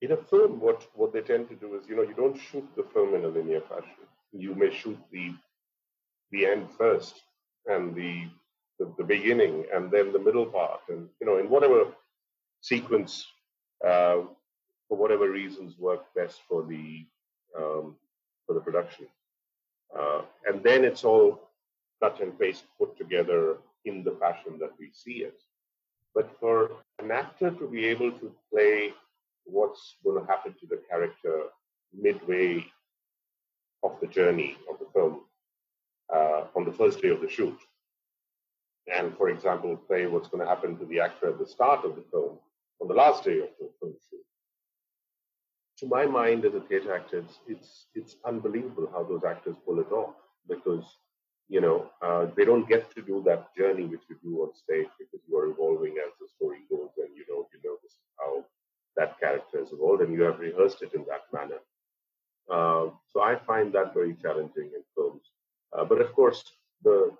in 0.02 0.12
a 0.12 0.16
film, 0.16 0.60
what 0.60 0.86
what 0.94 1.12
they 1.12 1.22
tend 1.22 1.48
to 1.48 1.56
do 1.56 1.74
is, 1.74 1.88
you 1.88 1.96
know, 1.96 2.02
you 2.02 2.14
don't 2.14 2.38
shoot 2.38 2.66
the 2.76 2.84
film 2.94 3.16
in 3.16 3.24
a 3.24 3.28
linear 3.28 3.62
fashion. 3.62 4.06
You 4.30 4.54
may 4.54 4.72
shoot 4.72 4.98
the 5.10 5.34
the 6.30 6.46
end 6.46 6.68
first, 6.78 7.22
and 7.66 7.92
the 7.92 8.28
the, 8.78 8.94
the 8.98 9.04
beginning, 9.04 9.64
and 9.74 9.90
then 9.90 10.12
the 10.12 10.20
middle 10.20 10.46
part, 10.46 10.82
and 10.90 11.08
you 11.20 11.26
know, 11.26 11.38
in 11.38 11.50
whatever 11.50 11.86
sequence. 12.60 13.26
Uh, 13.84 14.20
for 14.92 14.98
whatever 14.98 15.30
reasons 15.30 15.78
work 15.78 16.02
best 16.14 16.42
for 16.46 16.66
the 16.66 17.06
um, 17.56 17.96
for 18.46 18.52
the 18.52 18.60
production, 18.60 19.06
uh, 19.98 20.20
and 20.46 20.62
then 20.62 20.84
it's 20.84 21.02
all 21.02 21.48
cut 22.02 22.20
and 22.20 22.38
paste 22.38 22.64
put 22.78 22.98
together 22.98 23.56
in 23.86 24.04
the 24.04 24.14
fashion 24.20 24.58
that 24.60 24.72
we 24.78 24.90
see 24.92 25.18
it. 25.28 25.38
But 26.14 26.28
for 26.38 26.72
an 26.98 27.10
actor 27.10 27.52
to 27.52 27.66
be 27.68 27.86
able 27.86 28.12
to 28.12 28.34
play 28.52 28.92
what's 29.44 29.94
going 30.04 30.20
to 30.20 30.30
happen 30.30 30.54
to 30.60 30.66
the 30.66 30.82
character 30.90 31.44
midway 31.98 32.62
of 33.82 33.92
the 34.02 34.08
journey 34.08 34.58
of 34.70 34.78
the 34.78 34.88
film 34.92 35.20
uh, 36.14 36.42
on 36.54 36.66
the 36.66 36.76
first 36.80 37.00
day 37.00 37.08
of 37.08 37.22
the 37.22 37.30
shoot, 37.30 37.58
and 38.94 39.16
for 39.16 39.30
example, 39.30 39.74
play 39.74 40.06
what's 40.06 40.28
going 40.28 40.44
to 40.44 40.52
happen 40.54 40.76
to 40.76 40.84
the 40.84 41.00
actor 41.00 41.30
at 41.30 41.38
the 41.38 41.46
start 41.46 41.82
of 41.86 41.96
the 41.96 42.04
film 42.10 42.36
on 42.82 42.88
the 42.88 42.94
last 43.02 43.24
day 43.24 43.38
of 43.38 43.48
the 43.58 43.70
film 43.80 43.94
shoot 44.10 44.26
to 45.82 45.88
my 45.88 46.06
mind 46.06 46.44
as 46.44 46.54
a 46.54 46.60
theatre 46.60 46.94
actor, 46.94 47.18
it's, 47.18 47.38
it's 47.48 47.70
it's 47.96 48.16
unbelievable 48.24 48.88
how 48.92 49.02
those 49.02 49.24
actors 49.28 49.56
pull 49.66 49.80
it 49.80 49.90
off 49.90 50.14
because 50.48 50.84
you 51.48 51.60
know 51.60 51.90
uh, 52.06 52.26
they 52.36 52.44
don't 52.44 52.68
get 52.68 52.94
to 52.94 53.02
do 53.02 53.20
that 53.26 53.48
journey 53.58 53.86
which 53.86 54.06
you 54.08 54.16
do 54.22 54.42
on 54.42 54.54
stage 54.54 54.86
because 55.00 55.20
you 55.28 55.36
are 55.36 55.50
evolving 55.50 55.94
as 56.06 56.12
the 56.20 56.28
story 56.36 56.60
goes 56.70 56.90
and 56.98 57.10
you 57.18 57.24
know 57.28 57.40
you 57.52 57.60
know 57.64 57.76
this 57.82 57.94
is 57.94 58.10
how 58.20 58.44
that 58.96 59.18
character 59.18 59.58
has 59.58 59.72
evolved 59.72 60.02
and 60.02 60.14
you 60.14 60.22
have 60.22 60.38
rehearsed 60.38 60.82
it 60.82 60.94
in 60.94 61.04
that 61.10 61.24
manner. 61.36 61.60
Uh, 62.48 62.86
so 63.12 63.20
I 63.20 63.34
find 63.44 63.72
that 63.72 63.92
very 63.92 64.14
challenging 64.22 64.70
in 64.76 64.82
films. 64.94 65.24
Uh, 65.76 65.84
but 65.84 66.00
of 66.00 66.12
course, 66.12 66.44
the 66.84 67.10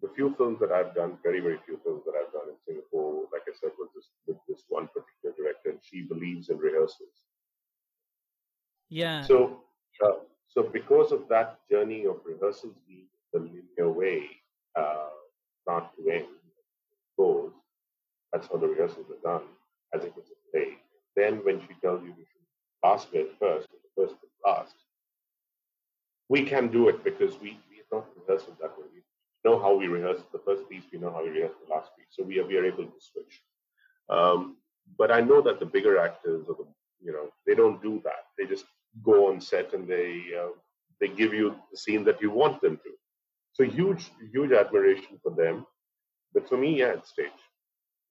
the 0.00 0.10
few 0.14 0.32
films 0.38 0.60
that 0.60 0.70
I've 0.70 0.94
done, 0.94 1.18
very 1.24 1.40
very 1.40 1.58
few 1.66 1.80
films 1.82 2.04
that 2.06 2.14
I've 2.14 2.32
done 2.32 2.48
in 2.54 2.58
Singapore, 2.68 3.26
like 3.34 3.46
I 3.50 3.54
said, 3.60 3.72
was 3.80 3.90
this 3.96 4.06
with 4.28 4.38
this 4.48 4.62
one 4.68 4.86
particular 4.94 5.34
director, 5.34 5.70
and 5.70 5.80
she 5.82 6.02
believes 6.02 6.50
in 6.50 6.58
rehearsals. 6.58 7.18
Yeah. 8.92 9.22
So, 9.22 9.62
uh, 10.04 10.18
so 10.48 10.62
because 10.62 11.12
of 11.12 11.28
that 11.28 11.60
journey 11.70 12.06
of 12.06 12.20
rehearsals 12.24 12.76
being 12.86 13.08
the 13.32 13.40
linear 13.40 13.90
way, 13.90 14.28
uh, 14.76 15.10
start 15.62 15.90
to 15.96 16.10
end, 16.10 16.26
goes, 17.16 17.52
that's 18.32 18.48
how 18.48 18.56
the 18.58 18.68
rehearsals 18.68 19.06
are 19.10 19.38
done, 19.38 19.48
as 19.94 20.04
if 20.04 20.16
it's 20.16 20.30
a 20.30 20.50
play. 20.50 20.78
Then 21.16 21.44
when 21.44 21.60
she 21.60 21.74
tells 21.80 22.02
you 22.02 22.10
to 22.10 22.16
shoot 22.20 22.46
last 22.84 23.12
bit 23.12 23.30
first, 23.38 23.68
the 23.70 24.02
first 24.02 24.20
bit 24.20 24.30
last, 24.44 24.74
we 26.28 26.44
can 26.44 26.68
do 26.68 26.88
it 26.88 27.04
because 27.04 27.38
we, 27.40 27.58
we 27.70 27.78
have 27.78 27.86
not 27.92 28.06
rehearsed 28.16 28.48
it 28.48 28.58
that 28.60 28.78
way. 28.78 28.86
We 28.92 29.02
know 29.44 29.58
how 29.58 29.74
we 29.76 29.86
rehearse 29.88 30.22
the 30.32 30.38
first 30.38 30.68
piece, 30.68 30.84
we 30.92 30.98
know 30.98 31.10
how 31.12 31.22
we 31.24 31.30
rehearse 31.30 31.54
the 31.66 31.74
last 31.74 31.90
piece. 31.96 32.08
So 32.10 32.22
we 32.24 32.38
are, 32.40 32.46
we 32.46 32.56
are 32.56 32.64
able 32.64 32.84
to 32.86 33.00
switch. 33.00 33.42
Um, 34.08 34.58
but 34.98 35.10
I 35.12 35.20
know 35.20 35.40
that 35.42 35.60
the 35.60 35.66
bigger 35.66 35.98
actors 35.98 36.46
or 36.48 36.54
the 36.56 36.66
you 37.00 37.12
know 37.12 37.30
they 37.46 37.54
don't 37.54 37.82
do 37.82 38.00
that. 38.04 38.26
They 38.38 38.46
just 38.46 38.66
go 39.02 39.28
on 39.28 39.40
set 39.40 39.72
and 39.74 39.88
they 39.88 40.22
uh, 40.38 40.48
they 41.00 41.08
give 41.08 41.32
you 41.32 41.56
the 41.70 41.76
scene 41.76 42.04
that 42.04 42.20
you 42.20 42.30
want 42.30 42.60
them 42.60 42.76
to. 42.84 42.90
So 43.54 43.64
huge 43.64 44.10
huge 44.32 44.52
admiration 44.52 45.18
for 45.22 45.34
them. 45.34 45.66
But 46.34 46.48
for 46.48 46.56
me, 46.56 46.78
yeah, 46.78 46.94
it's 46.94 47.10
stage 47.10 47.42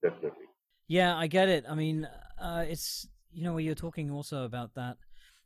definitely. 0.03 0.45
Yeah, 0.87 1.15
I 1.15 1.27
get 1.27 1.47
it. 1.47 1.65
I 1.69 1.75
mean, 1.75 2.07
uh, 2.39 2.65
it's 2.67 3.07
you 3.31 3.43
know, 3.43 3.57
you're 3.57 3.75
talking 3.75 4.11
also 4.11 4.43
about 4.43 4.73
that. 4.75 4.97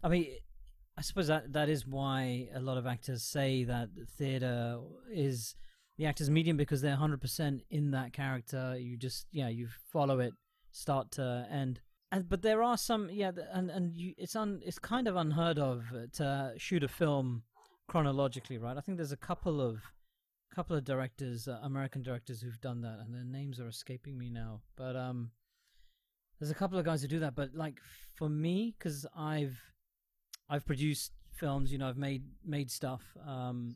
I 0.03 0.09
mean, 0.09 0.27
I 0.97 1.01
suppose 1.01 1.27
that 1.27 1.53
that 1.53 1.69
is 1.69 1.86
why 1.86 2.49
a 2.53 2.59
lot 2.59 2.77
of 2.77 2.88
actors 2.88 3.23
say 3.23 3.63
that 3.65 3.89
theater 4.17 4.79
is 5.11 5.55
the 5.97 6.05
actor's 6.05 6.29
medium 6.29 6.57
because 6.57 6.81
they're 6.81 6.97
100% 6.97 7.61
in 7.69 7.91
that 7.91 8.13
character. 8.13 8.77
You 8.77 8.97
just 8.97 9.27
yeah, 9.31 9.49
you 9.49 9.67
follow 9.91 10.19
it 10.19 10.33
start 10.71 11.11
to 11.11 11.47
end. 11.49 11.79
And 12.16 12.30
but 12.30 12.41
there 12.41 12.63
are 12.63 12.78
some 12.78 13.09
yeah, 13.11 13.32
and 13.51 13.70
and 13.70 13.93
you, 13.93 14.13
it's 14.18 14.38
un 14.38 14.61
it's 14.66 14.80
kind 14.80 15.09
of 15.09 15.18
unheard 15.18 15.59
of 15.59 15.84
to 16.13 16.53
shoot 16.55 16.82
a 16.82 16.88
film 16.88 17.43
chronologically, 17.89 18.57
right? 18.57 18.78
I 18.78 18.80
think 18.80 18.97
there's 18.97 19.11
a 19.11 19.18
couple 19.18 19.59
of 19.59 19.82
couple 20.55 20.78
of 20.78 20.86
directors, 20.86 21.49
uh, 21.49 21.59
American 21.61 22.01
directors 22.01 22.39
who've 22.39 22.61
done 22.61 22.80
that, 22.84 22.99
and 23.01 23.13
their 23.13 23.26
names 23.26 23.59
are 23.59 23.68
escaping 23.68 24.18
me 24.18 24.30
now. 24.30 24.61
But 24.78 24.95
um, 24.95 25.32
there's 26.39 26.51
a 26.51 26.55
couple 26.55 26.80
of 26.80 26.86
guys 26.86 27.01
who 27.01 27.09
do 27.09 27.20
that. 27.20 27.36
But 27.36 27.53
like 27.53 27.82
for 28.13 28.30
me, 28.30 28.74
because 28.80 29.05
I've 29.13 29.59
I've 30.49 30.66
produced 30.66 31.11
films, 31.34 31.70
you 31.70 31.78
know, 31.78 31.89
I've 31.89 31.97
made 31.97 32.24
made 32.45 32.72
stuff. 32.72 33.03
Um, 33.28 33.76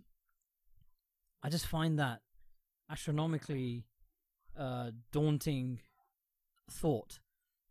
I 1.44 1.50
just 1.50 1.68
find 1.68 2.00
that 2.00 2.22
astronomically 2.90 3.84
uh, 4.58 4.92
daunting 5.12 5.82
thought 6.72 7.20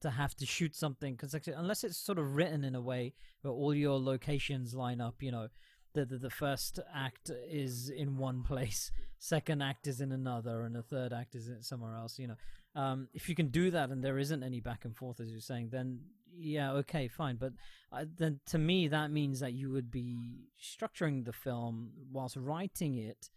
to 0.00 0.10
have 0.10 0.34
to 0.36 0.46
shoot 0.46 0.74
something 0.74 1.14
because 1.14 1.34
unless 1.48 1.84
it's 1.84 1.96
sort 1.96 2.18
of 2.18 2.36
written 2.36 2.64
in 2.64 2.74
a 2.74 2.80
way 2.80 3.14
where 3.42 3.52
all 3.52 3.74
your 3.74 3.98
locations 3.98 4.74
line 4.74 5.00
up, 5.00 5.22
you 5.22 5.30
know, 5.30 5.48
the, 5.94 6.04
the 6.04 6.18
the 6.18 6.30
first 6.30 6.78
act 6.94 7.30
is 7.50 7.88
in 7.88 8.18
one 8.18 8.42
place, 8.50 8.90
second 9.18 9.62
act 9.62 9.86
is 9.86 10.00
in 10.00 10.12
another, 10.12 10.62
and 10.62 10.74
the 10.74 10.82
third 10.82 11.12
act 11.12 11.34
is 11.34 11.50
somewhere 11.60 11.96
else. 11.96 12.18
You 12.18 12.28
know, 12.28 12.36
um, 12.74 13.08
if 13.14 13.28
you 13.28 13.34
can 13.34 13.48
do 13.48 13.70
that 13.70 13.90
and 13.90 14.02
there 14.02 14.18
isn't 14.18 14.42
any 14.42 14.60
back 14.60 14.84
and 14.84 14.96
forth 14.96 15.20
as 15.20 15.30
you're 15.30 15.40
saying, 15.40 15.70
then 15.70 16.00
yeah, 16.36 16.72
okay, 16.72 17.08
fine. 17.08 17.36
But 17.36 17.52
uh, 17.92 18.04
then 18.16 18.40
to 18.46 18.58
me, 18.58 18.88
that 18.88 19.10
means 19.10 19.40
that 19.40 19.52
you 19.52 19.70
would 19.70 19.90
be 19.90 20.48
structuring 20.62 21.24
the 21.24 21.32
film 21.32 21.90
whilst 22.12 22.36
writing 22.36 22.96
it 22.96 23.30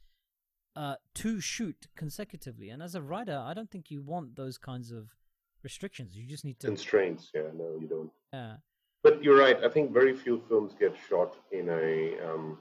uh, 0.76 0.96
to 1.16 1.40
shoot 1.40 1.88
consecutively. 1.96 2.70
And 2.70 2.82
as 2.82 2.96
a 2.96 3.02
writer, 3.02 3.42
I 3.44 3.54
don't 3.54 3.72
think 3.72 3.92
you 3.92 4.02
want 4.02 4.36
those 4.36 4.58
kinds 4.58 4.92
of 4.92 5.10
restrictions. 5.64 6.16
You 6.16 6.28
just 6.28 6.46
need 6.46 6.60
to. 6.60 6.68
Constraints, 6.68 7.30
yeah, 7.34 7.50
no, 7.56 7.78
you 7.80 7.88
don't. 7.88 8.12
Yeah. 8.34 8.56
But 9.04 9.24
you're 9.24 9.38
right. 9.38 9.58
I 9.64 9.70
think 9.70 9.92
very 9.92 10.16
few 10.16 10.44
films 10.48 10.74
get 10.80 10.94
shot 11.10 11.36
in 11.52 11.70
a 11.70 12.18
um, 12.28 12.60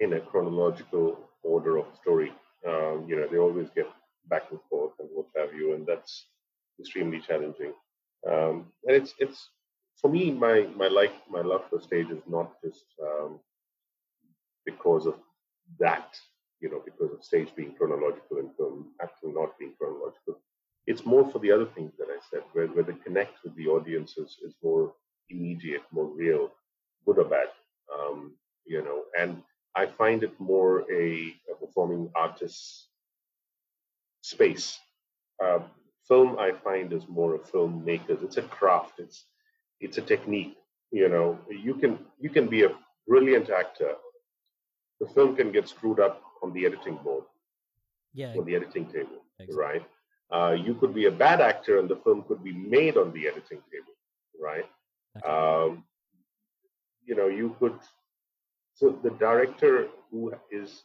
in 0.00 0.14
a 0.14 0.20
chronological 0.20 1.18
order 1.42 1.78
of 1.78 1.86
story. 2.00 2.32
Um, 2.66 3.06
you 3.08 3.16
know, 3.16 3.26
they 3.30 3.38
always 3.38 3.68
get 3.74 3.88
back 4.28 4.44
and 4.50 4.60
forth 4.68 4.92
and 4.98 5.08
what 5.12 5.26
have 5.36 5.54
you, 5.54 5.74
and 5.74 5.86
that's 5.86 6.26
extremely 6.78 7.20
challenging. 7.20 7.72
Um, 8.30 8.72
and 8.86 8.96
it's 8.96 9.14
it's 9.18 9.48
for 10.00 10.10
me, 10.10 10.30
my 10.30 10.66
my 10.76 10.88
like 10.88 11.12
my 11.30 11.40
love 11.40 11.62
for 11.70 11.80
stage 11.80 12.10
is 12.10 12.22
not 12.28 12.52
just 12.62 12.84
um, 13.02 13.40
because 14.66 15.06
of 15.06 15.14
that. 15.78 16.14
You 16.60 16.70
know, 16.70 16.82
because 16.82 17.12
of 17.12 17.22
stage 17.22 17.48
being 17.54 17.74
chronological 17.74 18.38
and 18.38 18.48
film 18.56 18.92
acting 19.02 19.34
not 19.34 19.58
being 19.58 19.72
chronological. 19.78 20.40
It's 20.86 21.04
more 21.06 21.30
for 21.30 21.38
the 21.38 21.50
other 21.50 21.66
things 21.66 21.92
that 21.98 22.08
I 22.10 22.18
said, 22.30 22.42
where, 22.52 22.66
where 22.68 22.84
the 22.84 22.92
connect 23.04 23.42
with 23.44 23.54
the 23.56 23.66
audience 23.68 24.16
is, 24.18 24.36
is 24.44 24.54
more 24.62 24.94
immediate, 25.30 25.82
more 25.92 26.06
real, 26.06 26.50
good 27.06 27.18
or 27.18 27.24
bad. 27.24 27.48
Um, 27.92 28.34
you 28.66 28.82
know, 28.82 29.02
and 29.18 29.42
I 29.76 29.86
find 29.86 30.22
it 30.22 30.38
more 30.38 30.84
a, 30.92 31.34
a 31.50 31.54
performing 31.58 32.10
artist's 32.14 32.88
space. 34.22 34.78
Uh, 35.42 35.60
film, 36.08 36.38
I 36.38 36.52
find, 36.52 36.92
is 36.92 37.08
more 37.08 37.34
a 37.34 37.38
filmmaker's. 37.38 38.22
It's 38.22 38.36
a 38.36 38.42
craft. 38.42 38.98
It's 38.98 39.24
it's 39.80 39.98
a 39.98 40.02
technique. 40.02 40.56
You 40.90 41.08
know, 41.08 41.38
you 41.50 41.74
can 41.74 41.98
you 42.20 42.30
can 42.30 42.46
be 42.48 42.64
a 42.64 42.70
brilliant 43.08 43.50
actor. 43.50 43.94
The 45.00 45.08
film 45.08 45.34
can 45.36 45.50
get 45.52 45.68
screwed 45.68 46.00
up 46.00 46.22
on 46.42 46.52
the 46.52 46.64
editing 46.66 46.96
board, 46.96 47.24
Yeah. 48.14 48.34
on 48.38 48.44
the 48.44 48.54
editing 48.54 48.86
table, 48.86 49.24
Exactly. 49.40 49.56
right? 49.56 49.82
Uh, 50.32 50.52
you 50.52 50.74
could 50.74 50.94
be 50.94 51.06
a 51.06 51.10
bad 51.10 51.40
actor, 51.40 51.78
and 51.78 51.88
the 51.88 51.96
film 51.96 52.24
could 52.26 52.42
be 52.42 52.52
made 52.52 52.96
on 52.96 53.12
the 53.12 53.26
editing 53.28 53.60
table, 53.70 53.94
right? 54.40 54.64
Okay. 55.16 55.28
Um, 55.28 55.84
you 57.04 57.14
know, 57.14 57.28
you 57.28 57.54
could. 57.58 57.78
So 58.74 58.98
the 59.02 59.10
director 59.10 59.88
who 60.10 60.32
is 60.50 60.82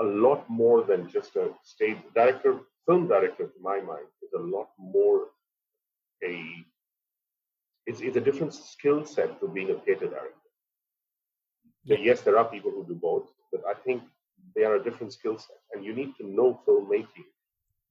a 0.00 0.04
lot 0.04 0.48
more 0.48 0.82
than 0.82 1.08
just 1.08 1.36
a 1.36 1.50
stage 1.62 1.98
director. 2.14 2.60
Film 2.86 3.06
director, 3.06 3.44
to 3.44 3.60
my 3.60 3.80
mind, 3.80 4.06
is 4.22 4.32
a 4.34 4.40
lot 4.40 4.68
more 4.78 5.26
a. 6.24 6.42
It's, 7.86 8.00
it's 8.00 8.16
a 8.16 8.20
different 8.20 8.52
skill 8.52 9.04
set 9.06 9.40
to 9.40 9.48
being 9.48 9.70
a 9.70 9.74
theater 9.74 10.06
director. 10.06 10.34
Yeah. 11.84 11.96
Yes, 12.00 12.20
there 12.20 12.36
are 12.38 12.44
people 12.44 12.70
who 12.70 12.84
do 12.86 12.94
both, 12.94 13.28
but 13.50 13.62
I 13.66 13.74
think 13.74 14.02
they 14.54 14.64
are 14.64 14.76
a 14.76 14.84
different 14.84 15.12
skill 15.12 15.38
set, 15.38 15.56
and 15.72 15.84
you 15.84 15.94
need 15.94 16.14
to 16.20 16.26
know 16.26 16.60
filmmaking, 16.66 17.28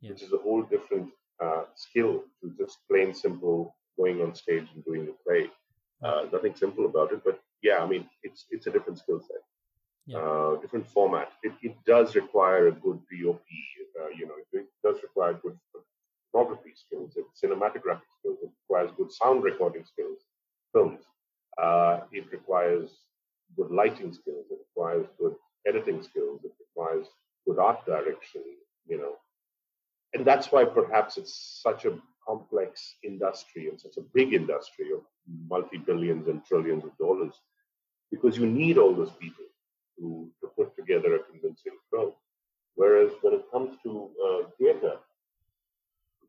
Yeah. 0.01 0.11
which 0.11 0.21
is 0.23 0.33
a 0.33 0.37
whole 0.37 0.63
different 0.63 1.09
uh, 1.43 1.63
skill 1.75 2.23
to 2.41 2.51
just 2.57 2.77
plain 2.89 3.13
simple 3.13 3.75
going 3.97 4.21
on 4.21 4.33
stage 4.35 4.67
and 4.73 4.83
doing 4.85 5.07
a 5.09 5.15
play. 5.27 5.49
Uh, 6.03 6.25
nothing 6.31 6.55
simple 6.55 6.85
about 6.85 7.11
it, 7.11 7.21
but 7.25 7.39
yeah, 7.63 7.77
I 7.83 7.87
mean, 7.87 8.05
it's 8.23 8.45
it's 8.51 8.67
a 8.67 8.71
different 8.71 8.99
skill 8.99 9.19
set, 9.21 9.43
Yeah. 10.05 10.19
uh, 10.19 10.55
different 10.61 10.87
format. 10.87 11.29
It, 11.43 11.53
it 11.61 11.75
does 11.85 12.15
require 12.15 12.67
a 12.67 12.71
good 12.71 12.99
DOP, 13.09 13.45
uh, 14.01 14.09
you 14.17 14.27
know, 14.27 14.35
it 14.53 14.65
does 14.83 15.01
require 15.03 15.33
good 15.33 15.57
photography 16.31 16.73
skills, 16.75 17.15
it, 17.17 17.25
cinematographic 17.41 18.09
skills, 18.19 18.37
it 18.43 18.51
requires 18.63 18.91
good 18.97 19.11
sound 19.11 19.43
recording 19.43 19.83
skills, 19.85 20.19
films. 20.73 21.01
Uh, 21.61 22.01
it 22.11 22.25
requires 22.31 22.89
good 23.55 23.71
lighting 23.71 24.13
skills, 24.13 24.45
it 24.51 24.59
requires 24.67 25.05
good 25.19 25.35
editing 25.67 26.01
skills, 26.01 26.41
it 26.43 26.51
requires 26.59 27.07
good 27.47 27.59
art 27.59 27.85
direction, 27.85 28.41
you 28.87 28.97
know. 28.97 29.13
And 30.13 30.25
that's 30.25 30.51
why 30.51 30.63
perhaps 30.65 31.17
it's 31.17 31.61
such 31.61 31.85
a 31.85 31.97
complex 32.25 32.95
industry 33.03 33.69
and 33.69 33.79
such 33.79 33.97
a 33.97 34.05
big 34.13 34.33
industry 34.33 34.91
of 34.93 35.01
multi 35.49 35.77
billions 35.77 36.27
and 36.27 36.43
trillions 36.45 36.83
of 36.83 36.97
dollars, 36.97 37.33
because 38.11 38.37
you 38.37 38.45
need 38.45 38.77
all 38.77 38.95
those 38.95 39.11
people 39.11 39.45
to, 39.99 40.29
to 40.41 40.47
put 40.57 40.75
together 40.75 41.15
a 41.15 41.23
convincing 41.23 41.77
film. 41.91 42.13
Whereas 42.75 43.11
when 43.21 43.33
it 43.33 43.45
comes 43.51 43.75
to 43.83 44.09
uh, 44.25 44.49
theater, 44.57 44.97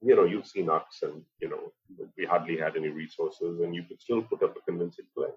you 0.00 0.14
know, 0.16 0.24
you've 0.24 0.46
seen 0.46 0.70
us 0.70 1.00
and, 1.02 1.22
you 1.40 1.48
know, 1.48 1.72
we 2.16 2.24
hardly 2.24 2.56
had 2.56 2.76
any 2.76 2.88
resources 2.88 3.60
and 3.60 3.74
you 3.74 3.82
could 3.82 4.00
still 4.00 4.22
put 4.22 4.42
up 4.42 4.56
a 4.56 4.60
convincing 4.60 5.06
play. 5.16 5.28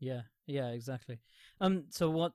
Yeah, 0.00 0.22
yeah, 0.46 0.68
exactly. 0.68 1.18
Um, 1.60 1.84
so 1.90 2.10
what 2.10 2.32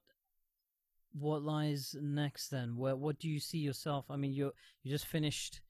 what 1.14 1.44
lies 1.44 1.96
next 2.02 2.50
then? 2.50 2.76
Where 2.76 2.96
what 2.96 3.20
do 3.20 3.30
you 3.30 3.40
see 3.40 3.60
yourself? 3.60 4.06
I 4.10 4.16
mean, 4.16 4.34
you 4.34 4.52
you 4.84 4.92
just 4.92 5.06
finished 5.06 5.62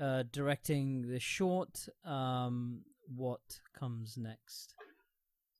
uh 0.00 0.24
directing 0.32 1.08
the 1.08 1.20
short. 1.20 1.88
Um, 2.04 2.80
what 3.14 3.60
comes 3.78 4.16
next? 4.16 4.74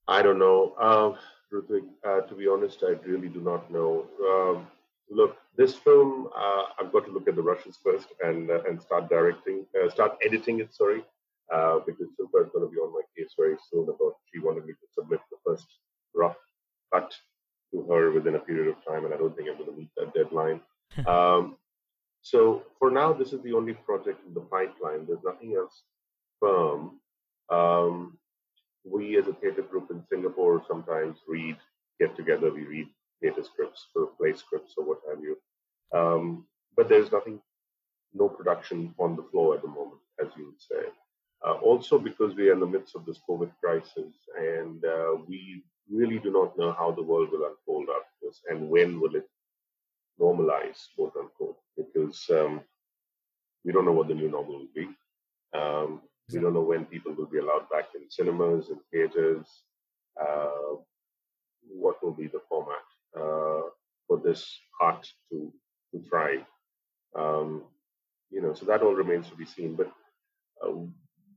I 0.07 0.21
don't 0.21 0.39
know. 0.39 0.73
Uh, 0.79 1.17
Rutvig, 1.51 1.85
uh, 2.07 2.21
to 2.21 2.35
be 2.35 2.47
honest, 2.47 2.83
I 2.83 2.93
really 3.07 3.29
do 3.29 3.41
not 3.41 3.71
know. 3.71 4.05
Um, 4.21 4.67
look, 5.09 5.37
this 5.57 5.75
film, 5.75 6.27
uh, 6.35 6.63
I've 6.79 6.91
got 6.91 7.05
to 7.05 7.11
look 7.11 7.27
at 7.27 7.35
the 7.35 7.41
rushes 7.41 7.77
first 7.83 8.07
and 8.23 8.49
uh, 8.49 8.63
and 8.67 8.81
start 8.81 9.09
directing, 9.09 9.65
uh, 9.75 9.89
start 9.89 10.17
editing 10.23 10.59
it. 10.59 10.73
Sorry, 10.73 11.03
uh, 11.53 11.79
because 11.85 12.07
Shilpa 12.07 12.45
is 12.45 12.49
going 12.53 12.67
to 12.67 12.71
be 12.71 12.77
on 12.77 12.93
my 12.93 13.01
case 13.17 13.33
very 13.37 13.55
soon 13.71 13.83
about 13.83 14.15
she 14.31 14.39
wanted 14.39 14.65
me 14.65 14.73
to 14.73 14.87
submit 14.93 15.19
the 15.31 15.37
first 15.45 15.67
rough 16.13 16.37
cut 16.93 17.13
to 17.75 17.91
her 17.91 18.11
within 18.11 18.35
a 18.35 18.39
period 18.39 18.67
of 18.67 18.85
time, 18.85 19.05
and 19.05 19.13
I 19.13 19.17
don't 19.17 19.35
think 19.35 19.49
I'm 19.49 19.57
going 19.57 19.71
to 19.71 19.77
meet 19.77 19.89
that 19.97 20.13
deadline. 20.13 20.61
um, 21.07 21.57
so 22.21 22.63
for 22.79 22.89
now, 22.89 23.13
this 23.13 23.33
is 23.33 23.41
the 23.43 23.53
only 23.53 23.73
project 23.73 24.19
in 24.27 24.33
the 24.33 24.41
pipeline. 24.41 25.05
There's 25.05 25.23
nothing 25.23 25.55
else 25.55 25.83
firm. 26.39 26.99
Um, 27.49 28.17
we 28.83 29.17
as 29.17 29.27
a 29.27 29.33
theatre 29.33 29.61
group 29.61 29.89
in 29.91 30.03
Singapore 30.09 30.63
sometimes 30.67 31.17
read, 31.27 31.57
get 31.99 32.15
together, 32.15 32.51
we 32.51 32.65
read 32.65 32.87
theatre 33.21 33.43
scripts, 33.43 33.87
sort 33.93 34.09
of 34.09 34.17
play 34.17 34.33
scripts 34.33 34.73
or 34.77 34.85
what 34.85 34.99
have 35.09 35.19
you. 35.21 35.37
Um, 35.93 36.45
but 36.75 36.89
there's 36.89 37.11
nothing, 37.11 37.39
no 38.13 38.27
production 38.29 38.93
on 38.99 39.15
the 39.15 39.23
floor 39.31 39.55
at 39.55 39.61
the 39.61 39.67
moment, 39.67 40.01
as 40.19 40.27
you 40.37 40.45
would 40.45 40.61
say. 40.61 40.89
Uh, 41.45 41.53
also 41.53 41.99
because 41.99 42.33
we 42.35 42.49
are 42.49 42.53
in 42.53 42.59
the 42.59 42.65
midst 42.65 42.95
of 42.95 43.05
this 43.05 43.19
COVID 43.29 43.51
crisis 43.61 44.13
and 44.37 44.83
uh, 44.83 45.15
we 45.27 45.63
really 45.91 46.19
do 46.19 46.31
not 46.31 46.57
know 46.57 46.73
how 46.73 46.91
the 46.91 47.01
world 47.03 47.29
will 47.31 47.45
unfold 47.45 47.89
after 47.89 48.15
this 48.21 48.41
and 48.49 48.69
when 48.69 48.99
will 48.99 49.15
it 49.15 49.27
normalize, 50.19 50.87
quote 50.95 51.13
unquote, 51.19 51.57
because 51.77 52.25
um, 52.31 52.61
we 53.63 53.71
don't 53.71 53.85
know 53.85 53.91
what 53.91 54.07
the 54.07 54.13
new 54.13 54.29
normal 54.29 54.59
will 54.59 54.67
be. 54.75 54.89
Um, 55.53 56.01
we 56.31 56.39
don't 56.39 56.53
know 56.53 56.61
when 56.61 56.85
people 56.85 57.13
will 57.13 57.27
be 57.27 57.37
allowed 57.37 57.69
back 57.69 57.85
in 57.95 58.09
cinemas 58.09 58.69
and 58.69 58.79
theaters. 58.91 59.47
Uh, 60.19 60.77
what 61.67 62.03
will 62.03 62.13
be 62.13 62.27
the 62.27 62.41
format 62.49 62.85
uh, 63.15 63.69
for 64.07 64.19
this 64.23 64.59
art 64.81 65.07
to 65.29 65.51
to 65.91 66.01
thrive? 66.09 66.45
Um, 67.15 67.63
you 68.31 68.41
know, 68.41 68.53
so 68.53 68.65
that 68.65 68.81
all 68.81 68.93
remains 68.93 69.29
to 69.29 69.35
be 69.35 69.45
seen. 69.45 69.75
But 69.75 69.91
uh, 70.63 70.71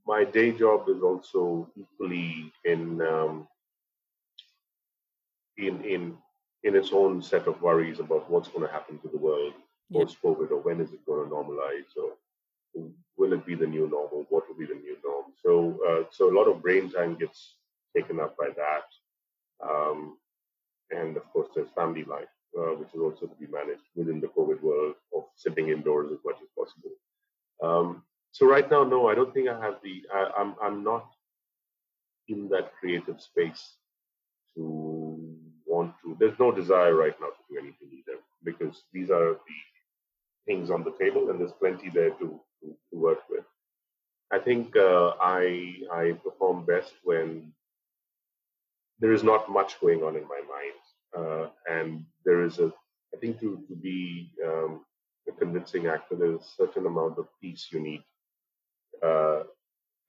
my 0.07 0.25
day 0.25 0.53
job 0.53 0.89
is 0.89 1.03
also 1.03 1.71
equally 1.77 2.53
in 2.65 3.01
um, 3.03 3.47
in 5.59 5.83
in 5.85 6.17
in 6.65 6.75
its 6.75 6.91
own 6.93 7.23
set 7.23 7.47
of 7.47 7.61
worries 7.63 8.01
about 8.01 8.31
what's 8.31 8.49
going 8.49 8.67
to 8.67 8.73
happen 8.73 8.99
to 8.99 9.09
the 9.09 9.19
world 9.19 9.53
post 9.93 10.17
COVID, 10.23 10.51
or 10.51 10.61
when 10.61 10.81
is 10.81 10.93
it 10.93 11.07
going 11.07 11.29
to 11.29 11.35
normalize, 11.35 11.91
or 11.97 12.91
will 13.17 13.33
it 13.33 13.47
be 13.47 13.55
the 13.55 13.67
new 13.67 13.89
normal? 13.89 14.27
What 14.29 14.45
will 14.49 14.57
be 14.57 14.67
the 14.67 14.75
new 14.75 14.97
norm? 15.05 15.27
So, 15.45 15.79
uh, 15.89 16.05
so 16.11 16.31
a 16.31 16.37
lot 16.37 16.49
of 16.49 16.63
brain 16.63 16.91
time 16.91 17.17
gets 17.17 17.57
taken 17.97 18.21
up 18.21 18.37
by 18.37 18.49
that, 18.57 18.87
um, 19.69 20.19
and 20.91 21.17
of 21.17 21.25
course, 21.33 21.49
there's 21.55 21.71
family 21.75 22.05
life, 22.05 22.35
uh, 22.59 22.75
which 22.79 22.89
is 22.95 23.01
also 23.01 23.27
to 23.27 23.35
be 23.37 23.47
managed 23.47 23.89
within 23.95 24.21
the 24.21 24.29
COVID 24.29 24.61
world 24.63 24.95
of 25.17 25.25
sitting 25.37 25.69
indoors 25.69 26.11
as 26.13 26.19
much 26.25 26.37
as 26.43 26.49
possible. 26.57 26.93
Um, 27.63 28.03
so, 28.33 28.47
right 28.47 28.71
now, 28.71 28.85
no, 28.85 29.09
I 29.09 29.15
don't 29.15 29.33
think 29.33 29.49
I 29.49 29.59
have 29.61 29.77
the. 29.83 30.03
I, 30.13 30.31
I'm 30.39 30.55
I'm 30.63 30.85
not 30.85 31.07
in 32.29 32.49
that 32.51 32.73
creative 32.79 33.21
space 33.23 33.77
to 34.55 34.98
want 35.79 35.93
to. 36.03 36.17
There's 36.21 36.41
no 36.45 36.51
desire 36.61 36.95
right 37.05 37.19
now 37.23 37.31
to 37.37 37.43
do 37.51 37.55
anything 37.63 37.91
either, 37.99 38.19
because 38.49 38.77
these 38.95 39.11
are 39.19 39.31
the 39.49 39.61
things 40.49 40.71
on 40.75 40.83
the 40.85 40.95
table, 41.03 41.23
and 41.29 41.37
there's 41.39 41.61
plenty 41.63 41.89
there 41.91 42.15
to 42.21 42.29
to, 42.61 42.67
to 42.91 42.95
work 43.09 43.23
with. 43.33 43.47
I 44.37 44.39
think 44.47 44.77
uh, 44.77 45.09
I 45.41 45.43
I 46.03 46.05
perform 46.27 46.59
best 46.75 46.95
when 47.11 47.29
there 49.01 49.15
is 49.19 49.25
not 49.31 49.51
much 49.59 49.81
going 49.85 50.01
on 50.07 50.15
in 50.21 50.27
my 50.35 50.43
mind, 50.57 50.81
uh, 51.19 51.47
and 51.77 51.91
there 52.27 52.43
is 52.49 52.59
a. 52.67 52.69
I 53.15 53.17
think 53.21 53.41
to 53.41 53.51
to 53.69 53.75
be 53.89 53.99
um, 54.49 54.73
a 55.31 55.33
convincing 55.43 55.85
actor, 55.95 56.17
there's 56.17 56.41
a 56.43 56.57
certain 56.61 56.87
amount 56.93 57.17
of 57.19 57.27
peace 57.41 57.63
you 57.73 57.81
need, 57.89 58.03
uh, 59.09 59.41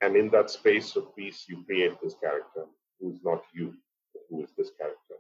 and 0.02 0.16
in 0.22 0.28
that 0.36 0.50
space 0.60 0.90
of 1.00 1.16
peace, 1.16 1.40
you 1.50 1.64
create 1.68 1.96
this 2.02 2.16
character 2.26 2.64
who's 3.00 3.22
not 3.30 3.42
you, 3.58 3.68
who 4.30 4.44
is 4.44 4.52
this 4.58 4.72
character. 4.80 5.18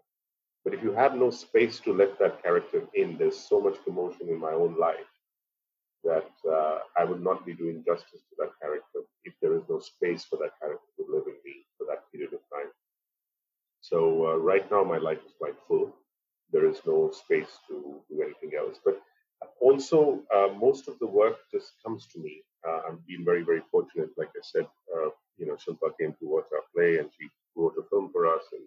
But 0.64 0.74
if 0.74 0.84
you 0.84 0.91
have 0.93 1.16
no 1.16 1.30
space 1.30 1.80
to 1.82 1.93
let 1.93 2.20
that 2.20 2.43
character 2.43 2.84
in, 2.93 3.18
there's 3.18 3.39
so 3.39 3.60
much 3.62 3.78
commotion 3.86 4.30
in 4.30 4.39
my 4.39 4.51
own 4.51 4.78
life 4.78 5.12
that 6.03 6.30
uh, 6.49 6.80
I 6.97 7.03
would 7.03 7.24
not 7.24 7.45
be 7.45 7.53
doing 7.53 7.84
justice 7.86 8.22
to 8.30 8.36
that 8.39 8.51
character 8.62 9.01
if 9.24 9.34
there 9.41 9.55
is 9.55 9.64
no 9.70 9.80
space 9.80 10.26
for 10.26 10.38
that 10.38 10.53
character 10.62 10.88
to 10.97 11.05
live 11.10 11.24
in 11.28 11.36
me 11.45 11.66
for 11.78 11.86
that 11.88 12.12
period 12.12 12.34
of 12.34 12.39
time. 12.53 12.72
So 13.82 14.28
uh, 14.28 14.38
right 14.38 14.70
now, 14.72 14.84
my 14.84 14.97
life 14.97 15.20
is 15.26 15.34
quite 15.38 15.55
full. 15.68 15.95
There 16.51 16.68
is 16.68 16.80
no 16.86 17.12
space 17.12 17.60
to 17.68 18.01
do 18.10 18.22
anything 18.22 18.57
else. 18.57 18.78
But 18.84 19.01
also, 19.62 20.22
uh, 20.36 20.49
most 20.60 20.88
of 20.88 20.99
the 20.99 21.07
work 21.07 21.38
just 21.51 21.74
comes 21.86 22.07
to 22.07 22.20
me. 22.20 22.43
Uh, 22.68 22.82
I'm 22.88 22.99
being 23.07 23.24
very, 23.26 23.43
very 23.43 23.62
fortunate. 23.72 24.10
Like 24.18 24.30
I 24.36 24.41
said, 24.43 24.68
uh, 24.95 25.10
you 25.38 25.47
know, 25.47 25.55
Shilpa 25.55 25.91
came 25.99 26.14
to 26.20 26.28
watch 26.28 26.47
our 26.53 26.64
play 26.76 26.97
and 26.97 27.10
she 27.18 27.28
wrote 27.55 27.76
a 27.80 27.84
film 27.89 28.10
for 28.12 28.28
us, 28.28 28.43
and 28.51 28.62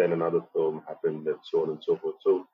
then 0.00 0.12
another 0.12 0.40
film 0.54 0.82
happened, 0.88 1.26
and 1.26 1.36
so 1.42 1.62
on 1.62 1.70
and 1.70 1.84
so 1.84 1.96
forth. 1.96 2.16
So 2.22 2.46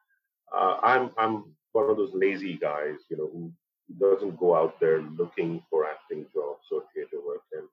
uh, 0.52 0.78
I'm 0.82 1.10
I'm 1.16 1.44
one 1.72 1.88
of 1.90 1.96
those 1.96 2.14
lazy 2.14 2.54
guys, 2.54 2.98
you 3.10 3.16
know, 3.16 3.30
who 3.32 3.52
doesn't 4.00 4.40
go 4.40 4.56
out 4.56 4.80
there 4.80 5.02
looking 5.02 5.62
for 5.70 5.86
acting 5.86 6.26
jobs 6.34 6.66
or 6.72 6.82
theater 6.92 7.18
work. 7.24 7.42
And 7.52 7.68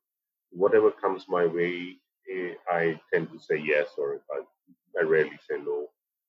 whatever 0.51 0.91
comes 0.91 1.25
my 1.27 1.45
way, 1.45 1.97
eh, 2.31 2.53
I 2.69 2.99
tend 3.11 3.31
to 3.31 3.39
say 3.39 3.57
yes, 3.57 3.87
or 3.97 4.15
if 4.15 4.21
I, 4.31 4.41
I 4.99 5.03
rarely 5.03 5.39
say 5.49 5.57
no. 5.57 5.87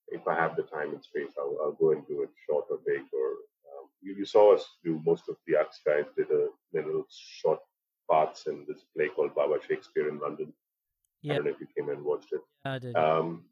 If 0.08 0.26
I 0.28 0.34
have 0.34 0.56
the 0.56 0.62
time 0.62 0.92
and 0.92 1.02
space, 1.02 1.32
I'll, 1.38 1.56
I'll 1.62 1.72
go 1.72 1.92
and 1.92 2.06
do 2.06 2.22
it, 2.22 2.30
short 2.46 2.66
or 2.70 2.78
big. 2.86 3.02
Or 3.12 3.28
um, 3.72 3.88
you, 4.02 4.14
you, 4.14 4.24
saw 4.24 4.54
us 4.54 4.64
do 4.84 5.02
most 5.04 5.28
of 5.28 5.36
the 5.46 5.58
Aks 5.58 5.80
guys 5.84 6.04
did 6.16 6.30
a 6.30 6.48
little 6.72 7.06
short 7.10 7.60
parts 8.08 8.46
in 8.46 8.64
this 8.68 8.84
play 8.94 9.08
called 9.08 9.34
Baba 9.34 9.58
Shakespeare 9.66 10.08
in 10.08 10.18
London. 10.18 10.52
Yeah. 11.24 11.32
I 11.32 11.36
don't 11.36 11.44
know 11.46 11.50
if 11.52 11.60
you 11.60 11.66
came 11.76 11.88
and 11.88 12.04
watched 12.04 12.32
it. 12.32 12.42
I 12.66 12.78
did. 12.78 12.94
Um, 12.94 13.44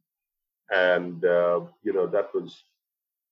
and 0.71 1.25
uh, 1.25 1.61
you 1.83 1.93
know 1.93 2.07
that 2.07 2.35
was 2.35 2.65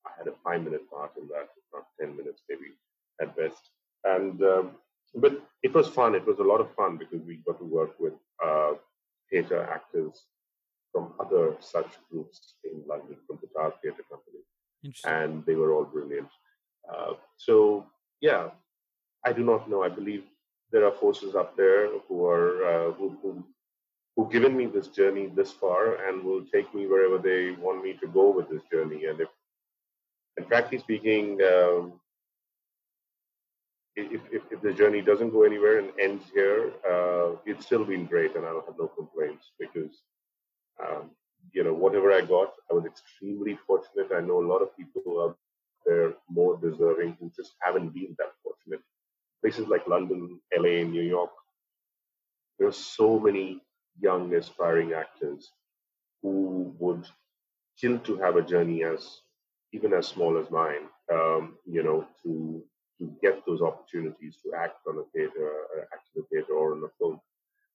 I 0.06 0.10
had 0.18 0.28
a 0.28 0.34
five 0.42 0.62
minute 0.64 0.90
part 0.90 1.12
in 1.20 1.28
that, 1.28 1.48
not 1.74 1.84
ten 2.00 2.16
minutes 2.16 2.42
maybe 2.48 2.72
at 3.20 3.36
best. 3.36 3.70
And 4.04 4.42
um, 4.42 4.70
but 5.14 5.42
it 5.62 5.74
was 5.74 5.88
fun. 5.88 6.14
It 6.14 6.26
was 6.26 6.38
a 6.38 6.42
lot 6.42 6.60
of 6.60 6.74
fun 6.74 6.96
because 6.96 7.20
we 7.26 7.36
got 7.46 7.58
to 7.58 7.64
work 7.64 8.00
with 8.00 8.14
uh, 8.44 8.72
theatre 9.30 9.62
actors 9.62 10.24
from 10.90 11.12
other 11.20 11.56
such 11.60 11.90
groups 12.10 12.54
in 12.64 12.82
London, 12.88 13.16
from 13.26 13.38
the 13.42 13.48
Tower 13.54 13.74
Theatre 13.82 14.04
Company, 14.10 14.42
and 15.04 15.44
they 15.44 15.54
were 15.54 15.72
all 15.74 15.84
brilliant. 15.84 16.28
Uh, 16.90 17.12
so 17.36 17.86
yeah, 18.22 18.48
I 19.24 19.32
do 19.32 19.44
not 19.44 19.68
know. 19.68 19.82
I 19.82 19.90
believe 19.90 20.24
there 20.72 20.86
are 20.86 20.92
forces 20.92 21.34
up 21.34 21.56
there 21.56 21.88
who 22.08 22.26
are 22.26 22.64
uh, 22.66 22.92
who, 22.92 23.16
who 23.22 23.44
who've 24.20 24.30
given 24.30 24.54
me 24.54 24.66
this 24.66 24.88
journey 24.88 25.32
this 25.34 25.50
far 25.50 26.06
and 26.06 26.22
will 26.22 26.44
take 26.52 26.74
me 26.74 26.86
wherever 26.86 27.16
they 27.16 27.52
want 27.52 27.82
me 27.82 27.94
to 27.94 28.06
go 28.08 28.30
with 28.30 28.50
this 28.50 28.62
journey. 28.70 29.06
And 29.06 29.18
if, 29.18 29.28
and 30.36 30.46
frankly 30.46 30.78
speaking, 30.78 31.40
um, 31.42 31.94
if, 33.96 34.20
if, 34.30 34.42
if, 34.52 34.60
the 34.60 34.74
journey 34.74 35.00
doesn't 35.00 35.30
go 35.30 35.44
anywhere 35.44 35.78
and 35.78 35.90
ends 35.98 36.24
here, 36.34 36.70
uh, 36.86 37.36
it's 37.46 37.64
still 37.64 37.84
been 37.84 38.04
great, 38.04 38.36
and 38.36 38.44
I 38.44 38.50
don't 38.50 38.66
have 38.66 38.78
no 38.78 38.88
complaints 38.88 39.52
because, 39.58 40.02
um, 40.82 41.10
you 41.52 41.64
know, 41.64 41.72
whatever 41.72 42.12
I 42.12 42.20
got, 42.20 42.52
I 42.70 42.74
was 42.74 42.84
extremely 42.84 43.58
fortunate. 43.66 44.08
I 44.14 44.20
know 44.20 44.40
a 44.40 44.50
lot 44.52 44.60
of 44.60 44.76
people 44.76 45.22
out 45.22 45.38
there 45.86 46.12
more 46.28 46.58
deserving 46.58 47.16
who 47.18 47.32
just 47.34 47.52
haven't 47.60 47.94
been 47.94 48.14
that 48.18 48.32
fortunate. 48.42 48.84
Places 49.42 49.66
like 49.66 49.88
London, 49.88 50.40
LA, 50.54 50.84
New 50.84 51.02
York, 51.02 51.30
there 52.58 52.68
are 52.68 52.72
so 52.72 53.18
many 53.18 53.62
young 53.98 54.34
aspiring 54.34 54.92
actors 54.92 55.50
who 56.22 56.74
would 56.78 57.06
kill 57.80 57.98
to 58.00 58.16
have 58.18 58.36
a 58.36 58.42
journey 58.42 58.84
as 58.84 59.20
even 59.72 59.92
as 59.92 60.06
small 60.06 60.36
as 60.36 60.50
mine, 60.50 60.88
um, 61.12 61.56
you 61.64 61.82
know, 61.82 62.06
to 62.22 62.62
to 62.98 63.10
get 63.22 63.44
those 63.46 63.62
opportunities 63.62 64.36
to 64.42 64.52
act 64.54 64.76
on 64.86 64.98
a 64.98 65.04
theater, 65.14 65.52
uh, 65.74 65.80
act 65.94 66.08
in 66.14 66.22
a 66.22 66.26
theater 66.26 66.52
or 66.52 66.72
on 66.72 66.84
a 66.84 66.90
film. 66.98 67.18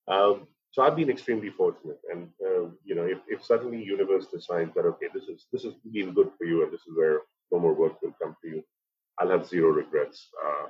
Um, 0.07 0.47
so 0.71 0.83
I've 0.83 0.95
been 0.95 1.09
extremely 1.09 1.49
fortunate, 1.49 1.99
and 2.11 2.29
uh, 2.45 2.67
you 2.83 2.95
know, 2.95 3.05
if, 3.05 3.19
if 3.27 3.43
suddenly 3.43 3.83
universe 3.83 4.27
decides 4.27 4.73
that 4.75 4.85
okay, 4.85 5.07
this 5.13 5.23
is 5.23 5.45
this 5.51 5.63
has 5.63 5.73
been 5.91 6.13
good 6.13 6.31
for 6.37 6.45
you, 6.45 6.63
and 6.63 6.71
this 6.71 6.81
is 6.81 6.95
where 6.95 7.21
no 7.51 7.59
more 7.59 7.73
work 7.73 8.01
will 8.01 8.15
come 8.21 8.35
for 8.39 8.47
you, 8.47 8.63
I'll 9.17 9.29
have 9.29 9.47
zero 9.47 9.69
regrets, 9.69 10.27
uh, 10.45 10.67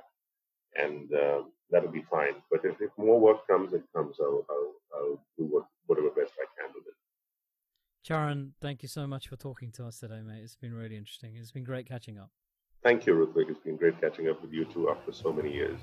and 0.78 1.12
uh, 1.12 1.42
that'll 1.70 1.90
be 1.90 2.04
fine. 2.10 2.34
But 2.50 2.60
if, 2.64 2.80
if 2.80 2.90
more 2.96 3.18
work 3.18 3.46
comes, 3.46 3.72
it 3.72 3.82
comes. 3.94 4.16
I'll, 4.20 4.44
I'll, 4.50 4.72
I'll 4.94 5.20
do 5.38 5.44
what, 5.44 5.66
whatever 5.86 6.10
best 6.10 6.32
I 6.40 6.46
can 6.60 6.72
with 6.74 6.86
it. 6.86 6.94
Charan, 8.02 8.52
thank 8.60 8.82
you 8.82 8.88
so 8.88 9.06
much 9.06 9.28
for 9.28 9.36
talking 9.36 9.72
to 9.72 9.86
us 9.86 9.98
today, 9.98 10.22
mate. 10.22 10.40
It's 10.42 10.56
been 10.56 10.74
really 10.74 10.96
interesting. 10.96 11.34
It's 11.36 11.50
been 11.50 11.64
great 11.64 11.88
catching 11.88 12.18
up. 12.18 12.30
Thank 12.82 13.04
you, 13.04 13.14
Rutvig. 13.14 13.50
It's 13.50 13.58
been 13.58 13.76
great 13.76 14.00
catching 14.00 14.28
up 14.28 14.40
with 14.40 14.52
you 14.52 14.64
too 14.64 14.90
after 14.90 15.12
so 15.12 15.32
many 15.32 15.52
years. 15.52 15.80